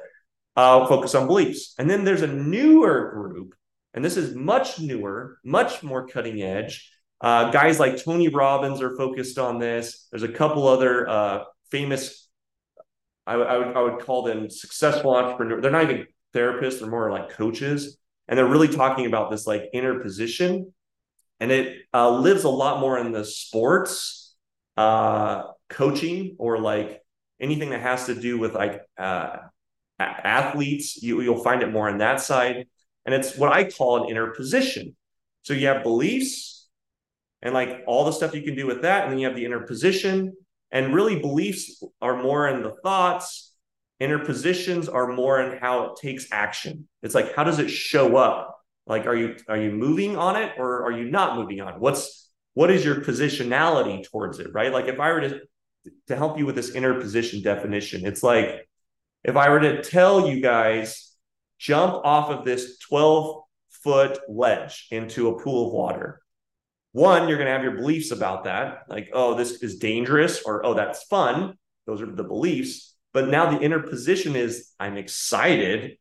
uh, 0.57 0.87
focus 0.87 1.15
on 1.15 1.27
beliefs. 1.29 1.75
And 1.79 1.89
then 1.89 2.05
there's 2.05 2.23
a 2.23 2.27
newer 2.27 3.13
group, 3.15 3.55
and 3.95 4.05
this 4.05 4.17
is 4.17 4.35
much 4.35 4.81
newer, 4.81 5.39
much 5.45 5.83
more 5.83 6.07
cutting 6.07 6.43
edge. 6.43 6.91
Uh, 7.21 7.51
guys 7.51 7.81
like 7.81 8.03
Tony 8.03 8.29
Robbins 8.29 8.83
are 8.83 8.97
focused 8.97 9.39
on 9.39 9.59
this. 9.59 10.07
There's 10.11 10.23
a 10.23 10.29
couple 10.29 10.67
other 10.69 11.09
uh, 11.09 11.45
famous, 11.71 12.29
I, 13.27 13.35
I, 13.35 13.59
would, 13.59 13.77
I 13.77 13.83
would 13.83 14.01
call 14.01 14.23
them 14.23 14.51
successful 14.51 15.15
entrepreneurs. 15.15 15.63
They're 15.63 15.71
not 15.71 15.85
even 15.85 16.07
therapists, 16.35 16.81
they're 16.81 16.91
more 16.91 17.11
like 17.11 17.31
coaches. 17.31 17.97
And 18.29 18.37
they're 18.37 18.47
really 18.47 18.69
talking 18.69 19.07
about 19.07 19.31
this 19.31 19.47
like 19.47 19.71
inner 19.73 20.01
position. 20.01 20.73
And 21.41 21.51
it 21.51 21.83
uh, 21.95 22.11
lives 22.11 22.45
a 22.45 22.49
lot 22.49 22.81
more 22.81 22.99
in 22.99 23.13
the 23.13 23.25
sports 23.25 24.37
uh, 24.77 25.45
coaching 25.69 26.37
or 26.39 26.59
like 26.59 27.03
anything 27.41 27.71
that 27.71 27.81
has 27.81 28.07
to 28.07 28.15
do 28.15 28.39
with 28.39 28.55
like 28.55 28.83
uh, 28.99 29.37
athletes. 29.99 31.03
You, 31.03 31.21
you'll 31.21 31.43
find 31.43 31.63
it 31.63 31.73
more 31.73 31.89
on 31.89 31.99
that 31.99 32.21
side. 32.21 32.67
And 33.07 33.15
it's 33.15 33.37
what 33.37 33.53
I 33.53 33.65
call 33.65 34.05
an 34.05 34.11
inner 34.11 34.33
position. 34.33 34.95
So 35.43 35.55
you 35.55 35.69
have 35.69 35.83
beliefs 35.83 36.69
and 37.41 37.55
like 37.55 37.83
all 37.87 38.05
the 38.05 38.13
stuff 38.13 38.35
you 38.35 38.43
can 38.43 38.55
do 38.55 38.67
with 38.67 38.83
that. 38.83 39.05
And 39.05 39.13
then 39.13 39.19
you 39.19 39.27
have 39.27 39.37
the 39.37 39.45
inner 39.45 39.61
position. 39.61 40.35
And 40.71 40.95
really, 40.95 41.19
beliefs 41.19 41.83
are 42.03 42.23
more 42.23 42.49
in 42.49 42.63
the 42.63 42.75
thoughts, 42.83 43.48
inner 44.01 44.19
positions 44.19 44.89
are 44.89 45.13
more 45.13 45.41
in 45.41 45.59
how 45.59 45.85
it 45.85 45.97
takes 46.01 46.27
action. 46.33 46.89
It's 47.03 47.15
like, 47.15 47.35
how 47.35 47.45
does 47.45 47.59
it 47.59 47.69
show 47.69 48.17
up? 48.17 48.57
Like, 48.87 49.07
are 49.07 49.17
you 49.17 49.37
are 49.49 49.57
you 49.57 49.71
moving 49.71 50.17
on 50.17 50.37
it 50.37 50.53
or 50.57 50.85
are 50.85 50.93
you 50.93 51.11
not 51.11 51.37
moving 51.37 51.61
on? 51.61 51.81
What's 51.81 52.31
what 52.55 52.71
is 52.71 52.85
your 52.85 52.97
positionality 52.97 54.03
towards 54.05 54.39
it, 54.39 54.49
right? 54.53 54.73
Like 54.73 54.87
if 54.87 54.99
I 54.99 55.13
were 55.13 55.21
to 55.21 55.41
to 56.09 56.17
help 56.17 56.39
you 56.39 56.47
with 56.47 56.55
this 56.55 56.71
inner 56.71 57.01
position 57.01 57.43
definition, 57.43 58.07
it's 58.07 58.23
like 58.23 58.69
if 59.25 59.37
I 59.37 59.51
were 59.51 59.61
to 59.61 59.83
tell 59.83 60.29
you 60.29 60.41
guys 60.41 61.15
jump 61.59 61.95
off 62.05 62.31
of 62.31 62.45
this 62.45 62.79
12 62.79 63.43
foot 63.83 64.19
ledge 64.29 64.87
into 64.91 65.29
a 65.29 65.43
pool 65.43 65.69
of 65.69 65.73
water. 65.73 66.23
One, 66.93 67.29
you're 67.29 67.37
going 67.37 67.47
to 67.47 67.53
have 67.53 67.63
your 67.63 67.77
beliefs 67.77 68.11
about 68.11 68.45
that, 68.45 68.85
like, 68.89 69.11
oh, 69.13 69.35
this 69.35 69.63
is 69.63 69.79
dangerous, 69.79 70.43
or 70.43 70.65
oh, 70.65 70.75
that's 70.75 71.03
fun. 71.05 71.55
Those 71.87 72.01
are 72.03 72.07
the 72.07 72.25
beliefs. 72.25 72.95
But 73.13 73.29
now 73.29 73.51
the 73.51 73.63
inner 73.63 73.81
position 73.81 74.37
is 74.37 74.73
I'm 74.79 74.97
excited 74.97 75.97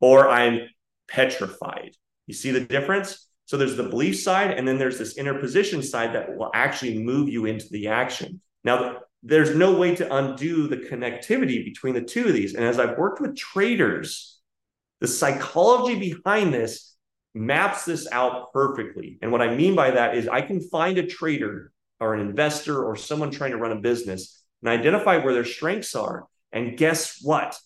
or 0.00 0.28
I'm 0.28 0.68
petrified. 1.08 1.96
You 2.26 2.34
see 2.34 2.50
the 2.50 2.60
difference? 2.60 3.28
So 3.46 3.56
there's 3.56 3.76
the 3.76 3.88
belief 3.88 4.18
side, 4.20 4.52
and 4.52 4.66
then 4.66 4.78
there's 4.78 4.98
this 4.98 5.18
inner 5.18 5.38
position 5.38 5.82
side 5.82 6.14
that 6.14 6.36
will 6.36 6.50
actually 6.54 7.02
move 7.02 7.28
you 7.28 7.44
into 7.44 7.66
the 7.70 7.88
action. 7.88 8.40
Now, 8.64 9.00
there's 9.22 9.54
no 9.54 9.74
way 9.76 9.94
to 9.96 10.14
undo 10.14 10.66
the 10.68 10.76
connectivity 10.76 11.64
between 11.64 11.94
the 11.94 12.02
two 12.02 12.26
of 12.26 12.32
these. 12.32 12.54
And 12.54 12.64
as 12.64 12.78
I've 12.78 12.98
worked 12.98 13.20
with 13.20 13.36
traders, 13.36 14.40
the 15.00 15.08
psychology 15.08 15.98
behind 15.98 16.54
this 16.54 16.96
maps 17.34 17.84
this 17.84 18.08
out 18.10 18.52
perfectly. 18.52 19.18
And 19.22 19.32
what 19.32 19.42
I 19.42 19.54
mean 19.54 19.74
by 19.74 19.92
that 19.92 20.16
is 20.16 20.28
I 20.28 20.42
can 20.42 20.60
find 20.60 20.98
a 20.98 21.06
trader 21.06 21.72
or 22.00 22.14
an 22.14 22.20
investor 22.20 22.84
or 22.84 22.96
someone 22.96 23.30
trying 23.30 23.52
to 23.52 23.58
run 23.58 23.72
a 23.72 23.80
business 23.80 24.42
and 24.62 24.70
identify 24.70 25.18
where 25.18 25.34
their 25.34 25.44
strengths 25.44 25.94
are. 25.94 26.26
And 26.52 26.76
guess 26.76 27.18
what? 27.22 27.58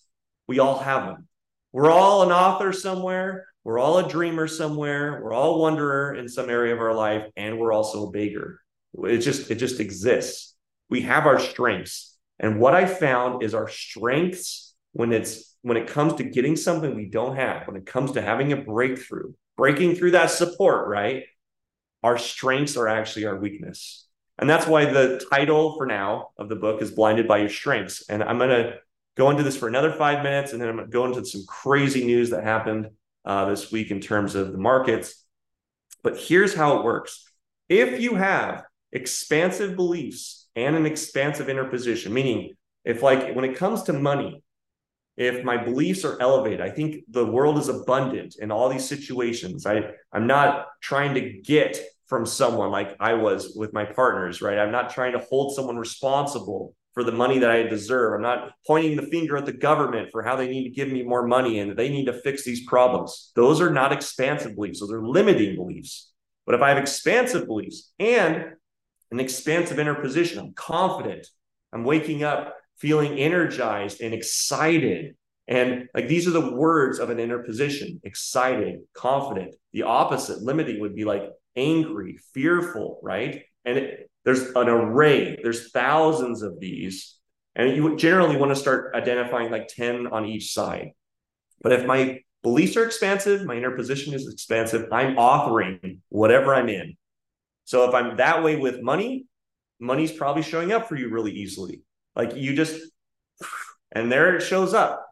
We 0.47 0.59
all 0.59 0.79
have 0.79 1.05
them. 1.05 1.27
We're 1.71 1.91
all 1.91 2.23
an 2.23 2.31
author 2.31 2.71
somewhere. 2.71 3.47
We're 3.63 3.79
all 3.79 3.97
a 3.97 4.07
dreamer 4.07 4.47
somewhere. 4.47 5.21
We're 5.21 5.33
all 5.33 5.59
wanderer 5.59 6.15
in 6.15 6.29
some 6.29 6.49
area 6.49 6.73
of 6.73 6.79
our 6.79 6.93
life, 6.93 7.25
and 7.35 7.59
we're 7.59 7.73
also 7.73 8.07
a 8.07 8.11
beggar. 8.11 8.61
It 9.03 9.17
just 9.17 9.51
it 9.51 9.55
just 9.55 9.81
exists. 9.81 10.55
We 10.89 11.01
have 11.01 11.25
our 11.25 11.37
strengths, 11.37 12.17
and 12.39 12.61
what 12.61 12.73
I 12.73 12.85
found 12.85 13.43
is 13.43 13.53
our 13.53 13.67
strengths 13.67 14.73
when 14.93 15.11
it's 15.11 15.55
when 15.63 15.75
it 15.75 15.87
comes 15.87 16.13
to 16.13 16.23
getting 16.23 16.55
something 16.55 16.95
we 16.95 17.07
don't 17.07 17.35
have, 17.35 17.67
when 17.67 17.75
it 17.75 17.85
comes 17.85 18.13
to 18.13 18.21
having 18.21 18.53
a 18.53 18.57
breakthrough, 18.57 19.33
breaking 19.57 19.95
through 19.95 20.11
that 20.11 20.31
support, 20.31 20.87
right? 20.87 21.23
Our 22.03 22.17
strengths 22.17 22.77
are 22.77 22.87
actually 22.87 23.25
our 23.25 23.37
weakness. 23.37 24.06
And 24.39 24.49
that's 24.49 24.67
why 24.67 24.85
the 24.85 25.25
title 25.31 25.75
for 25.75 25.85
now 25.85 26.29
of 26.37 26.49
the 26.49 26.55
book 26.55 26.81
is 26.81 26.91
Blinded 26.91 27.27
by 27.27 27.39
Your 27.39 27.49
Strengths. 27.49 28.07
And 28.07 28.23
I'm 28.23 28.37
going 28.37 28.49
to 28.49 28.75
go 29.15 29.31
into 29.31 29.43
this 29.43 29.57
for 29.57 29.67
another 29.67 29.91
five 29.91 30.23
minutes, 30.23 30.53
and 30.53 30.61
then 30.61 30.69
I'm 30.69 30.75
going 30.75 30.87
to 30.87 30.93
go 30.93 31.05
into 31.05 31.25
some 31.25 31.43
crazy 31.47 32.05
news 32.05 32.29
that 32.29 32.43
happened 32.43 32.89
uh, 33.25 33.49
this 33.49 33.71
week 33.71 33.89
in 33.89 33.99
terms 33.99 34.35
of 34.35 34.51
the 34.51 34.59
markets. 34.59 35.25
But 36.03 36.17
here's 36.17 36.53
how 36.53 36.77
it 36.77 36.83
works 36.83 37.25
if 37.67 37.99
you 37.99 38.15
have 38.15 38.63
expansive 38.91 39.75
beliefs 39.75 40.47
and 40.55 40.75
an 40.75 40.85
expansive 40.85 41.49
inner 41.49 41.65
position, 41.65 42.13
meaning 42.13 42.55
if, 42.85 43.01
like, 43.01 43.35
when 43.35 43.43
it 43.43 43.57
comes 43.57 43.83
to 43.83 43.93
money, 43.93 44.41
if 45.17 45.43
my 45.43 45.57
beliefs 45.57 46.05
are 46.05 46.21
elevated, 46.21 46.61
I 46.61 46.69
think 46.69 47.03
the 47.09 47.25
world 47.25 47.57
is 47.57 47.69
abundant 47.69 48.35
in 48.39 48.51
all 48.51 48.69
these 48.69 48.87
situations. 48.87 49.65
I, 49.65 49.81
I'm 50.13 50.27
not 50.27 50.67
trying 50.79 51.15
to 51.15 51.41
get 51.41 51.79
from 52.07 52.25
someone 52.25 52.71
like 52.71 52.95
I 52.99 53.13
was 53.13 53.53
with 53.55 53.73
my 53.73 53.85
partners, 53.85 54.41
right? 54.41 54.57
I'm 54.57 54.71
not 54.71 54.89
trying 54.89 55.13
to 55.13 55.19
hold 55.19 55.55
someone 55.55 55.77
responsible 55.77 56.73
for 56.93 57.03
the 57.03 57.11
money 57.11 57.37
that 57.39 57.51
I 57.51 57.63
deserve. 57.63 58.15
I'm 58.15 58.21
not 58.21 58.53
pointing 58.65 58.95
the 58.95 59.03
finger 59.03 59.37
at 59.37 59.45
the 59.45 59.53
government 59.53 60.09
for 60.11 60.23
how 60.23 60.35
they 60.35 60.47
need 60.47 60.63
to 60.63 60.69
give 60.69 60.91
me 60.91 61.03
more 61.03 61.27
money 61.27 61.59
and 61.59 61.77
they 61.77 61.89
need 61.89 62.05
to 62.05 62.13
fix 62.21 62.43
these 62.43 62.65
problems. 62.65 63.31
Those 63.35 63.61
are 63.61 63.69
not 63.69 63.93
expansive 63.93 64.55
beliefs, 64.55 64.79
those 64.79 64.91
are 64.91 65.05
limiting 65.05 65.55
beliefs. 65.55 66.11
But 66.45 66.55
if 66.55 66.61
I 66.61 66.69
have 66.69 66.77
expansive 66.77 67.45
beliefs 67.45 67.91
and 67.99 68.45
an 69.11 69.19
expansive 69.19 69.77
inner 69.77 69.95
position, 69.95 70.39
I'm 70.39 70.53
confident, 70.53 71.27
I'm 71.73 71.83
waking 71.83 72.23
up 72.23 72.55
feeling 72.77 73.19
energized 73.19 74.01
and 74.01 74.13
excited. 74.13 75.15
And 75.47 75.89
like 75.93 76.07
these 76.07 76.27
are 76.27 76.31
the 76.31 76.55
words 76.55 76.99
of 76.99 77.09
an 77.09 77.19
inner 77.19 77.43
position 77.43 77.99
excited, 78.03 78.79
confident. 78.93 79.55
The 79.73 79.83
opposite, 79.83 80.41
limiting, 80.41 80.79
would 80.79 80.95
be 80.95 81.05
like 81.05 81.23
angry, 81.57 82.19
fearful, 82.33 82.99
right? 83.03 83.43
And 83.65 83.77
it, 83.77 84.11
there's 84.23 84.41
an 84.41 84.69
array, 84.69 85.37
there's 85.41 85.71
thousands 85.71 86.41
of 86.41 86.59
these. 86.59 87.17
And 87.55 87.75
you 87.75 87.97
generally 87.97 88.37
want 88.37 88.51
to 88.51 88.55
start 88.55 88.93
identifying 88.95 89.51
like 89.51 89.67
10 89.67 90.07
on 90.07 90.25
each 90.25 90.53
side. 90.53 90.91
But 91.61 91.73
if 91.73 91.85
my 91.85 92.19
beliefs 92.43 92.77
are 92.77 92.85
expansive, 92.85 93.45
my 93.45 93.55
inner 93.55 93.75
position 93.75 94.13
is 94.13 94.27
expansive, 94.31 94.85
I'm 94.91 95.15
authoring 95.15 95.99
whatever 96.09 96.53
I'm 96.53 96.69
in. 96.69 96.95
So 97.65 97.89
if 97.89 97.95
I'm 97.95 98.17
that 98.17 98.43
way 98.43 98.55
with 98.55 98.81
money, 98.81 99.25
money's 99.79 100.11
probably 100.11 100.43
showing 100.43 100.71
up 100.71 100.87
for 100.87 100.95
you 100.95 101.09
really 101.09 101.31
easily. 101.31 101.81
Like 102.15 102.35
you 102.35 102.55
just, 102.55 102.79
and 103.91 104.11
there 104.11 104.35
it 104.35 104.41
shows 104.41 104.73
up. 104.73 105.05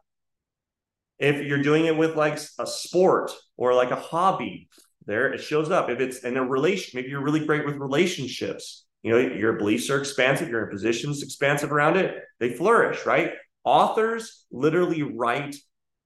If 1.18 1.42
you're 1.42 1.62
doing 1.62 1.86
it 1.86 1.96
with 1.96 2.14
like 2.16 2.38
a 2.58 2.66
sport 2.66 3.32
or 3.56 3.74
like 3.74 3.90
a 3.90 3.96
hobby, 3.96 4.68
there 5.06 5.32
it 5.32 5.38
shows 5.38 5.70
up. 5.70 5.88
If 5.88 6.00
it's 6.00 6.18
in 6.18 6.36
a 6.36 6.44
relation, 6.44 6.92
maybe 6.94 7.08
you're 7.08 7.22
really 7.22 7.44
great 7.44 7.64
with 7.64 7.76
relationships. 7.76 8.84
You 9.02 9.12
know, 9.12 9.18
your 9.18 9.54
beliefs 9.54 9.88
are 9.90 9.98
expansive, 9.98 10.48
your 10.48 10.66
positions 10.66 11.22
expansive 11.22 11.70
around 11.70 11.96
it, 11.96 12.22
they 12.40 12.52
flourish, 12.52 13.06
right? 13.06 13.32
Authors 13.64 14.44
literally 14.50 15.02
write, 15.02 15.56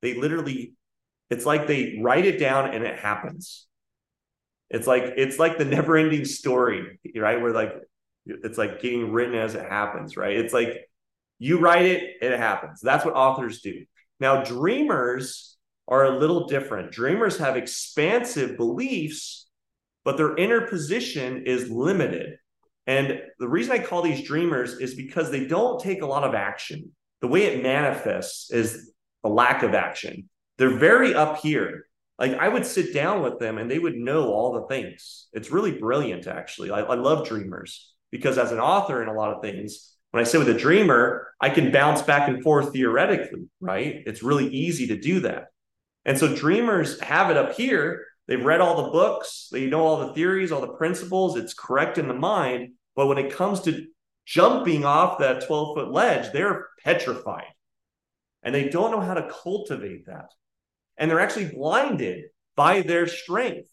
they 0.03 0.15
literally, 0.15 0.75
it's 1.31 1.47
like 1.47 1.67
they 1.67 1.99
write 2.03 2.27
it 2.27 2.39
down 2.39 2.75
and 2.75 2.85
it 2.85 2.99
happens. 2.99 3.67
It's 4.69 4.87
like 4.87 5.15
it's 5.17 5.39
like 5.39 5.59
the 5.59 5.65
never 5.65 5.97
ending 5.97 6.25
story, 6.25 7.01
right? 7.17 7.41
Where 7.41 7.53
like 7.53 7.73
it's 8.27 8.59
like 8.59 8.81
getting 8.81 9.13
written 9.13 9.35
as 9.35 9.55
it 9.55 9.69
happens, 9.69 10.17
right? 10.17 10.37
It's 10.37 10.53
like 10.53 10.89
you 11.39 11.59
write 11.59 11.87
it, 11.87 12.17
it 12.21 12.39
happens. 12.39 12.81
That's 12.81 13.05
what 13.05 13.15
authors 13.15 13.63
do. 13.63 13.85
Now, 14.21 14.45
dreamers 14.45 15.57
are 15.91 16.05
a 16.05 16.19
little 16.19 16.47
different. 16.47 16.93
Dreamers 16.93 17.37
have 17.39 17.57
expansive 17.57 18.57
beliefs, 18.57 19.49
but 20.05 20.17
their 20.17 20.37
inner 20.37 20.67
position 20.67 21.45
is 21.47 21.69
limited. 21.69 22.37
And 22.87 23.21
the 23.39 23.49
reason 23.49 23.73
I 23.73 23.81
call 23.81 24.03
these 24.03 24.27
dreamers 24.27 24.75
is 24.75 24.95
because 24.95 25.31
they 25.31 25.47
don't 25.47 25.81
take 25.81 26.03
a 26.03 26.07
lot 26.07 26.25
of 26.25 26.35
action. 26.35 26.93
The 27.21 27.29
way 27.29 27.45
it 27.45 27.63
manifests 27.63 28.51
is 28.51 28.93
a 29.25 29.29
lack 29.29 29.63
of 29.63 29.75
action. 29.75 30.29
They're 30.59 30.79
very 30.79 31.15
up 31.15 31.39
here. 31.39 31.87
Like 32.19 32.35
I 32.35 32.49
would 32.49 32.67
sit 32.67 32.95
down 32.95 33.23
with 33.23 33.39
them 33.39 33.59
and 33.59 33.71
they 33.71 33.79
would 33.79 33.97
know 33.97 34.33
all 34.33 34.53
the 34.53 34.67
things. 34.67 35.29
It's 35.33 35.51
really 35.51 35.73
brilliant, 35.73 36.27
actually. 36.27 36.71
I, 36.71 36.81
I 36.81 36.95
love 36.95 37.27
dreamers 37.27 37.93
because 38.11 38.39
as 38.39 38.53
an 38.53 38.61
author 38.61 39.03
in 39.03 39.09
a 39.09 39.15
lot 39.15 39.35
of 39.35 39.43
things, 39.43 39.95
when 40.11 40.21
I 40.21 40.25
sit 40.25 40.39
with 40.39 40.49
a 40.49 40.59
dreamer, 40.59 41.29
I 41.41 41.51
can 41.51 41.71
bounce 41.71 42.03
back 42.03 42.29
and 42.29 42.43
forth 42.43 42.73
theoretically, 42.73 43.49
right? 43.61 44.03
It's 44.07 44.23
really 44.23 44.49
easy 44.49 44.89
to 44.89 44.99
do 44.99 45.21
that. 45.21 45.47
And 46.05 46.19
so 46.19 46.35
dreamers 46.35 47.01
have 47.01 47.31
it 47.31 47.37
up 47.37 47.55
here. 47.55 48.07
They've 48.27 48.45
read 48.45 48.61
all 48.61 48.85
the 48.85 48.91
books, 48.91 49.49
they 49.51 49.67
know 49.67 49.85
all 49.85 50.07
the 50.07 50.15
theories, 50.15 50.53
all 50.53 50.61
the 50.61 50.69
principles, 50.75 51.37
it's 51.37 51.55
correct 51.55 51.99
in 51.99 52.07
the 52.07 52.15
mind. 52.15 52.75
But 52.95 53.09
when 53.09 53.19
it 53.19 53.33
comes 53.33 53.61
to 53.63 53.87
jumping 54.25 54.85
off 54.85 55.19
that 55.19 55.47
12 55.47 55.77
foot 55.77 55.91
ledge, 55.91 56.33
they're 56.33 56.69
petrified 56.85 57.53
and 58.43 58.55
they 58.55 58.69
don't 58.69 58.93
know 58.93 59.01
how 59.01 59.15
to 59.15 59.29
cultivate 59.43 60.07
that. 60.07 60.31
And 60.97 61.11
they're 61.11 61.21
actually 61.21 61.51
blinded 61.51 62.27
by 62.57 62.83
their 62.83 63.07
strength. 63.07 63.71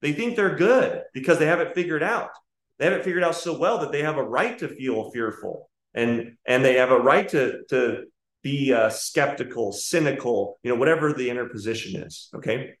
They 0.00 0.12
think 0.12 0.34
they're 0.34 0.56
good 0.56 1.02
because 1.14 1.38
they 1.38 1.46
have 1.46 1.60
it 1.60 1.74
figured 1.74 2.02
out. 2.02 2.30
They 2.78 2.84
have 2.86 2.94
it 2.94 3.04
figured 3.04 3.24
out 3.24 3.34
so 3.34 3.58
well 3.58 3.78
that 3.78 3.92
they 3.92 4.02
have 4.02 4.16
a 4.16 4.22
right 4.22 4.58
to 4.58 4.68
feel 4.68 5.10
fearful 5.10 5.68
and 5.94 6.36
and 6.46 6.64
they 6.64 6.74
have 6.74 6.90
a 6.90 6.98
right 6.98 7.28
to 7.30 7.62
to 7.70 8.04
be 8.42 8.72
uh, 8.72 8.88
skeptical, 8.88 9.72
cynical, 9.72 10.58
you 10.62 10.70
know, 10.70 10.78
whatever 10.78 11.12
the 11.12 11.28
inner 11.30 11.48
position 11.48 12.02
is. 12.02 12.28
Okay. 12.34 12.74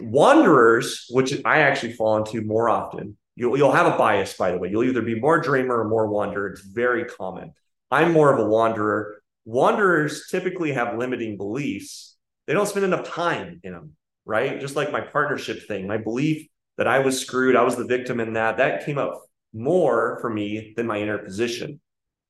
Wanderers, 0.00 1.06
which 1.10 1.34
I 1.44 1.60
actually 1.60 1.92
fall 1.92 2.16
into 2.18 2.40
more 2.42 2.68
often, 2.68 3.16
you'll, 3.36 3.56
you'll 3.56 3.72
have 3.72 3.92
a 3.92 3.98
bias, 3.98 4.34
by 4.34 4.50
the 4.52 4.58
way. 4.58 4.70
You'll 4.70 4.84
either 4.84 5.02
be 5.02 5.18
more 5.18 5.40
dreamer 5.40 5.80
or 5.80 5.88
more 5.88 6.06
wanderer. 6.06 6.48
It's 6.48 6.62
very 6.62 7.04
common. 7.04 7.52
I'm 7.90 8.12
more 8.12 8.32
of 8.32 8.38
a 8.38 8.48
wanderer. 8.48 9.22
Wanderers 9.44 10.28
typically 10.30 10.72
have 10.72 10.98
limiting 10.98 11.36
beliefs. 11.36 12.16
They 12.46 12.52
don't 12.52 12.68
spend 12.68 12.84
enough 12.84 13.08
time 13.08 13.60
in 13.62 13.72
them, 13.72 13.96
right? 14.24 14.60
Just 14.60 14.76
like 14.76 14.92
my 14.92 15.00
partnership 15.00 15.66
thing, 15.66 15.86
my 15.86 15.98
belief 15.98 16.46
that 16.76 16.86
I 16.86 17.00
was 17.00 17.20
screwed, 17.20 17.56
I 17.56 17.62
was 17.62 17.76
the 17.76 17.84
victim 17.86 18.20
in 18.20 18.34
that, 18.34 18.58
that 18.58 18.86
came 18.86 18.98
up 18.98 19.22
more 19.52 20.18
for 20.20 20.30
me 20.30 20.74
than 20.76 20.86
my 20.86 20.98
inner 20.98 21.18
position. 21.18 21.80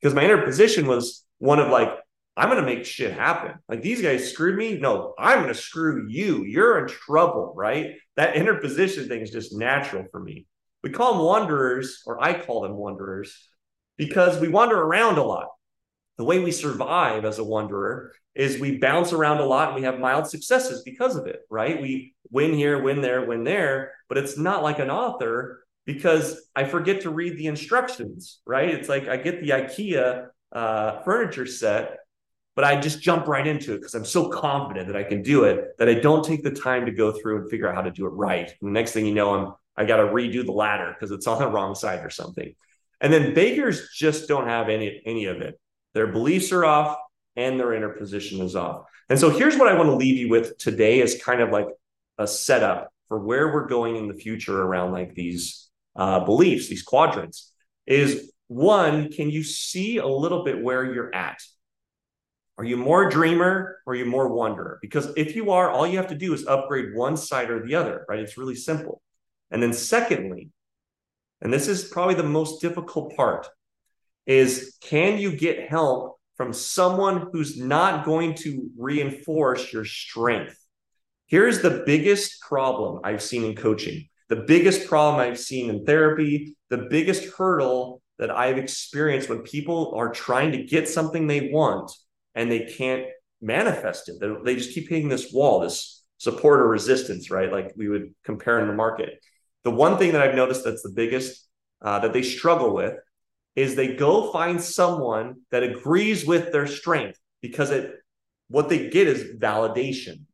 Because 0.00 0.14
my 0.14 0.24
inner 0.24 0.42
position 0.42 0.86
was 0.86 1.24
one 1.38 1.58
of 1.58 1.68
like, 1.68 1.90
I'm 2.38 2.48
going 2.48 2.64
to 2.64 2.74
make 2.74 2.86
shit 2.86 3.12
happen. 3.12 3.56
Like 3.68 3.82
these 3.82 4.00
guys 4.00 4.30
screwed 4.30 4.56
me. 4.56 4.78
No, 4.78 5.12
I'm 5.18 5.40
going 5.40 5.52
to 5.52 5.60
screw 5.60 6.06
you. 6.08 6.44
You're 6.44 6.78
in 6.78 6.86
trouble, 6.86 7.52
right? 7.56 7.96
That 8.16 8.36
inner 8.36 8.60
position 8.60 9.08
thing 9.08 9.22
is 9.22 9.32
just 9.32 9.52
natural 9.52 10.04
for 10.12 10.20
me. 10.20 10.46
We 10.84 10.90
call 10.90 11.14
them 11.14 11.24
wanderers, 11.24 12.02
or 12.06 12.22
I 12.22 12.38
call 12.40 12.60
them 12.60 12.76
wanderers, 12.76 13.48
because 13.96 14.40
we 14.40 14.48
wander 14.48 14.80
around 14.80 15.18
a 15.18 15.24
lot. 15.24 15.48
The 16.16 16.24
way 16.24 16.38
we 16.38 16.52
survive 16.52 17.24
as 17.24 17.40
a 17.40 17.44
wanderer 17.44 18.12
is 18.36 18.60
we 18.60 18.78
bounce 18.78 19.12
around 19.12 19.38
a 19.38 19.44
lot 19.44 19.70
and 19.70 19.76
we 19.76 19.82
have 19.82 19.98
mild 19.98 20.28
successes 20.28 20.82
because 20.84 21.16
of 21.16 21.26
it, 21.26 21.40
right? 21.50 21.82
We 21.82 22.14
win 22.30 22.54
here, 22.54 22.80
win 22.80 23.00
there, 23.00 23.26
win 23.26 23.42
there, 23.42 23.94
but 24.08 24.16
it's 24.16 24.38
not 24.38 24.62
like 24.62 24.78
an 24.78 24.90
author 24.90 25.64
because 25.86 26.40
I 26.54 26.64
forget 26.64 27.00
to 27.00 27.10
read 27.10 27.36
the 27.36 27.46
instructions, 27.48 28.38
right? 28.46 28.68
It's 28.68 28.88
like 28.88 29.08
I 29.08 29.16
get 29.16 29.40
the 29.40 29.50
IKEA 29.50 30.28
uh, 30.52 31.00
furniture 31.00 31.46
set 31.46 31.96
but 32.58 32.64
I 32.64 32.80
just 32.80 33.00
jump 33.00 33.28
right 33.28 33.46
into 33.46 33.74
it 33.74 33.78
because 33.78 33.94
I'm 33.94 34.04
so 34.04 34.30
confident 34.30 34.88
that 34.88 34.96
I 34.96 35.04
can 35.04 35.22
do 35.22 35.44
it 35.44 35.78
that 35.78 35.88
I 35.88 35.94
don't 35.94 36.24
take 36.24 36.42
the 36.42 36.50
time 36.50 36.86
to 36.86 36.90
go 36.90 37.12
through 37.12 37.42
and 37.42 37.48
figure 37.48 37.68
out 37.68 37.76
how 37.76 37.82
to 37.82 37.92
do 37.92 38.04
it 38.04 38.08
right. 38.08 38.48
And 38.48 38.68
the 38.68 38.72
next 38.72 38.90
thing 38.90 39.06
you 39.06 39.14
know, 39.14 39.32
I'm 39.32 39.52
I 39.76 39.84
got 39.84 39.98
to 39.98 40.06
redo 40.06 40.44
the 40.44 40.50
ladder 40.50 40.92
because 40.92 41.12
it's 41.12 41.28
on 41.28 41.38
the 41.38 41.46
wrong 41.46 41.76
side 41.76 42.04
or 42.04 42.10
something. 42.10 42.52
And 43.00 43.12
then 43.12 43.32
bakers 43.32 43.90
just 43.94 44.26
don't 44.26 44.48
have 44.48 44.68
any 44.70 45.00
any 45.06 45.26
of 45.26 45.40
it. 45.40 45.56
Their 45.94 46.08
beliefs 46.08 46.50
are 46.50 46.64
off 46.64 46.98
and 47.36 47.60
their 47.60 47.74
inner 47.74 47.90
position 47.90 48.40
is 48.40 48.56
off. 48.56 48.86
And 49.08 49.20
so 49.20 49.30
here's 49.30 49.56
what 49.56 49.68
I 49.68 49.74
want 49.74 49.90
to 49.90 49.94
leave 49.94 50.18
you 50.18 50.28
with 50.28 50.58
today 50.58 50.98
is 50.98 51.22
kind 51.22 51.40
of 51.40 51.50
like 51.50 51.68
a 52.18 52.26
setup 52.26 52.92
for 53.06 53.20
where 53.20 53.54
we're 53.54 53.68
going 53.68 53.94
in 53.94 54.08
the 54.08 54.14
future 54.14 54.60
around 54.60 54.90
like 54.90 55.14
these 55.14 55.70
uh, 55.94 56.24
beliefs, 56.24 56.68
these 56.68 56.82
quadrants. 56.82 57.52
Is 57.86 58.32
one, 58.48 59.12
can 59.12 59.30
you 59.30 59.44
see 59.44 59.98
a 59.98 60.08
little 60.08 60.42
bit 60.42 60.60
where 60.60 60.92
you're 60.92 61.14
at? 61.14 61.40
Are 62.58 62.64
you 62.64 62.76
more 62.76 63.08
dreamer 63.08 63.78
or 63.86 63.92
are 63.92 63.96
you 63.96 64.04
more 64.04 64.28
wanderer? 64.28 64.80
Because 64.82 65.12
if 65.16 65.36
you 65.36 65.52
are, 65.52 65.70
all 65.70 65.86
you 65.86 65.96
have 65.96 66.08
to 66.08 66.16
do 66.16 66.34
is 66.34 66.44
upgrade 66.46 66.92
one 66.92 67.16
side 67.16 67.50
or 67.50 67.64
the 67.64 67.76
other, 67.76 68.04
right? 68.08 68.18
It's 68.18 68.36
really 68.36 68.56
simple. 68.56 69.00
And 69.52 69.62
then, 69.62 69.72
secondly, 69.72 70.50
and 71.40 71.52
this 71.52 71.68
is 71.68 71.84
probably 71.84 72.16
the 72.16 72.24
most 72.24 72.60
difficult 72.60 73.14
part, 73.14 73.48
is 74.26 74.76
can 74.80 75.18
you 75.18 75.30
get 75.30 75.70
help 75.70 76.18
from 76.36 76.52
someone 76.52 77.28
who's 77.32 77.56
not 77.56 78.04
going 78.04 78.34
to 78.34 78.68
reinforce 78.76 79.72
your 79.72 79.84
strength? 79.84 80.58
Here's 81.26 81.62
the 81.62 81.84
biggest 81.86 82.40
problem 82.40 83.00
I've 83.04 83.22
seen 83.22 83.44
in 83.44 83.54
coaching, 83.54 84.08
the 84.28 84.36
biggest 84.36 84.88
problem 84.88 85.20
I've 85.20 85.38
seen 85.38 85.70
in 85.70 85.84
therapy, 85.84 86.56
the 86.70 86.88
biggest 86.90 87.24
hurdle 87.36 88.02
that 88.18 88.32
I've 88.32 88.58
experienced 88.58 89.28
when 89.28 89.42
people 89.42 89.94
are 89.96 90.10
trying 90.10 90.52
to 90.52 90.64
get 90.64 90.88
something 90.88 91.28
they 91.28 91.50
want 91.52 91.92
and 92.34 92.50
they 92.50 92.66
can't 92.66 93.06
manifest 93.40 94.08
it. 94.08 94.16
They, 94.20 94.32
they 94.44 94.56
just 94.56 94.74
keep 94.74 94.88
hitting 94.88 95.08
this 95.08 95.32
wall, 95.32 95.60
this 95.60 96.04
support 96.18 96.60
or 96.60 96.68
resistance, 96.68 97.30
right? 97.30 97.52
Like 97.52 97.72
we 97.76 97.88
would 97.88 98.14
compare 98.24 98.60
in 98.60 98.68
the 98.68 98.74
market. 98.74 99.22
The 99.64 99.70
one 99.70 99.98
thing 99.98 100.12
that 100.12 100.22
I've 100.22 100.34
noticed 100.34 100.64
that's 100.64 100.82
the 100.82 100.92
biggest 100.94 101.46
uh, 101.82 102.00
that 102.00 102.12
they 102.12 102.22
struggle 102.22 102.74
with 102.74 102.94
is 103.54 103.74
they 103.74 103.96
go 103.96 104.32
find 104.32 104.60
someone 104.60 105.36
that 105.50 105.62
agrees 105.62 106.24
with 106.26 106.52
their 106.52 106.66
strength 106.66 107.18
because 107.40 107.70
it 107.70 107.92
what 108.48 108.68
they 108.68 108.88
get 108.88 109.06
is 109.06 109.38
validation. 109.38 110.24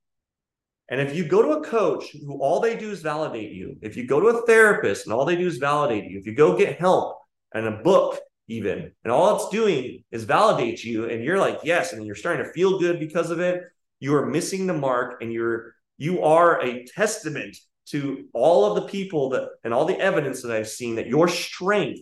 And 0.88 1.00
if 1.00 1.16
you 1.16 1.26
go 1.26 1.42
to 1.42 1.58
a 1.58 1.64
coach 1.64 2.04
who 2.12 2.40
all 2.40 2.60
they 2.60 2.76
do 2.76 2.90
is 2.90 3.00
validate 3.00 3.52
you, 3.52 3.76
if 3.82 3.96
you 3.96 4.06
go 4.06 4.20
to 4.20 4.26
a 4.26 4.46
therapist 4.46 5.06
and 5.06 5.12
all 5.12 5.24
they 5.24 5.36
do 5.36 5.46
is 5.46 5.56
validate 5.56 6.04
you, 6.04 6.18
if 6.18 6.26
you 6.26 6.34
go 6.34 6.56
get 6.56 6.78
help 6.78 7.18
and 7.52 7.66
a 7.66 7.82
book 7.82 8.20
even. 8.48 8.92
And 9.04 9.12
all 9.12 9.36
it's 9.36 9.48
doing 9.48 10.04
is 10.10 10.24
validate 10.24 10.84
you. 10.84 11.08
And 11.08 11.24
you're 11.24 11.38
like, 11.38 11.60
yes. 11.64 11.92
And 11.92 12.04
you're 12.06 12.14
starting 12.14 12.44
to 12.44 12.52
feel 12.52 12.78
good 12.78 13.00
because 13.00 13.30
of 13.30 13.40
it. 13.40 13.62
You 14.00 14.14
are 14.16 14.26
missing 14.26 14.66
the 14.66 14.74
mark 14.74 15.22
and 15.22 15.32
you're, 15.32 15.74
you 15.96 16.22
are 16.22 16.60
a 16.62 16.84
testament 16.84 17.56
to 17.86 18.26
all 18.32 18.66
of 18.66 18.82
the 18.82 18.88
people 18.88 19.30
that, 19.30 19.48
and 19.62 19.72
all 19.72 19.84
the 19.84 19.98
evidence 19.98 20.42
that 20.42 20.52
I've 20.52 20.68
seen 20.68 20.96
that 20.96 21.06
your 21.06 21.28
strength 21.28 22.00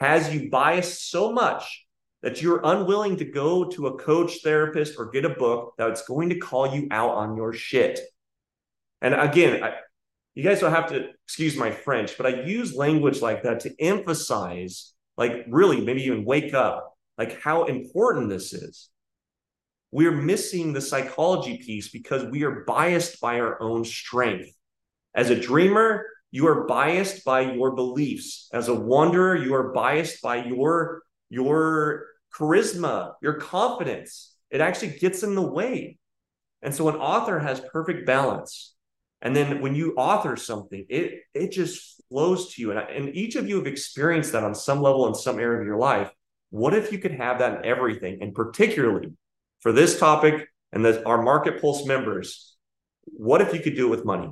has 0.00 0.34
you 0.34 0.50
biased 0.50 1.10
so 1.10 1.32
much 1.32 1.86
that 2.22 2.40
you're 2.40 2.60
unwilling 2.64 3.16
to 3.16 3.24
go 3.24 3.64
to 3.64 3.88
a 3.88 3.98
coach, 3.98 4.38
therapist, 4.42 4.94
or 4.98 5.10
get 5.10 5.24
a 5.24 5.30
book 5.30 5.74
that's 5.76 6.06
going 6.06 6.28
to 6.30 6.38
call 6.38 6.74
you 6.74 6.86
out 6.90 7.10
on 7.10 7.36
your 7.36 7.52
shit. 7.52 8.00
And 9.00 9.14
again, 9.14 9.62
I, 9.62 9.74
you 10.34 10.42
guys 10.42 10.60
don't 10.60 10.72
have 10.72 10.88
to 10.90 11.08
excuse 11.24 11.56
my 11.56 11.70
French, 11.70 12.16
but 12.16 12.26
I 12.26 12.42
use 12.42 12.74
language 12.74 13.20
like 13.20 13.42
that 13.42 13.60
to 13.60 13.74
emphasize 13.80 14.92
like 15.22 15.44
really 15.48 15.80
maybe 15.80 16.02
even 16.02 16.24
wake 16.24 16.52
up. 16.52 16.96
Like 17.16 17.40
how 17.40 17.66
important 17.66 18.28
this 18.28 18.52
is. 18.52 18.88
We're 19.92 20.10
missing 20.10 20.72
the 20.72 20.80
psychology 20.80 21.58
piece 21.58 21.90
because 21.90 22.24
we 22.24 22.42
are 22.42 22.64
biased 22.64 23.20
by 23.20 23.38
our 23.38 23.62
own 23.62 23.84
strength. 23.84 24.50
As 25.14 25.30
a 25.30 25.38
dreamer 25.38 26.06
you 26.32 26.48
are 26.48 26.66
biased 26.66 27.24
by 27.24 27.52
your 27.52 27.76
beliefs. 27.76 28.48
As 28.52 28.66
a 28.66 28.74
wanderer 28.74 29.36
you 29.36 29.54
are 29.54 29.72
biased 29.72 30.20
by 30.22 30.44
your 30.44 31.02
your 31.30 32.06
charisma 32.34 33.12
your 33.22 33.34
confidence. 33.34 34.34
It 34.50 34.60
actually 34.60 34.98
gets 34.98 35.22
in 35.22 35.36
the 35.36 35.48
way. 35.58 35.98
And 36.62 36.74
so 36.74 36.88
an 36.88 36.96
author 36.96 37.38
has 37.38 37.60
perfect 37.60 38.06
balance. 38.06 38.74
And 39.20 39.36
then 39.36 39.60
when 39.60 39.76
you 39.76 39.94
author 39.94 40.34
something 40.34 40.84
it 40.88 41.20
it 41.32 41.52
just 41.52 42.01
flows 42.12 42.54
to 42.54 42.62
you. 42.62 42.70
And, 42.70 42.78
and 42.78 43.16
each 43.16 43.36
of 43.36 43.48
you 43.48 43.56
have 43.56 43.66
experienced 43.66 44.32
that 44.32 44.44
on 44.44 44.54
some 44.54 44.82
level 44.82 45.08
in 45.08 45.14
some 45.14 45.40
area 45.40 45.60
of 45.60 45.66
your 45.66 45.78
life. 45.78 46.12
What 46.50 46.74
if 46.74 46.92
you 46.92 46.98
could 46.98 47.12
have 47.12 47.38
that 47.38 47.58
in 47.58 47.64
everything? 47.64 48.18
And 48.20 48.34
particularly 48.34 49.12
for 49.60 49.72
this 49.72 49.98
topic 49.98 50.48
and 50.72 50.86
our 51.06 51.22
Market 51.22 51.60
Pulse 51.60 51.86
members, 51.86 52.54
what 53.04 53.40
if 53.40 53.54
you 53.54 53.60
could 53.60 53.74
do 53.74 53.86
it 53.86 53.90
with 53.90 54.04
money 54.04 54.30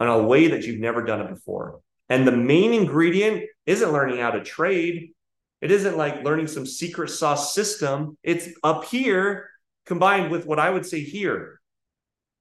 in 0.00 0.06
a 0.08 0.22
way 0.22 0.48
that 0.48 0.64
you've 0.64 0.80
never 0.80 1.04
done 1.04 1.20
it 1.20 1.30
before? 1.30 1.80
And 2.08 2.26
the 2.26 2.32
main 2.32 2.72
ingredient 2.72 3.44
isn't 3.66 3.92
learning 3.92 4.18
how 4.18 4.32
to 4.32 4.42
trade. 4.42 5.12
It 5.60 5.70
isn't 5.70 5.96
like 5.96 6.24
learning 6.24 6.48
some 6.48 6.66
secret 6.66 7.10
sauce 7.10 7.54
system. 7.54 8.18
It's 8.24 8.48
up 8.64 8.84
here 8.84 9.48
combined 9.86 10.32
with 10.32 10.46
what 10.46 10.58
I 10.58 10.70
would 10.70 10.84
say 10.84 11.00
here. 11.00 11.60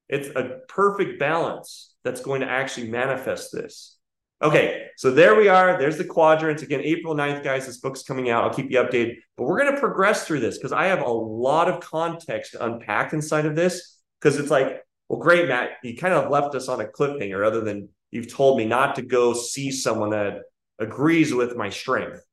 It's 0.10 0.30
a 0.30 0.62
perfect 0.68 1.20
balance 1.20 1.94
that's 2.04 2.22
going 2.22 2.42
to 2.42 2.50
actually 2.50 2.90
manifest 2.90 3.52
this. 3.52 3.97
Okay, 4.40 4.86
so 4.98 5.10
there 5.10 5.36
we 5.36 5.48
are. 5.48 5.80
There's 5.80 5.98
the 5.98 6.04
quadrants. 6.04 6.62
Again, 6.62 6.82
April 6.84 7.16
9th, 7.16 7.44
guys, 7.44 7.66
this 7.66 7.80
book's 7.80 8.04
coming 8.04 8.30
out. 8.30 8.44
I'll 8.44 8.54
keep 8.54 8.70
you 8.70 8.78
updated. 8.78 9.16
But 9.36 9.46
we're 9.46 9.60
going 9.60 9.74
to 9.74 9.80
progress 9.80 10.28
through 10.28 10.42
this 10.42 10.58
because 10.58 10.72
I 10.72 10.86
have 10.88 11.02
a 11.02 11.12
lot 11.12 11.68
of 11.68 11.80
context 11.80 12.52
to 12.52 12.64
unpack 12.64 13.14
inside 13.14 13.48
of 13.48 13.56
this. 13.56 14.00
Because 14.22 14.38
it's 14.38 14.52
like, 14.52 14.84
well, 15.10 15.20
great, 15.20 15.48
Matt. 15.48 15.72
You 15.84 15.98
kind 15.98 16.14
of 16.14 16.30
left 16.30 16.54
us 16.54 16.68
on 16.68 16.82
a 16.82 16.86
cliffhanger, 16.86 17.46
other 17.46 17.62
than 17.62 17.90
you've 18.12 18.32
told 18.32 18.60
me 18.60 18.66
not 18.66 18.96
to 18.96 19.02
go 19.02 19.34
see 19.34 19.72
someone 19.72 20.12
that 20.12 20.42
agrees 20.78 21.34
with 21.34 21.56
my 21.56 21.70
strength, 21.70 22.24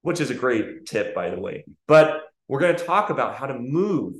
which 0.00 0.20
is 0.20 0.30
a 0.30 0.34
great 0.34 0.86
tip, 0.86 1.14
by 1.14 1.28
the 1.28 1.38
way. 1.38 1.66
But 1.86 2.22
we're 2.48 2.60
going 2.60 2.76
to 2.76 2.84
talk 2.84 3.10
about 3.10 3.36
how 3.36 3.46
to 3.46 3.58
move 3.58 4.14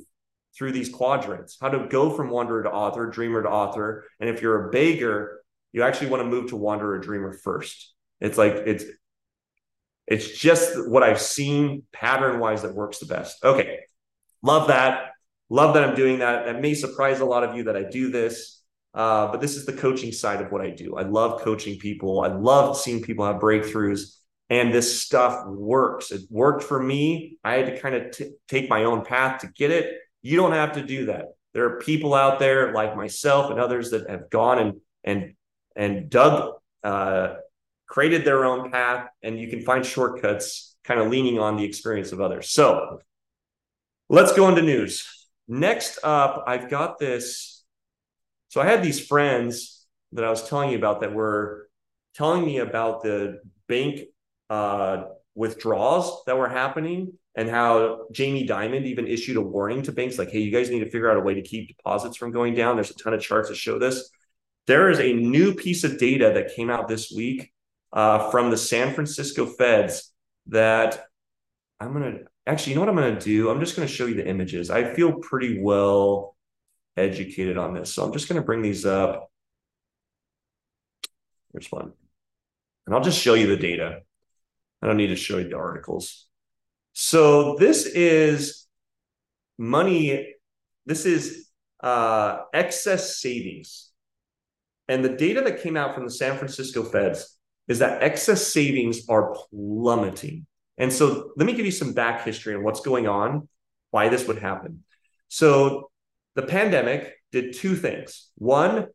through 0.55 0.71
these 0.71 0.89
quadrants, 0.89 1.57
how 1.59 1.69
to 1.69 1.87
go 1.87 2.11
from 2.11 2.29
wanderer 2.29 2.61
to 2.61 2.71
author, 2.71 3.07
dreamer 3.07 3.41
to 3.41 3.49
author. 3.49 4.05
And 4.19 4.29
if 4.29 4.43
you're 4.43 4.67
a 4.67 4.71
beggar, 4.71 5.42
you 5.73 5.83
actually 5.83 6.07
want 6.07 6.21
to 6.21 6.29
move 6.29 6.49
to 6.49 6.55
wanderer 6.55 6.99
dreamer 6.99 7.33
first. 7.33 7.93
It's 8.21 8.37
like 8.37 8.53
it's 8.53 8.85
it's 10.07 10.37
just 10.37 10.89
what 10.89 11.03
I've 11.03 11.19
seen 11.19 11.83
pattern 11.91 12.39
wise 12.39 12.61
that 12.61 12.75
works 12.75 12.99
the 12.99 13.05
best. 13.05 13.43
Okay. 13.43 13.79
Love 14.41 14.67
that. 14.67 15.11
Love 15.49 15.73
that 15.73 15.83
I'm 15.83 15.95
doing 15.95 16.19
that. 16.19 16.45
That 16.45 16.61
may 16.61 16.73
surprise 16.73 17.19
a 17.19 17.25
lot 17.25 17.43
of 17.43 17.55
you 17.55 17.63
that 17.63 17.75
I 17.75 17.83
do 17.83 18.11
this. 18.11 18.61
Uh, 18.93 19.31
but 19.31 19.41
this 19.41 19.55
is 19.55 19.65
the 19.65 19.73
coaching 19.73 20.11
side 20.11 20.41
of 20.41 20.51
what 20.51 20.61
I 20.61 20.69
do. 20.69 20.95
I 20.95 21.03
love 21.03 21.41
coaching 21.41 21.79
people. 21.79 22.21
I 22.21 22.27
love 22.27 22.77
seeing 22.77 23.01
people 23.01 23.25
have 23.25 23.37
breakthroughs. 23.37 24.17
And 24.49 24.73
this 24.73 25.01
stuff 25.01 25.47
works. 25.47 26.11
It 26.11 26.21
worked 26.29 26.63
for 26.63 26.81
me. 26.81 27.37
I 27.43 27.55
had 27.55 27.65
to 27.67 27.79
kind 27.79 27.95
of 27.95 28.11
t- 28.11 28.31
take 28.47 28.69
my 28.69 28.83
own 28.83 29.03
path 29.03 29.41
to 29.41 29.47
get 29.47 29.71
it. 29.71 29.95
You 30.21 30.37
don't 30.37 30.51
have 30.51 30.73
to 30.73 30.83
do 30.83 31.05
that. 31.05 31.29
There 31.53 31.65
are 31.65 31.79
people 31.79 32.13
out 32.13 32.39
there 32.39 32.73
like 32.73 32.95
myself 32.95 33.49
and 33.49 33.59
others 33.59 33.91
that 33.91 34.09
have 34.09 34.29
gone 34.29 34.59
and 34.59 34.73
and 35.03 35.33
and 35.75 36.09
dug, 36.09 36.55
uh, 36.83 37.35
created 37.87 38.25
their 38.25 38.45
own 38.45 38.71
path, 38.71 39.09
and 39.21 39.39
you 39.39 39.47
can 39.47 39.61
find 39.61 39.85
shortcuts 39.85 40.75
kind 40.83 40.99
of 40.99 41.09
leaning 41.09 41.39
on 41.39 41.57
the 41.57 41.63
experience 41.63 42.11
of 42.11 42.21
others. 42.21 42.49
So 42.49 42.99
Let's 44.13 44.33
go 44.33 44.47
into 44.47 44.61
news. 44.61 45.27
Next 45.47 45.97
up, 46.03 46.43
I've 46.45 46.69
got 46.69 46.99
this. 46.99 47.63
So 48.49 48.61
I 48.61 48.65
had 48.65 48.83
these 48.83 49.03
friends 49.03 49.87
that 50.11 50.23
I 50.23 50.29
was 50.29 50.47
telling 50.47 50.69
you 50.69 50.77
about 50.77 51.01
that 51.01 51.13
were 51.13 51.67
telling 52.13 52.45
me 52.45 52.59
about 52.59 53.01
the 53.01 53.41
bank 53.67 54.01
uh, 54.51 55.05
withdrawals 55.33 56.21
that 56.27 56.37
were 56.37 56.47
happening 56.47 57.13
and 57.35 57.49
how 57.49 58.05
Jamie 58.11 58.47
Dimon 58.47 58.85
even 58.85 59.07
issued 59.07 59.37
a 59.37 59.41
warning 59.41 59.81
to 59.81 59.91
banks 59.91 60.19
like, 60.19 60.29
hey, 60.29 60.41
you 60.41 60.51
guys 60.51 60.69
need 60.69 60.81
to 60.81 60.91
figure 60.91 61.09
out 61.09 61.17
a 61.17 61.21
way 61.21 61.33
to 61.33 61.41
keep 61.41 61.69
deposits 61.69 62.15
from 62.15 62.31
going 62.31 62.53
down. 62.53 62.75
There's 62.75 62.91
a 62.91 62.95
ton 62.95 63.15
of 63.15 63.21
charts 63.21 63.49
that 63.49 63.55
show 63.55 63.79
this. 63.79 64.11
There 64.67 64.89
is 64.89 64.99
a 64.99 65.13
new 65.13 65.53
piece 65.53 65.83
of 65.83 65.97
data 65.97 66.31
that 66.35 66.55
came 66.55 66.69
out 66.69 66.87
this 66.87 67.11
week 67.11 67.51
uh, 67.91 68.29
from 68.31 68.49
the 68.49 68.57
San 68.57 68.93
Francisco 68.93 69.45
Feds 69.45 70.13
that 70.47 71.05
I'm 71.79 71.93
going 71.93 72.13
to 72.13 72.19
actually, 72.47 72.71
you 72.71 72.75
know 72.75 72.81
what 72.81 72.89
I'm 72.89 72.95
going 72.95 73.15
to 73.17 73.25
do? 73.25 73.49
I'm 73.49 73.59
just 73.59 73.75
going 73.75 73.87
to 73.87 73.93
show 73.93 74.05
you 74.05 74.15
the 74.15 74.27
images. 74.27 74.69
I 74.69 74.93
feel 74.93 75.13
pretty 75.13 75.61
well 75.61 76.35
educated 76.95 77.57
on 77.57 77.73
this. 77.73 77.93
So 77.93 78.03
I'm 78.03 78.13
just 78.13 78.29
going 78.29 78.41
to 78.41 78.45
bring 78.45 78.61
these 78.61 78.85
up. 78.85 79.29
Here's 81.51 81.71
one. 81.71 81.93
And 82.85 82.95
I'll 82.95 83.03
just 83.03 83.21
show 83.21 83.33
you 83.33 83.47
the 83.47 83.57
data. 83.57 84.01
I 84.81 84.87
don't 84.87 84.97
need 84.97 85.07
to 85.07 85.15
show 85.15 85.37
you 85.37 85.49
the 85.49 85.57
articles. 85.57 86.27
So 86.93 87.55
this 87.55 87.85
is 87.85 88.67
money. 89.57 90.35
This 90.85 91.05
is 91.05 91.49
uh, 91.81 92.39
excess 92.53 93.21
savings. 93.21 93.89
And 94.87 95.03
the 95.03 95.15
data 95.15 95.41
that 95.41 95.61
came 95.61 95.77
out 95.77 95.95
from 95.95 96.05
the 96.05 96.11
San 96.11 96.37
Francisco 96.37 96.83
Feds 96.83 97.37
is 97.67 97.79
that 97.79 98.03
excess 98.03 98.45
savings 98.45 99.07
are 99.07 99.35
plummeting. 99.49 100.45
And 100.77 100.91
so 100.91 101.31
let 101.37 101.45
me 101.45 101.53
give 101.53 101.65
you 101.65 101.71
some 101.71 101.93
back 101.93 102.25
history 102.25 102.55
on 102.55 102.63
what's 102.63 102.81
going 102.81 103.07
on, 103.07 103.47
why 103.91 104.09
this 104.09 104.27
would 104.27 104.39
happen. 104.39 104.83
So 105.29 105.89
the 106.35 106.41
pandemic 106.41 107.13
did 107.31 107.53
two 107.53 107.75
things. 107.75 108.29
One, 108.35 108.87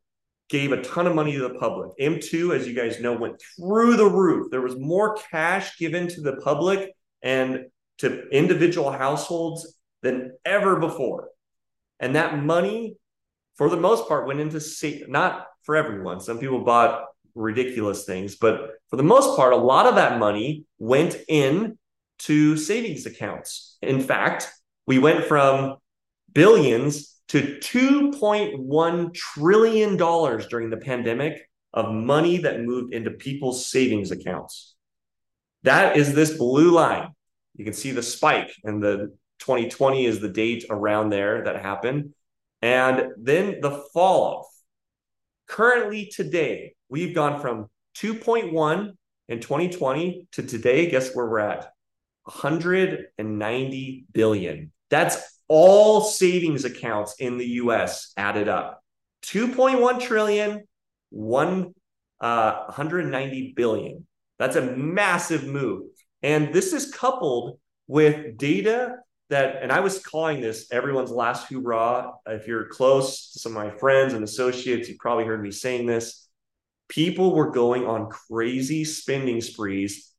gave 0.48 0.72
a 0.72 0.82
ton 0.82 1.06
of 1.06 1.14
money 1.14 1.32
to 1.32 1.40
the 1.40 1.54
public. 1.54 1.90
M2, 2.00 2.56
as 2.56 2.66
you 2.66 2.74
guys 2.74 3.00
know, 3.00 3.12
went 3.12 3.40
through 3.56 3.96
the 3.96 4.08
roof. 4.08 4.50
There 4.50 4.62
was 4.62 4.76
more 4.78 5.16
cash 5.30 5.78
given 5.78 6.08
to 6.08 6.20
the 6.20 6.36
public 6.36 6.94
and 7.22 7.66
to 7.98 8.28
individual 8.28 8.90
households 8.90 9.76
than 10.02 10.32
ever 10.44 10.78
before. 10.78 11.28
And 12.00 12.14
that 12.14 12.42
money, 12.42 12.96
for 13.58 13.68
the 13.68 13.76
most 13.76 14.08
part, 14.08 14.26
went 14.26 14.40
into 14.40 14.60
sa- 14.60 15.04
not 15.08 15.46
for 15.64 15.76
everyone. 15.76 16.20
Some 16.20 16.38
people 16.38 16.64
bought 16.64 17.04
ridiculous 17.34 18.04
things, 18.04 18.36
but 18.36 18.70
for 18.88 18.96
the 18.96 19.02
most 19.02 19.36
part, 19.36 19.52
a 19.52 19.56
lot 19.56 19.86
of 19.86 19.96
that 19.96 20.18
money 20.18 20.64
went 20.78 21.16
in 21.28 21.76
to 22.20 22.56
savings 22.56 23.04
accounts. 23.04 23.76
In 23.82 24.00
fact, 24.00 24.48
we 24.86 24.98
went 24.98 25.24
from 25.24 25.76
billions 26.32 27.16
to 27.28 27.58
$2.1 27.60 29.14
trillion 29.14 29.96
during 29.96 30.70
the 30.70 30.76
pandemic 30.78 31.48
of 31.74 31.92
money 31.92 32.38
that 32.38 32.62
moved 32.62 32.94
into 32.94 33.10
people's 33.10 33.66
savings 33.66 34.10
accounts. 34.10 34.76
That 35.64 35.96
is 35.96 36.14
this 36.14 36.36
blue 36.36 36.70
line. 36.70 37.08
You 37.56 37.64
can 37.64 37.74
see 37.74 37.90
the 37.90 38.02
spike, 38.02 38.52
and 38.62 38.82
the 38.82 39.16
2020 39.40 40.06
is 40.06 40.20
the 40.20 40.28
date 40.28 40.64
around 40.70 41.10
there 41.10 41.44
that 41.44 41.60
happened. 41.60 42.14
And 42.62 43.12
then 43.16 43.60
the 43.60 43.70
fall 43.92 44.38
off. 44.38 44.46
Currently, 45.46 46.10
today, 46.14 46.74
we've 46.88 47.14
gone 47.14 47.40
from 47.40 47.68
2.1 47.96 48.92
in 49.28 49.40
2020 49.40 50.28
to 50.32 50.42
today, 50.42 50.90
guess 50.90 51.14
where 51.14 51.26
we're 51.26 51.38
at? 51.38 51.72
190 52.24 54.04
billion. 54.12 54.72
That's 54.90 55.40
all 55.48 56.02
savings 56.02 56.64
accounts 56.64 57.16
in 57.18 57.38
the 57.38 57.46
US 57.46 58.12
added 58.16 58.48
up. 58.48 58.82
2.1 59.24 60.00
trillion, 60.00 60.64
one, 61.10 61.74
uh, 62.20 62.64
190 62.66 63.52
billion. 63.56 64.06
That's 64.38 64.56
a 64.56 64.76
massive 64.76 65.46
move. 65.46 65.84
And 66.22 66.52
this 66.52 66.72
is 66.72 66.92
coupled 66.92 67.58
with 67.86 68.36
data 68.36 68.96
that, 69.30 69.62
and 69.62 69.70
I 69.70 69.80
was 69.80 69.98
calling 69.98 70.40
this 70.40 70.68
everyone's 70.72 71.10
last 71.10 71.48
hoorah. 71.48 72.12
If 72.26 72.46
you're 72.46 72.66
close 72.66 73.32
to 73.32 73.38
some 73.38 73.56
of 73.56 73.64
my 73.64 73.76
friends 73.78 74.14
and 74.14 74.24
associates, 74.24 74.88
you 74.88 74.96
probably 74.98 75.24
heard 75.24 75.42
me 75.42 75.50
saying 75.50 75.86
this 75.86 76.28
people 76.88 77.34
were 77.34 77.50
going 77.50 77.86
on 77.86 78.08
crazy 78.08 78.84
spending 78.84 79.40
sprees 79.40 80.10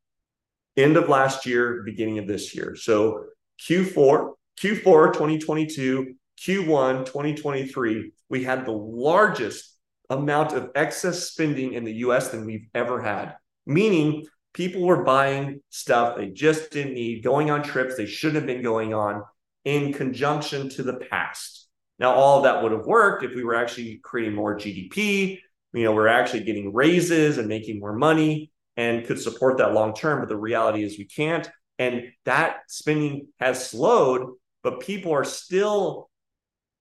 end 0.78 0.98
of 0.98 1.10
last 1.10 1.46
year, 1.46 1.82
beginning 1.84 2.20
of 2.20 2.28
this 2.28 2.56
year. 2.56 2.76
So 2.76 3.26
Q4, 3.68 4.34
Q4 4.60 5.14
2022, 5.14 6.16
Q1 6.40 7.06
2023, 7.06 8.12
we 8.30 8.44
had 8.44 8.66
the 8.66 8.72
largest 8.72 9.76
amount 10.10 10.54
of 10.54 10.70
excess 10.76 11.30
spending 11.30 11.74
in 11.74 11.84
the 11.84 11.94
US 11.96 12.30
than 12.30 12.46
we've 12.46 12.68
ever 12.74 13.02
had, 13.02 13.36
meaning 13.66 14.26
people 14.54 14.82
were 14.82 15.04
buying 15.04 15.62
stuff 15.70 16.18
they 16.18 16.28
just 16.28 16.72
didn't 16.72 16.94
need, 16.94 17.24
going 17.24 17.52
on 17.52 17.64
trips 17.64 17.96
they 17.96 18.06
shouldn't 18.06 18.38
have 18.38 18.48
been 18.48 18.64
going 18.64 18.94
on 18.94 19.24
in 19.66 19.94
conjunction 19.94 20.70
to 20.70 20.84
the 20.84 20.96
past. 21.12 21.68
Now, 22.00 22.14
all 22.14 22.38
of 22.38 22.44
that 22.44 22.64
would 22.64 22.72
have 22.72 22.86
worked 22.86 23.24
if 23.24 23.36
we 23.36 23.44
were 23.44 23.56
actually 23.56 24.00
creating 24.02 24.34
more 24.34 24.58
GDP, 24.58 25.40
you 25.74 25.84
know, 25.84 25.94
we're 25.94 26.08
actually 26.08 26.44
getting 26.44 26.74
raises 26.74 27.38
and 27.38 27.48
making 27.48 27.80
more 27.80 27.94
money 27.94 28.52
and 28.78 29.06
could 29.06 29.20
support 29.20 29.58
that 29.58 29.74
long 29.74 29.94
term. 29.94 30.20
But 30.20 30.30
the 30.30 30.38
reality 30.38 30.84
is 30.84 30.98
we 30.98 31.06
can't. 31.06 31.50
And 31.78 32.12
that 32.26 32.62
spending 32.68 33.28
has 33.40 33.70
slowed, 33.70 34.34
but 34.64 34.80
people 34.80 35.12
are 35.14 35.24
still, 35.24 36.10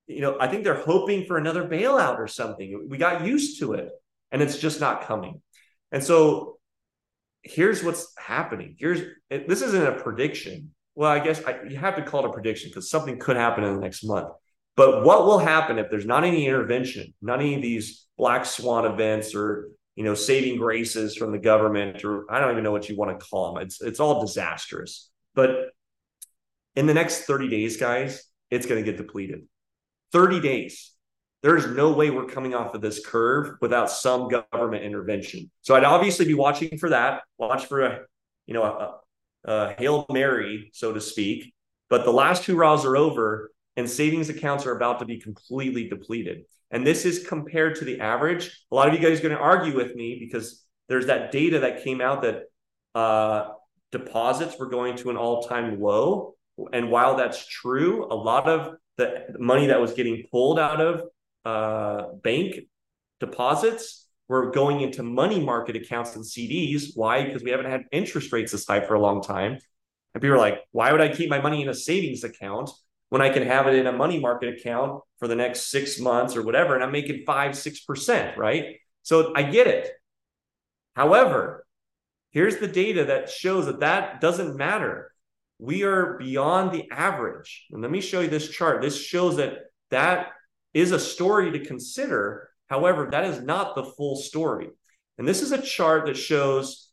you 0.06 0.20
know, 0.20 0.36
I 0.40 0.48
think 0.48 0.64
they're 0.64 0.74
hoping 0.74 1.26
for 1.26 1.36
another 1.36 1.68
bailout 1.68 2.18
or 2.18 2.26
something. 2.26 2.86
We 2.88 2.98
got 2.98 3.26
used 3.26 3.60
to 3.60 3.74
it 3.74 3.90
and 4.30 4.40
it's 4.40 4.58
just 4.58 4.80
not 4.80 5.02
coming. 5.02 5.42
And 5.92 6.02
so 6.02 6.57
here's 7.43 7.82
what's 7.82 8.12
happening. 8.18 8.76
Here's 8.78 9.01
this 9.30 9.62
isn't 9.62 9.86
a 9.86 9.93
prediction. 9.93 10.72
Well, 10.95 11.11
I 11.11 11.20
guess 11.20 11.43
I, 11.45 11.62
you 11.68 11.76
have 11.76 11.97
to 11.97 12.03
call 12.03 12.24
it 12.24 12.28
a 12.28 12.32
prediction 12.32 12.70
because 12.70 12.91
something 12.91 13.18
could 13.18 13.36
happen 13.36 13.64
in 13.64 13.74
the 13.74 13.80
next 13.80 14.05
month. 14.05 14.28
But 14.76 15.05
what 15.05 15.26
will 15.26 15.39
happen 15.39 15.78
if 15.78 15.91
there's 15.91 16.07
not 16.07 16.24
any 16.24 16.47
intervention, 16.47 17.14
not 17.20 17.41
any 17.41 17.55
of 17.55 17.62
these 17.62 18.07
black 18.16 18.45
swan 18.45 18.84
events 18.84 19.34
or 19.34 19.70
you 19.97 20.05
know 20.05 20.14
saving 20.14 20.59
graces 20.59 21.16
from 21.16 21.32
the 21.32 21.39
government 21.39 22.05
or 22.05 22.30
I 22.30 22.41
don't 22.41 22.53
even 22.53 22.64
know 22.64 22.72
what 22.72 22.89
you 22.89 22.97
want 22.97 23.18
to 23.18 23.26
call 23.26 23.55
them. 23.55 23.62
It's 23.62 23.80
it's 23.80 24.01
all 24.01 24.20
disastrous. 24.20 25.11
But 25.34 25.70
in 26.76 26.86
the 26.86 26.95
next 26.95 27.22
30 27.22 27.49
days, 27.49 27.76
guys, 27.76 28.24
it's 28.51 28.66
going 28.66 28.84
to 28.84 28.89
get 28.89 28.99
depleted. 28.99 29.47
30 30.12 30.41
days. 30.41 30.93
There's 31.43 31.66
no 31.68 31.93
way 31.93 32.11
we're 32.11 32.26
coming 32.26 32.55
off 32.55 32.74
of 32.74 32.80
this 32.80 33.05
curve 33.05 33.57
without 33.61 33.91
some 33.91 34.28
government 34.28 34.84
intervention. 34.84 35.51
So 35.62 35.74
I'd 35.74 35.84
obviously 35.84 36.26
be 36.26 36.34
watching 36.34 36.78
for 36.78 36.89
that. 36.91 37.22
Watch 37.39 37.66
for 37.66 37.82
a 37.82 38.01
you 38.47 38.55
know 38.55 38.64
a, 38.64 38.95
a 39.45 39.74
hail 39.78 40.07
mary, 40.11 40.70
so 40.72 40.93
to 40.93 41.01
speak. 41.01 41.55
But 41.91 42.05
the 42.05 42.12
last 42.12 42.45
two 42.45 42.57
rounds 42.57 42.84
are 42.84 42.97
over, 42.97 43.53
and 43.76 43.89
savings 43.89 44.28
accounts 44.28 44.66
are 44.66 44.76
about 44.76 44.99
to 44.99 45.05
be 45.05 45.20
completely 45.20 45.89
depleted. 45.89 46.45
And 46.70 46.86
this 46.86 47.05
is 47.05 47.26
compared 47.26 47.76
to 47.76 47.84
the 47.84 48.01
average. 48.01 48.64
A 48.70 48.74
lot 48.74 48.89
of 48.89 48.95
you 48.95 49.01
guys 49.01 49.20
are 49.20 49.22
going 49.22 49.36
to 49.36 49.41
argue 49.41 49.74
with 49.74 49.95
me 49.95 50.18
because 50.18 50.64
there's 50.89 51.07
that 51.07 51.32
data 51.32 51.61
that 51.61 51.84
came 51.84 52.01
out 52.01 52.22
that 52.22 52.43
uh, 52.95 53.51
deposits 53.93 54.59
were 54.59 54.68
going 54.68 54.97
to 54.97 55.11
an 55.11 55.16
all 55.16 55.43
time 55.43 55.80
low. 55.80 56.34
And 56.72 56.91
while 56.91 57.16
that's 57.16 57.47
true, 57.47 58.07
a 58.11 58.14
lot 58.14 58.49
of 58.49 58.74
the 58.97 59.26
money 59.39 59.68
that 59.68 59.80
was 59.80 59.93
getting 59.93 60.24
pulled 60.30 60.59
out 60.59 60.80
of 60.80 61.05
uh, 61.45 62.12
bank 62.22 62.57
deposits 63.20 64.07
were 64.28 64.51
going 64.51 64.80
into 64.80 65.03
money 65.03 65.41
market 65.41 65.76
accounts 65.76 66.14
and 66.14 66.24
CDs. 66.24 66.91
Why? 66.95 67.24
Because 67.24 67.43
we 67.43 67.51
haven't 67.51 67.70
had 67.70 67.84
interest 67.93 68.32
rates 68.32 68.53
this 68.53 68.66
high 68.66 68.80
for 68.80 68.95
a 68.95 69.01
long 69.01 69.22
time. 69.22 69.59
And 70.14 70.22
people 70.22 70.34
are 70.34 70.39
like, 70.39 70.61
why 70.72 70.93
would 70.93 71.01
I 71.01 71.14
keep 71.14 71.30
my 71.30 71.41
money 71.41 71.62
in 71.62 71.68
a 71.68 71.74
savings 71.74 72.24
account 72.24 72.70
when 73.09 73.22
I 73.22 73.30
can 73.30 73.43
have 73.43 73.66
it 73.66 73.74
in 73.74 73.86
a 73.86 73.93
money 73.93 74.20
market 74.20 74.55
account 74.55 75.03
for 75.18 75.28
the 75.28 75.34
next 75.34 75.70
six 75.70 75.99
months 75.99 76.36
or 76.36 76.43
whatever, 76.43 76.74
and 76.74 76.84
I'm 76.84 76.93
making 76.93 77.24
five, 77.26 77.57
six 77.57 77.80
percent, 77.80 78.36
right? 78.36 78.76
So 79.03 79.32
I 79.34 79.43
get 79.45 79.66
it. 79.66 79.91
However, 80.95 81.66
here's 82.30 82.59
the 82.59 82.68
data 82.68 83.07
that 83.07 83.30
shows 83.30 83.66
that 83.66 83.80
that 83.80 84.20
doesn't 84.20 84.57
matter. 84.57 85.12
We 85.59 85.82
are 85.84 86.18
beyond 86.18 86.72
the 86.72 86.91
average. 86.91 87.66
And 87.70 87.82
let 87.82 87.91
me 87.91 88.01
show 88.01 88.20
you 88.20 88.28
this 88.28 88.49
chart. 88.49 88.82
This 88.82 89.01
shows 89.01 89.36
that 89.36 89.59
that 89.91 90.28
is 90.74 90.92
a 90.92 91.00
story 91.00 91.52
to 91.52 91.64
consider. 91.64 92.50
However, 92.68 93.08
that 93.10 93.24
is 93.24 93.42
not 93.42 93.74
the 93.74 93.84
full 93.84 94.16
story. 94.16 94.68
And 95.16 95.26
this 95.26 95.42
is 95.42 95.52
a 95.52 95.60
chart 95.60 96.06
that 96.06 96.16
shows, 96.16 96.90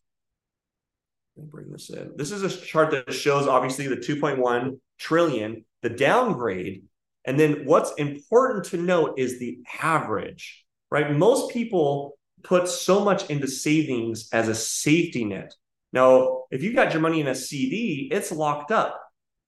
bring 1.37 1.71
this 1.71 1.89
in. 1.89 2.13
This 2.15 2.31
is 2.31 2.43
a 2.43 2.49
chart 2.49 2.91
that 2.91 3.13
shows 3.13 3.47
obviously 3.47 3.87
the 3.87 3.97
2.1 3.97 4.79
trillion 4.97 5.65
the 5.85 5.89
downgrade. 5.89 6.83
And 7.25 7.39
then 7.39 7.65
what's 7.65 7.93
important 7.93 8.65
to 8.65 8.77
note 8.77 9.19
is 9.19 9.37
the 9.37 9.59
average, 9.81 10.65
right? 10.89 11.15
Most 11.15 11.51
people 11.51 12.17
put 12.43 12.67
so 12.67 13.03
much 13.03 13.29
into 13.29 13.47
savings 13.47 14.29
as 14.33 14.47
a 14.47 14.55
safety 14.55 15.25
net. 15.25 15.53
Now, 15.93 16.45
if 16.49 16.63
you 16.63 16.73
got 16.73 16.91
your 16.91 17.03
money 17.03 17.21
in 17.21 17.27
a 17.27 17.35
CD, 17.35 18.09
it's 18.11 18.31
locked 18.31 18.71
up, 18.71 18.99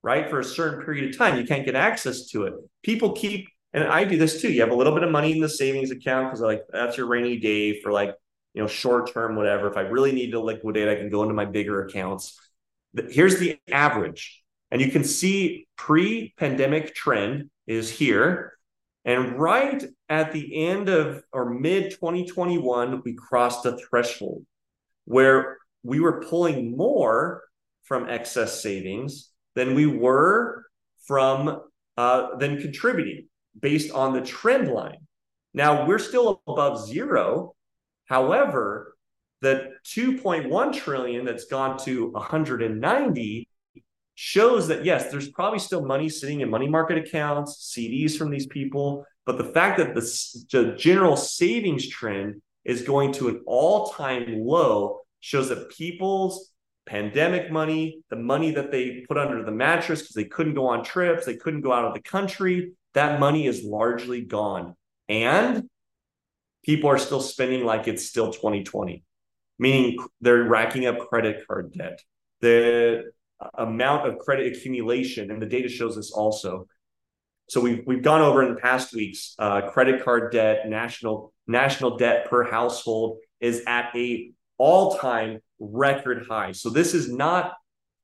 right? 0.04 0.30
For 0.30 0.40
a 0.40 0.44
certain 0.44 0.86
period 0.86 1.10
of 1.10 1.18
time, 1.18 1.40
you 1.40 1.46
can't 1.46 1.66
get 1.66 1.76
access 1.76 2.28
to 2.28 2.44
it. 2.44 2.54
People 2.84 3.14
keep, 3.14 3.48
and 3.74 3.84
I 3.84 4.04
do 4.04 4.18
this 4.18 4.42
too. 4.42 4.52
You 4.52 4.62
have 4.62 4.72
a 4.72 4.76
little 4.76 4.94
bit 4.94 5.04
of 5.04 5.12
money 5.12 5.32
in 5.32 5.42
the 5.42 5.50
savings 5.50 5.92
account 5.92 6.28
because 6.28 6.42
like 6.42 6.64
that's 6.72 6.98
your 6.98 7.08
rainy 7.08 7.38
day 7.38 7.82
for 7.82 7.92
like 7.92 8.16
you 8.54 8.62
know 8.62 8.68
short 8.68 9.14
term 9.14 9.36
whatever. 9.36 9.70
If 9.70 9.78
I 9.78 9.82
really 9.82 10.12
need 10.12 10.32
to 10.32 10.40
liquidate, 10.40 10.88
I 10.88 10.96
can 10.96 11.10
go 11.10 11.24
into 11.24 11.34
my 11.34 11.46
bigger 11.46 11.86
accounts. 11.86 12.40
Here's 13.10 13.38
the 13.38 13.60
average, 13.72 14.42
and 14.72 14.82
you 14.82 14.90
can 14.90 15.04
see 15.04 15.68
pre-pandemic 15.76 16.96
trend 16.96 17.50
is 17.68 17.90
here. 17.90 18.54
And 19.06 19.40
right 19.40 19.84
at 20.10 20.32
the 20.34 20.68
end 20.68 20.90
of 20.90 21.24
or 21.32 21.50
mid 21.50 21.92
2021, 21.92 23.02
we 23.06 23.14
crossed 23.14 23.66
a 23.66 23.78
threshold 23.78 24.46
where 25.06 25.58
we 25.84 26.00
were 26.00 26.22
pulling 26.22 26.76
more 26.76 27.44
from 27.84 28.10
excess 28.10 28.62
savings 28.62 29.30
than 29.56 29.76
we 29.76 29.86
were 29.86 30.66
from 31.06 31.62
uh, 31.96 32.36
than 32.36 32.62
contributing 32.62 33.28
based 33.60 33.92
on 33.92 34.14
the 34.14 34.22
trend 34.22 34.70
line. 34.70 34.98
Now 35.54 35.88
we're 35.88 36.00
still 36.00 36.42
above 36.48 36.86
zero. 36.86 37.56
However, 38.06 38.96
the 39.42 39.72
2.1 39.86 40.74
trillion 40.74 41.26
that's 41.26 41.46
gone 41.46 41.78
to 41.80 42.12
190 42.12 43.50
shows 44.16 44.68
that 44.68 44.84
yes, 44.84 45.12
there's 45.12 45.30
probably 45.30 45.60
still 45.60 45.86
money 45.86 46.10
sitting 46.10 46.42
in 46.42 46.50
money 46.50 46.68
market 46.68 46.98
accounts, 46.98 47.74
CDs 47.76 48.18
from 48.18 48.32
these 48.32 48.48
people, 48.48 49.06
but 49.26 49.38
the 49.38 49.44
fact 49.44 49.78
that 49.78 49.94
the, 49.94 50.02
the 50.52 50.76
general 50.76 51.16
savings 51.16 51.88
trend 51.88 52.42
is 52.66 52.82
going 52.82 53.12
to 53.14 53.28
an 53.30 53.42
all-time 53.46 54.40
low 54.40 55.02
shows 55.20 55.50
that 55.50 55.70
people's 55.70 56.52
pandemic 56.88 57.52
money, 57.52 58.02
the 58.10 58.16
money 58.16 58.52
that 58.52 58.72
they 58.72 59.06
put 59.08 59.18
under 59.18 59.44
the 59.44 59.52
mattress 59.52 60.02
because 60.02 60.16
they 60.16 60.24
couldn't 60.24 60.56
go 60.56 60.68
on 60.68 60.84
trips, 60.84 61.26
they 61.26 61.36
couldn't 61.36 61.62
go 61.62 61.72
out 61.72 61.86
of 61.86 61.94
the 61.94 62.02
country, 62.02 62.72
that 62.98 63.20
money 63.20 63.46
is 63.46 63.64
largely 63.64 64.22
gone. 64.22 64.76
And 65.08 65.70
people 66.66 66.90
are 66.90 66.98
still 66.98 67.22
spending 67.22 67.64
like 67.64 67.88
it's 67.88 68.06
still 68.06 68.32
2020, 68.32 69.04
meaning 69.60 69.98
they're 70.20 70.44
racking 70.44 70.86
up 70.86 71.08
credit 71.08 71.44
card 71.48 71.74
debt. 71.74 72.02
The 72.42 73.12
amount 73.58 74.08
of 74.08 74.18
credit 74.18 74.56
accumulation, 74.56 75.32
and 75.32 75.42
the 75.42 75.46
data 75.46 75.70
shows 75.70 75.96
this 75.96 76.12
also. 76.12 76.68
So 77.50 77.62
we've 77.62 77.84
we've 77.86 78.02
gone 78.02 78.22
over 78.22 78.44
in 78.44 78.54
the 78.54 78.60
past 78.60 78.94
weeks. 78.94 79.36
Uh, 79.40 79.70
credit 79.70 80.04
card 80.04 80.32
debt, 80.32 80.68
national 80.68 81.34
national 81.48 81.98
debt 81.98 82.30
per 82.30 82.44
household 82.44 83.20
is 83.40 83.64
at 83.68 83.96
a 83.96 84.32
all 84.58 84.98
time 84.98 85.40
record 85.60 86.26
high. 86.28 86.52
So 86.52 86.70
this 86.70 86.94
is 86.94 87.12
not, 87.12 87.54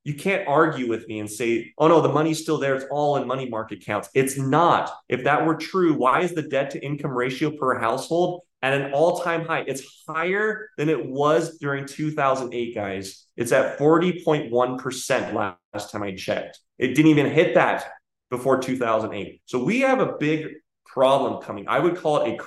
you 0.04 0.14
can't 0.14 0.48
argue 0.48 0.90
with 0.90 1.08
me 1.08 1.20
and 1.20 1.30
say, 1.30 1.74
oh 1.78 1.88
no, 1.88 2.02
the 2.02 2.10
money's 2.10 2.42
still 2.42 2.58
there. 2.58 2.76
It's 2.76 2.86
all 2.92 3.16
in 3.18 3.28
money 3.28 3.50
market 3.50 3.82
accounts. 3.82 4.10
It's 4.14 4.38
not. 4.38 4.92
If 5.08 5.24
that 5.24 5.46
were 5.46 5.56
true, 5.56 5.94
why 5.94 6.22
is 6.22 6.34
the 6.34 6.42
debt 6.42 6.72
to 6.72 6.84
income 6.84 7.12
ratio 7.12 7.52
per 7.52 7.80
household 7.80 8.42
at 8.62 8.74
an 8.74 8.92
all 8.92 9.20
time 9.22 9.46
high? 9.46 9.64
It's 9.66 10.04
higher 10.08 10.70
than 10.78 10.90
it 10.90 11.06
was 11.06 11.58
during 11.58 11.86
2008, 11.86 12.76
guys. 12.76 13.26
It's 13.38 13.54
at 13.54 13.80
40.1% 13.80 15.34
last 15.34 15.92
time 15.92 16.04
I 16.04 16.16
checked. 16.16 16.60
It 16.78 16.90
didn't 16.96 17.12
even 17.12 17.32
hit 17.32 17.56
that 17.56 17.86
before 18.30 18.60
2008. 18.60 19.42
So 19.46 19.64
we 19.64 19.82
have 19.82 20.02
a 20.02 20.18
big 20.20 20.48
problem 20.86 21.42
coming. 21.42 21.66
I 21.68 21.80
would 21.80 21.96
call 21.96 22.24
it 22.24 22.40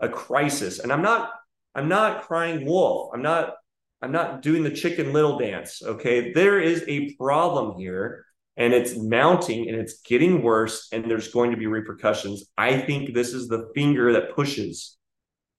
a, 0.00 0.06
a 0.06 0.08
crisis. 0.08 0.78
And 0.78 0.92
I'm 0.92 1.02
not 1.02 1.32
I'm 1.74 1.88
not 1.88 2.22
crying 2.22 2.66
wolf. 2.66 3.10
I'm 3.14 3.22
not 3.22 3.54
I'm 4.02 4.12
not 4.12 4.42
doing 4.42 4.64
the 4.64 4.70
chicken 4.70 5.12
little 5.12 5.38
dance. 5.38 5.80
Okay. 5.82 6.32
There 6.32 6.60
is 6.60 6.84
a 6.88 7.14
problem 7.14 7.78
here 7.78 8.26
and 8.56 8.74
it's 8.74 8.96
mounting 8.96 9.68
and 9.68 9.78
it's 9.78 10.00
getting 10.02 10.42
worse 10.42 10.88
and 10.92 11.10
there's 11.10 11.32
going 11.32 11.52
to 11.52 11.56
be 11.56 11.68
repercussions. 11.68 12.44
I 12.58 12.78
think 12.80 13.14
this 13.14 13.32
is 13.32 13.48
the 13.48 13.70
finger 13.74 14.12
that 14.14 14.34
pushes. 14.34 14.98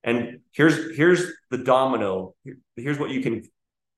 And 0.04 0.40
here's 0.52 0.96
here's 0.98 1.26
the 1.50 1.58
domino. 1.58 2.36
Here's 2.76 3.00
what 3.00 3.12
you 3.12 3.22
can 3.22 3.44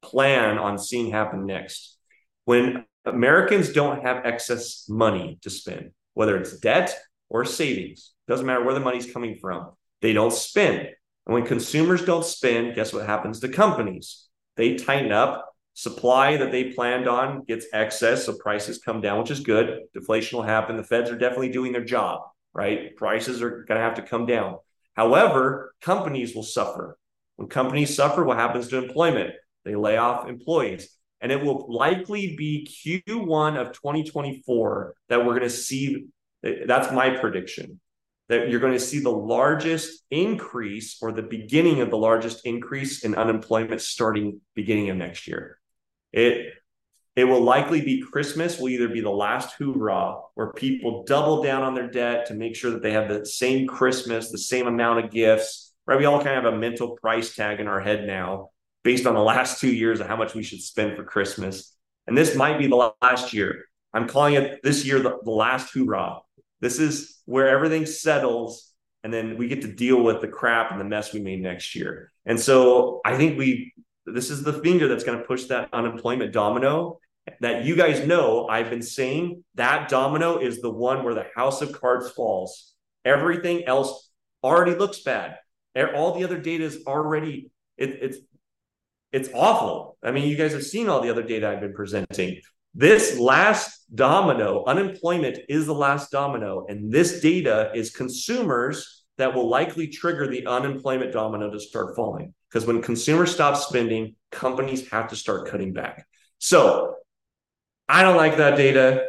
plan 0.04 0.60
on 0.60 0.78
seeing 0.78 1.12
happen 1.12 1.48
next. 1.48 1.98
When 2.46 2.86
Americans 3.06 3.74
don't 3.74 4.04
have 4.04 4.26
excess 4.26 4.86
money 4.88 5.40
to 5.42 5.50
spend, 5.50 5.92
whether 6.14 6.38
it's 6.38 6.60
debt 6.60 6.96
or 7.30 7.44
savings, 7.44 8.12
doesn't 8.28 8.46
matter 8.46 8.64
where 8.64 8.76
the 8.76 8.80
money's 8.80 9.12
coming 9.12 9.38
from, 9.42 9.72
they 10.02 10.14
don't 10.14 10.34
spend. 10.34 10.90
And 11.26 11.34
when 11.34 11.46
consumers 11.46 12.06
don't 12.06 12.26
spend, 12.26 12.76
guess 12.76 12.94
what 12.94 13.08
happens 13.08 13.40
to 13.40 13.50
companies? 13.50 14.28
They 14.56 14.76
tighten 14.76 15.12
up. 15.12 15.52
Supply 15.78 16.38
that 16.38 16.52
they 16.52 16.72
planned 16.72 17.06
on 17.06 17.44
gets 17.44 17.66
excess, 17.74 18.26
so 18.26 18.38
prices 18.38 18.78
come 18.78 19.02
down, 19.02 19.20
which 19.20 19.32
is 19.32 19.42
good. 19.42 19.82
Deflation 19.94 20.38
will 20.38 20.46
happen. 20.46 20.78
The 20.78 20.84
feds 20.84 21.10
are 21.10 21.18
definitely 21.18 21.50
doing 21.50 21.74
their 21.74 21.84
job, 21.84 22.22
right? 22.54 22.96
Prices 22.96 23.42
are 23.42 23.66
going 23.66 23.78
to 23.78 23.84
have 23.84 23.96
to 23.96 24.02
come 24.02 24.26
down. 24.26 24.58
However, 24.94 25.76
companies 25.82 26.34
will 26.34 26.44
suffer. 26.44 26.98
When 27.36 27.50
companies 27.50 27.94
suffer, 27.94 28.24
what 28.24 28.38
happens 28.38 28.70
to 28.70 28.78
employment? 28.78 29.32
They 29.66 29.76
lay 29.76 29.98
off 29.98 30.30
employees. 30.30 30.90
And 31.20 31.30
it 31.30 31.44
will 31.44 31.66
likely 31.70 32.38
be 32.38 32.70
Q1 32.86 33.60
of 33.60 33.74
2024 33.74 34.96
that 35.10 35.20
we're 35.20 35.38
going 35.38 35.42
to 35.42 35.50
see. 35.50 36.06
That's 36.42 36.94
my 36.94 37.18
prediction 37.18 37.82
that 38.30 38.50
you're 38.50 38.60
going 38.60 38.74
to 38.74 38.80
see 38.80 39.00
the 39.00 39.10
largest 39.10 40.04
increase 40.10 40.98
or 41.02 41.12
the 41.12 41.22
beginning 41.22 41.82
of 41.82 41.90
the 41.90 41.98
largest 41.98 42.46
increase 42.46 43.04
in 43.04 43.16
unemployment 43.16 43.82
starting 43.82 44.42
beginning 44.56 44.90
of 44.90 44.98
next 44.98 45.28
year. 45.28 45.60
It 46.12 46.54
it 47.16 47.24
will 47.24 47.42
likely 47.42 47.82
be 47.82 48.02
Christmas 48.02 48.60
will 48.60 48.70
either 48.70 48.90
be 48.90 49.00
the 49.00 49.10
last 49.10 49.56
hoorah 49.58 50.18
where 50.34 50.52
people 50.52 51.06
double 51.06 51.42
down 51.42 51.64
on 51.64 51.74
their 51.74 51.90
debt 51.90 52.26
to 52.26 52.34
make 52.34 52.58
sure 52.58 52.72
that 52.72 52.82
they 52.82 52.92
have 52.92 53.08
the 53.08 53.26
same 53.26 53.68
Christmas, 53.68 54.32
the 54.32 54.38
same 54.38 54.68
amount 54.68 55.06
of 55.06 55.12
gifts. 55.12 55.74
Right? 55.88 55.98
We 55.98 56.06
all 56.06 56.22
kind 56.22 56.38
of 56.38 56.44
have 56.44 56.54
a 56.54 56.58
mental 56.58 56.98
price 56.98 57.34
tag 57.34 57.62
in 57.62 57.68
our 57.68 57.80
head 57.80 58.06
now 58.06 58.50
based 58.84 59.06
on 59.06 59.14
the 59.14 59.22
last 59.22 59.62
two 59.62 59.74
years 59.74 60.02
of 60.02 60.08
how 60.08 60.18
much 60.18 60.36
we 60.36 60.44
should 60.44 60.62
spend 60.62 60.98
for 60.98 61.04
Christmas. 61.04 61.74
And 62.06 62.18
this 62.18 62.36
might 62.36 62.60
be 62.60 62.68
the 62.68 62.92
last 63.02 63.34
year. 63.34 63.66
I'm 63.94 64.08
calling 64.08 64.34
it 64.34 64.62
this 64.62 64.86
year 64.86 65.00
the, 65.00 65.18
the 65.24 65.32
last 65.32 65.72
hoorah 65.74 66.20
this 66.62 66.80
is 66.80 67.15
where 67.26 67.50
everything 67.50 67.86
settles 67.86 68.72
and 69.04 69.14
then 69.14 69.38
we 69.38 69.48
get 69.48 69.62
to 69.62 69.68
deal 69.72 70.02
with 70.02 70.22
the 70.22 70.28
crap 70.28 70.72
and 70.72 70.80
the 70.80 70.86
mess 70.86 71.14
we 71.14 71.20
made 71.20 71.40
next 71.42 71.76
year. 71.76 72.12
And 72.26 72.40
so 72.40 73.02
I 73.06 73.16
think 73.18 73.38
we 73.38 73.74
this 74.08 74.30
is 74.30 74.44
the 74.44 74.54
finger 74.54 74.88
that's 74.88 75.04
going 75.04 75.18
to 75.20 75.24
push 75.26 75.46
that 75.46 75.70
unemployment 75.74 76.32
domino 76.32 77.00
that 77.42 77.66
you 77.66 77.76
guys 77.76 78.06
know 78.06 78.48
I've 78.48 78.70
been 78.70 78.82
saying 78.82 79.44
that 79.56 79.90
domino 79.90 80.40
is 80.40 80.62
the 80.62 80.72
one 80.72 81.04
where 81.04 81.14
the 81.14 81.26
house 81.36 81.62
of 81.62 81.80
cards 81.80 82.10
falls. 82.12 82.74
Everything 83.04 83.66
else 83.66 84.10
already 84.44 84.76
looks 84.76 85.02
bad. 85.02 85.38
All 85.96 86.18
the 86.18 86.24
other 86.24 86.40
data 86.40 86.64
is 86.64 86.84
already 86.88 87.52
it, 87.78 87.90
it's 88.02 88.18
it's 89.12 89.30
awful. 89.34 89.98
I 90.04 90.12
mean, 90.12 90.28
you 90.28 90.36
guys 90.36 90.54
have 90.54 90.64
seen 90.64 90.90
all 90.90 91.02
the 91.02 91.10
other 91.10 91.24
data 91.24 91.48
I've 91.48 91.62
been 91.62 91.74
presenting. 91.74 92.42
This 92.78 93.18
last 93.18 93.86
domino, 93.96 94.66
unemployment 94.66 95.40
is 95.48 95.66
the 95.66 95.74
last 95.74 96.12
domino. 96.12 96.66
And 96.68 96.92
this 96.92 97.22
data 97.22 97.72
is 97.74 97.90
consumers 97.90 99.06
that 99.18 99.34
will 99.34 99.48
likely 99.48 99.88
trigger 99.88 100.28
the 100.28 100.46
unemployment 100.46 101.14
domino 101.14 101.50
to 101.50 101.60
start 101.60 101.96
falling. 101.96 102.34
Because 102.50 102.68
when 102.68 102.82
consumers 102.82 103.34
stop 103.34 103.56
spending, 103.56 104.16
companies 104.30 104.90
have 104.90 105.08
to 105.10 105.16
start 105.16 105.48
cutting 105.48 105.72
back. 105.72 106.06
So 106.38 106.96
I 107.88 108.04
don't 108.04 108.18
like 108.18 108.38
that 108.38 108.58
data, 108.58 109.06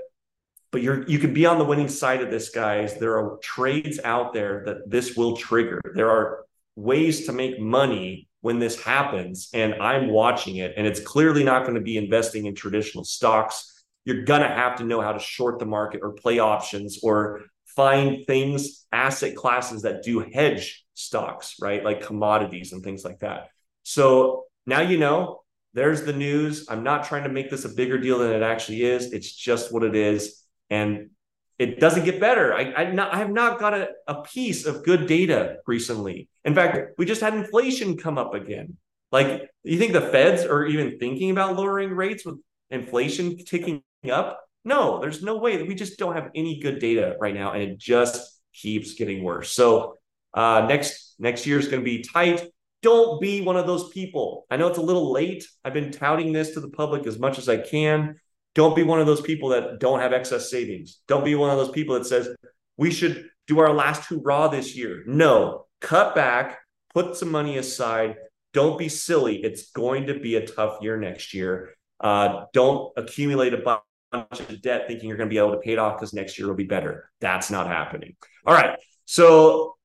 but 0.70 0.82
you're 0.82 1.04
you 1.08 1.18
can 1.18 1.34
be 1.34 1.44
on 1.44 1.58
the 1.58 1.64
winning 1.64 1.88
side 1.88 2.22
of 2.22 2.30
this, 2.30 2.50
guys. 2.50 2.98
There 2.98 3.18
are 3.18 3.38
trades 3.42 3.98
out 4.04 4.32
there 4.32 4.62
that 4.66 4.88
this 4.88 5.16
will 5.16 5.36
trigger. 5.36 5.80
There 5.94 6.10
are 6.10 6.44
ways 6.76 7.26
to 7.26 7.32
make 7.32 7.58
money 7.58 8.28
when 8.47 8.61
this 8.61 8.80
happens 8.80 9.49
and 9.55 9.74
I'm 9.74 10.09
watching 10.09 10.59
it 10.59 10.74
and 10.76 10.86
it's 10.86 11.01
clearly 11.01 11.42
not 11.42 11.64
going 11.64 11.74
to 11.74 11.80
be 11.80 11.97
investing 11.97 12.47
in 12.47 12.55
traditional 12.55 13.03
stocks. 13.03 13.82
You're 14.05 14.22
going 14.22 14.42
to 14.42 14.49
have 14.49 14.76
to 14.76 14.84
know 14.84 15.01
how 15.01 15.11
to 15.11 15.18
short 15.18 15.59
the 15.59 15.66
market 15.66 15.99
or 16.01 16.12
play 16.12 16.38
options 16.38 17.01
or 17.03 17.42
find 17.64 18.24
things, 18.24 18.86
asset 18.92 19.34
classes 19.34 19.82
that 19.82 20.05
do 20.05 20.20
hedge 20.20 20.86
stocks, 20.94 21.57
right? 21.61 21.82
Like 21.82 22.07
commodities 22.07 22.72
and 22.72 22.84
things 22.84 23.05
like 23.05 23.18
that. 23.18 23.49
So 23.82 24.44
now 24.64 24.80
you 24.80 24.97
know 24.97 25.42
there's 25.74 26.05
the 26.05 26.12
news. 26.12 26.66
I'm 26.68 26.84
not 26.84 27.03
trying 27.03 27.24
to 27.24 27.30
make 27.30 27.51
this 27.51 27.64
a 27.64 27.74
bigger 27.74 27.99
deal 27.99 28.20
than 28.20 28.30
it 28.30 28.42
actually 28.42 28.84
is. 28.84 29.12
It's 29.12 29.34
just 29.34 29.72
what 29.72 29.82
it 29.82 29.97
is. 29.97 30.40
And 30.70 31.11
it 31.59 31.80
doesn't 31.80 32.04
get 32.04 32.20
better. 32.20 32.52
I, 32.52 32.72
I, 32.72 32.92
not, 32.92 33.14
I 33.14 33.18
have 33.18 33.30
not 33.30 33.59
got 33.59 33.74
a, 33.74 33.88
a 34.07 34.22
piece 34.22 34.66
of 34.66 34.84
good 34.84 35.07
data 35.07 35.57
recently. 35.66 36.28
In 36.44 36.54
fact, 36.54 36.98
we 36.98 37.07
just 37.07 37.20
had 37.20 37.34
inflation 37.34 37.96
come 37.96 38.18
up 38.18 38.34
again. 38.34 38.76
Like, 39.11 39.48
you 39.62 39.78
think 39.78 39.92
the 39.92 40.00
feds 40.00 40.44
are 40.44 40.66
even 40.66 40.98
thinking 40.98 41.30
about 41.30 41.57
lowering 41.57 41.90
rates 41.90 42.26
with 42.26 42.36
inflation 42.70 43.38
ticking 43.38 43.82
up? 44.11 44.40
No, 44.64 45.00
there's 45.00 45.22
no 45.22 45.38
way 45.38 45.57
that 45.57 45.66
we 45.66 45.74
just 45.74 45.98
don't 45.98 46.14
have 46.14 46.30
any 46.34 46.61
good 46.61 46.80
data 46.80 47.16
right 47.20 47.34
now, 47.34 47.52
and 47.52 47.62
it 47.62 47.78
just 47.78 48.40
keeps 48.52 48.94
getting 48.94 49.22
worse. 49.22 49.52
So 49.52 49.96
uh, 50.34 50.66
next 50.68 51.14
next 51.18 51.46
year 51.46 51.59
is 51.59 51.68
going 51.68 51.82
to 51.82 51.84
be 51.84 52.02
tight. 52.02 52.44
Don't 52.82 53.20
be 53.20 53.40
one 53.40 53.57
of 53.57 53.66
those 53.66 53.88
people. 53.90 54.44
I 54.50 54.57
know 54.57 54.66
it's 54.66 54.78
a 54.78 54.82
little 54.82 55.12
late. 55.12 55.46
I've 55.64 55.72
been 55.72 55.92
touting 55.92 56.32
this 56.32 56.50
to 56.52 56.61
the 56.61 56.68
public 56.68 57.07
as 57.07 57.18
much 57.18 57.38
as 57.38 57.48
I 57.48 57.57
can 57.59 58.16
Don't 58.57 58.74
be 58.74 58.82
one 58.82 59.00
of 59.00 59.07
those 59.07 59.20
people 59.20 59.50
that 59.50 59.78
don't 59.78 60.00
have 60.00 60.14
excess 60.14 60.50
savings. 60.50 61.00
Don't 61.07 61.26
be 61.26 61.34
one 61.34 61.50
of 61.50 61.59
those 61.59 61.70
people 61.70 61.94
that 61.94 62.07
says 62.07 62.34
we 62.78 62.90
should 62.90 63.28
do 63.46 63.61
our 63.61 63.72
last 63.72 64.09
hurrah 64.09 64.48
this 64.48 64.74
year. 64.74 65.04
No, 65.07 65.66
cut 65.82 66.14
back, 66.14 66.59
put 66.94 67.16
some 67.16 67.30
money 67.30 67.59
aside. 67.59 68.16
Don't 68.54 68.78
be 68.78 68.88
silly. 68.88 69.42
It's 69.44 69.70
going 69.72 70.07
to 70.07 70.18
be 70.18 70.36
a 70.36 70.46
tough 70.46 70.78
year 70.80 70.96
next 70.96 71.34
year. 71.34 71.74
Uh, 72.00 72.46
don't 72.54 72.92
accumulate 72.96 73.52
a 73.52 73.59
bunch 73.59 74.40
of 74.40 74.62
debt 74.62 74.88
thinking 74.88 75.11
you're 75.11 75.18
going 75.18 75.28
to 75.28 75.34
be 75.34 75.38
able 75.38 75.52
to 75.52 75.59
pay 75.59 75.72
it 75.74 75.78
off 75.78 75.98
because 75.98 76.14
next 76.14 76.38
year 76.38 76.48
will 76.48 76.54
be 76.54 76.64
better. 76.64 77.11
That's 77.20 77.50
not 77.50 77.66
happening. 77.66 78.16
All 78.46 78.54
right. 78.54 78.78
So 79.04 79.76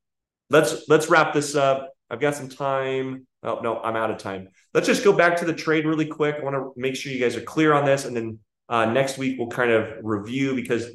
let's 0.50 0.88
let's 0.88 1.10
wrap 1.10 1.34
this 1.34 1.56
up. 1.56 1.90
I've 2.10 2.22
got 2.22 2.36
some 2.36 2.48
time. 2.48 3.28
Oh 3.44 3.60
no, 3.62 3.82
I'm 3.82 3.98
out 3.98 4.12
of 4.12 4.18
time. 4.18 4.48
Let's 4.74 4.88
just 4.88 5.04
go 5.04 5.12
back 5.12 5.36
to 5.38 5.46
the 5.46 5.54
trade 5.54 5.86
really 5.86 6.06
quick. 6.06 6.38
I 6.40 6.44
want 6.44 6.56
to 6.56 6.72
make 6.78 6.96
sure 6.96 7.12
you 7.12 7.20
guys 7.20 7.36
are 7.36 7.42
clear 7.42 7.74
on 7.74 7.84
this, 7.84 8.06
and 8.06 8.16
then 8.16 8.40
uh, 8.72 8.86
next 8.86 9.18
week 9.18 9.38
we'll 9.38 9.50
kind 9.50 9.70
of 9.70 9.98
review 10.02 10.56
because 10.56 10.88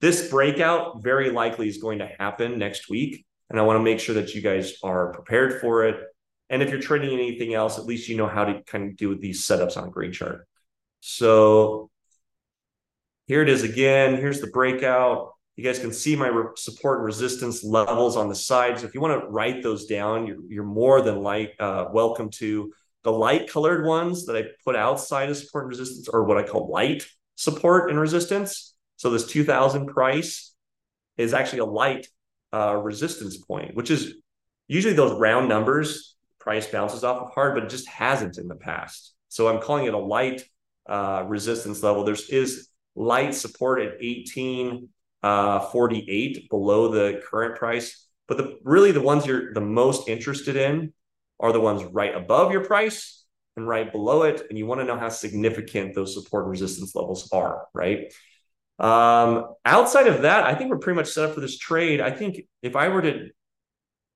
this 0.00 0.30
breakout 0.30 1.02
very 1.02 1.30
likely 1.30 1.68
is 1.68 1.76
going 1.76 1.98
to 1.98 2.06
happen 2.18 2.58
next 2.58 2.88
week, 2.88 3.26
and 3.50 3.60
I 3.60 3.62
want 3.62 3.78
to 3.78 3.82
make 3.82 4.00
sure 4.00 4.14
that 4.14 4.34
you 4.34 4.40
guys 4.40 4.74
are 4.82 5.12
prepared 5.12 5.60
for 5.60 5.84
it. 5.84 6.00
And 6.48 6.62
if 6.62 6.70
you're 6.70 6.80
trading 6.80 7.12
anything 7.12 7.52
else, 7.52 7.78
at 7.78 7.84
least 7.84 8.08
you 8.08 8.16
know 8.16 8.28
how 8.28 8.44
to 8.44 8.62
kind 8.62 8.88
of 8.88 8.96
do 8.96 9.14
these 9.14 9.46
setups 9.46 9.76
on 9.76 9.88
a 9.88 9.90
GreenChart. 9.90 10.40
So 11.00 11.90
here 13.26 13.42
it 13.42 13.50
is 13.50 13.62
again. 13.62 14.16
Here's 14.16 14.40
the 14.40 14.46
breakout. 14.46 15.32
You 15.56 15.64
guys 15.64 15.78
can 15.78 15.92
see 15.92 16.16
my 16.16 16.30
support 16.56 16.98
and 16.98 17.04
resistance 17.04 17.62
levels 17.62 18.16
on 18.16 18.30
the 18.30 18.34
side. 18.34 18.78
So 18.78 18.86
if 18.86 18.94
you 18.94 19.02
want 19.02 19.20
to 19.20 19.26
write 19.26 19.62
those 19.62 19.84
down, 19.84 20.26
you're, 20.26 20.38
you're 20.48 20.64
more 20.64 21.02
than 21.02 21.22
light, 21.22 21.50
uh, 21.60 21.88
welcome 21.92 22.30
to. 22.30 22.72
The 23.04 23.12
light 23.12 23.50
colored 23.50 23.84
ones 23.84 24.26
that 24.26 24.36
I 24.36 24.44
put 24.64 24.76
outside 24.76 25.28
of 25.28 25.36
support 25.36 25.64
and 25.64 25.68
resistance 25.68 26.08
or 26.08 26.24
what 26.24 26.38
I 26.38 26.42
call 26.42 26.70
light 26.70 27.06
support 27.38 27.88
and 27.88 27.98
resistance. 28.00 28.74
So 28.96 29.10
this 29.10 29.26
2000 29.26 29.86
price 29.86 30.52
is 31.16 31.32
actually 31.32 31.60
a 31.60 31.66
light 31.66 32.08
uh, 32.52 32.74
resistance 32.76 33.36
point, 33.36 33.76
which 33.76 33.92
is 33.92 34.14
usually 34.66 34.94
those 34.94 35.16
round 35.18 35.48
numbers 35.48 36.16
price 36.40 36.66
bounces 36.66 37.04
off 37.04 37.22
of 37.22 37.32
hard, 37.32 37.54
but 37.54 37.62
it 37.62 37.70
just 37.70 37.86
hasn't 37.88 38.38
in 38.38 38.48
the 38.48 38.56
past. 38.56 39.14
So 39.28 39.46
I'm 39.46 39.60
calling 39.60 39.86
it 39.86 39.94
a 39.94 39.98
light 39.98 40.42
uh, 40.88 41.26
resistance 41.28 41.80
level. 41.82 42.04
There's 42.04 42.28
is 42.28 42.70
light 42.96 43.36
support 43.36 43.82
at 43.82 44.00
1848 44.00 44.88
uh, 45.22 46.40
below 46.50 46.88
the 46.88 47.22
current 47.30 47.56
price. 47.56 48.04
But 48.26 48.38
the 48.38 48.58
really 48.64 48.90
the 48.90 49.00
ones 49.00 49.26
you're 49.26 49.54
the 49.54 49.60
most 49.60 50.08
interested 50.08 50.56
in 50.56 50.92
are 51.38 51.52
the 51.52 51.60
ones 51.60 51.84
right 51.84 52.16
above 52.16 52.50
your 52.50 52.64
price 52.64 53.17
and 53.58 53.68
right 53.68 53.92
below 53.92 54.22
it. 54.22 54.42
And 54.48 54.58
you 54.58 54.66
want 54.66 54.80
to 54.80 54.86
know 54.86 54.98
how 54.98 55.10
significant 55.10 55.94
those 55.94 56.14
support 56.14 56.44
and 56.44 56.50
resistance 56.50 56.94
levels 56.94 57.30
are, 57.32 57.66
right? 57.74 58.12
Um, 58.78 59.54
outside 59.64 60.06
of 60.06 60.22
that, 60.22 60.44
I 60.44 60.54
think 60.54 60.70
we're 60.70 60.78
pretty 60.78 60.96
much 60.96 61.08
set 61.08 61.28
up 61.28 61.34
for 61.34 61.40
this 61.40 61.58
trade. 61.58 62.00
I 62.00 62.10
think 62.10 62.40
if 62.62 62.76
I 62.76 62.88
were 62.88 63.02
to 63.02 63.28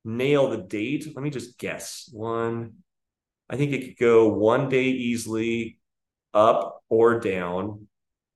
nail 0.05 0.51
the 0.51 0.59
date, 0.59 1.07
let 1.15 1.23
me 1.23 1.31
just 1.31 1.59
guess. 1.59 2.09
One, 2.13 2.77
I 3.51 3.57
think 3.57 3.73
it 3.73 3.85
could 3.85 3.99
go 3.99 4.29
one 4.29 4.69
day 4.69 4.85
easily, 4.85 5.79
up 6.33 6.83
or 6.89 7.21
down. 7.21 7.89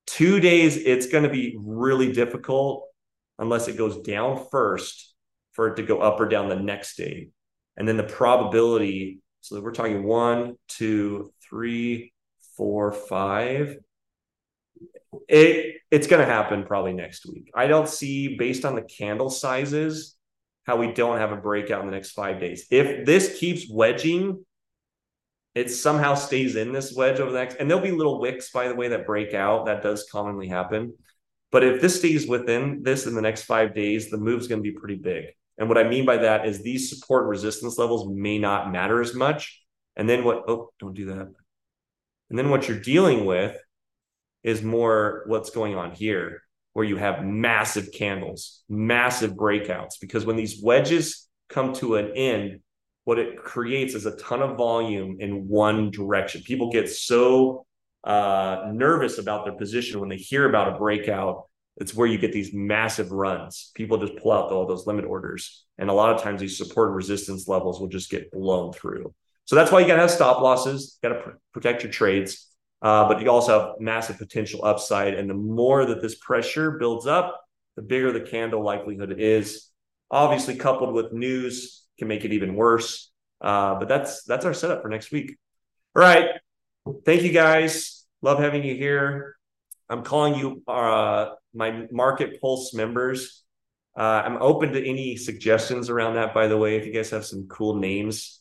Two 0.06 0.40
days, 0.40 0.76
it's 0.76 1.06
going 1.06 1.24
to 1.24 1.30
be 1.30 1.56
really 1.58 2.12
difficult 2.12 2.84
unless 3.38 3.68
it 3.68 3.76
goes 3.76 3.98
down 4.02 4.46
first 4.50 5.14
for 5.52 5.68
it 5.68 5.76
to 5.76 5.82
go 5.82 6.00
up 6.00 6.20
or 6.20 6.28
down 6.28 6.48
the 6.48 6.56
next 6.56 6.96
day. 6.96 7.30
And 7.76 7.86
then 7.86 7.96
the 7.96 8.04
probability, 8.04 9.20
so 9.46 9.60
we're 9.60 9.72
talking 9.72 10.02
one, 10.02 10.56
two, 10.66 11.32
three, 11.48 12.12
four, 12.56 12.92
five. 12.92 13.76
It 15.28 15.76
it's 15.90 16.08
going 16.08 16.26
to 16.26 16.32
happen 16.32 16.64
probably 16.64 16.92
next 16.92 17.26
week. 17.26 17.50
I 17.54 17.68
don't 17.68 17.88
see 17.88 18.36
based 18.36 18.64
on 18.64 18.74
the 18.74 18.82
candle 18.82 19.30
sizes 19.30 20.16
how 20.64 20.76
we 20.76 20.92
don't 20.92 21.18
have 21.18 21.30
a 21.30 21.36
breakout 21.36 21.80
in 21.80 21.86
the 21.86 21.92
next 21.92 22.10
5 22.10 22.40
days. 22.40 22.66
If 22.72 23.06
this 23.06 23.38
keeps 23.38 23.70
wedging 23.70 24.44
it 25.54 25.70
somehow 25.70 26.14
stays 26.14 26.54
in 26.54 26.72
this 26.72 26.92
wedge 26.94 27.18
over 27.18 27.32
the 27.32 27.38
next, 27.38 27.54
and 27.54 27.70
there'll 27.70 27.82
be 27.82 27.90
little 27.90 28.20
wicks, 28.20 28.50
by 28.50 28.68
the 28.68 28.74
way, 28.74 28.88
that 28.88 29.06
break 29.06 29.32
out. 29.32 29.64
That 29.64 29.82
does 29.82 30.06
commonly 30.12 30.48
happen. 30.48 30.92
But 31.50 31.64
if 31.64 31.80
this 31.80 31.98
stays 31.98 32.28
within 32.28 32.82
this 32.82 33.06
in 33.06 33.14
the 33.14 33.22
next 33.22 33.44
five 33.44 33.74
days, 33.74 34.10
the 34.10 34.18
move's 34.18 34.48
going 34.48 34.62
to 34.62 34.70
be 34.70 34.76
pretty 34.76 34.96
big. 34.96 35.26
And 35.58 35.68
what 35.68 35.78
I 35.78 35.88
mean 35.88 36.04
by 36.04 36.18
that 36.18 36.46
is 36.46 36.62
these 36.62 36.90
support 36.90 37.26
resistance 37.26 37.78
levels 37.78 38.08
may 38.08 38.38
not 38.38 38.70
matter 38.70 39.00
as 39.00 39.14
much. 39.14 39.62
And 39.96 40.08
then 40.08 40.24
what, 40.24 40.44
oh, 40.48 40.70
don't 40.78 40.94
do 40.94 41.06
that. 41.06 41.32
And 42.28 42.38
then 42.38 42.50
what 42.50 42.68
you're 42.68 42.78
dealing 42.78 43.24
with 43.24 43.56
is 44.42 44.62
more 44.62 45.24
what's 45.26 45.50
going 45.50 45.74
on 45.74 45.92
here, 45.92 46.42
where 46.72 46.84
you 46.84 46.96
have 46.96 47.24
massive 47.24 47.90
candles, 47.92 48.62
massive 48.68 49.32
breakouts. 49.32 49.94
Because 50.00 50.26
when 50.26 50.36
these 50.36 50.60
wedges 50.62 51.28
come 51.48 51.72
to 51.74 51.96
an 51.96 52.12
end, 52.14 52.60
what 53.04 53.18
it 53.18 53.36
creates 53.36 53.94
is 53.94 54.04
a 54.04 54.16
ton 54.16 54.42
of 54.42 54.56
volume 54.56 55.16
in 55.20 55.48
one 55.48 55.90
direction. 55.90 56.42
People 56.42 56.70
get 56.70 56.90
so 56.90 57.64
uh, 58.04 58.64
nervous 58.72 59.18
about 59.18 59.44
their 59.44 59.54
position 59.54 60.00
when 60.00 60.08
they 60.08 60.16
hear 60.16 60.48
about 60.48 60.74
a 60.74 60.78
breakout. 60.78 61.48
It's 61.78 61.94
where 61.94 62.06
you 62.06 62.18
get 62.18 62.32
these 62.32 62.54
massive 62.54 63.12
runs. 63.12 63.70
People 63.74 63.98
just 63.98 64.16
pull 64.16 64.32
out 64.32 64.50
all 64.50 64.66
those 64.66 64.86
limit 64.86 65.04
orders. 65.04 65.64
And 65.78 65.90
a 65.90 65.92
lot 65.92 66.14
of 66.14 66.22
times 66.22 66.40
these 66.40 66.56
support 66.56 66.88
and 66.88 66.96
resistance 66.96 67.48
levels 67.48 67.80
will 67.80 67.88
just 67.88 68.10
get 68.10 68.30
blown 68.30 68.72
through. 68.72 69.14
So 69.44 69.56
that's 69.56 69.70
why 69.70 69.80
you 69.80 69.86
got 69.86 69.96
to 69.96 70.02
have 70.02 70.10
stop 70.10 70.40
losses, 70.40 70.98
got 71.02 71.10
to 71.10 71.20
pr- 71.20 71.30
protect 71.52 71.82
your 71.82 71.92
trades. 71.92 72.48
Uh, 72.82 73.08
but 73.08 73.20
you 73.20 73.30
also 73.30 73.58
have 73.58 73.80
massive 73.80 74.18
potential 74.18 74.64
upside. 74.64 75.14
And 75.14 75.28
the 75.28 75.34
more 75.34 75.84
that 75.84 76.02
this 76.02 76.14
pressure 76.14 76.72
builds 76.72 77.06
up, 77.06 77.40
the 77.76 77.82
bigger 77.82 78.12
the 78.12 78.20
candle 78.20 78.62
likelihood 78.62 79.14
is. 79.18 79.70
Obviously, 80.10 80.56
coupled 80.56 80.94
with 80.94 81.12
news 81.12 81.84
can 81.98 82.08
make 82.08 82.24
it 82.24 82.32
even 82.32 82.54
worse. 82.54 83.10
Uh, 83.40 83.74
but 83.78 83.88
that's 83.88 84.24
that's 84.24 84.44
our 84.44 84.54
setup 84.54 84.82
for 84.82 84.88
next 84.88 85.10
week. 85.10 85.36
All 85.94 86.02
right. 86.02 86.30
Thank 87.04 87.22
you 87.22 87.32
guys. 87.32 88.04
Love 88.22 88.38
having 88.38 88.64
you 88.64 88.74
here. 88.74 89.35
I'm 89.88 90.02
calling 90.02 90.34
you 90.34 90.62
uh, 90.66 91.34
my 91.54 91.86
market 91.90 92.40
pulse 92.40 92.74
members. 92.74 93.44
Uh, 93.96 94.22
I'm 94.24 94.36
open 94.42 94.72
to 94.72 94.86
any 94.86 95.16
suggestions 95.16 95.88
around 95.88 96.16
that, 96.16 96.34
by 96.34 96.48
the 96.48 96.56
way, 96.56 96.76
if 96.76 96.86
you 96.86 96.92
guys 96.92 97.10
have 97.10 97.24
some 97.24 97.46
cool 97.48 97.76
names. 97.76 98.40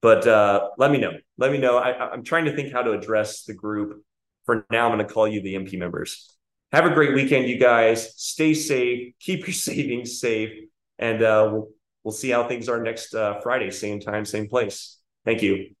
But 0.00 0.26
uh, 0.26 0.70
let 0.78 0.90
me 0.90 0.98
know. 0.98 1.12
Let 1.36 1.52
me 1.52 1.58
know. 1.58 1.76
I, 1.76 2.10
I'm 2.10 2.24
trying 2.24 2.46
to 2.46 2.54
think 2.54 2.72
how 2.72 2.82
to 2.82 2.92
address 2.92 3.44
the 3.44 3.54
group. 3.54 4.02
For 4.44 4.66
now, 4.70 4.88
I'm 4.88 4.96
going 4.96 5.06
to 5.06 5.12
call 5.12 5.28
you 5.28 5.42
the 5.42 5.54
MP 5.54 5.78
members. 5.78 6.34
Have 6.72 6.86
a 6.86 6.90
great 6.90 7.14
weekend, 7.14 7.48
you 7.48 7.58
guys. 7.58 8.14
Stay 8.16 8.54
safe. 8.54 9.14
Keep 9.20 9.46
your 9.46 9.54
savings 9.54 10.20
safe. 10.20 10.50
And 10.98 11.22
uh, 11.22 11.48
we'll 11.52 11.68
we'll 12.02 12.12
see 12.12 12.30
how 12.30 12.48
things 12.48 12.68
are 12.68 12.82
next 12.82 13.14
uh, 13.14 13.40
Friday, 13.40 13.70
same 13.70 14.00
time, 14.00 14.24
same 14.24 14.48
place. 14.48 14.98
Thank 15.24 15.42
you. 15.42 15.77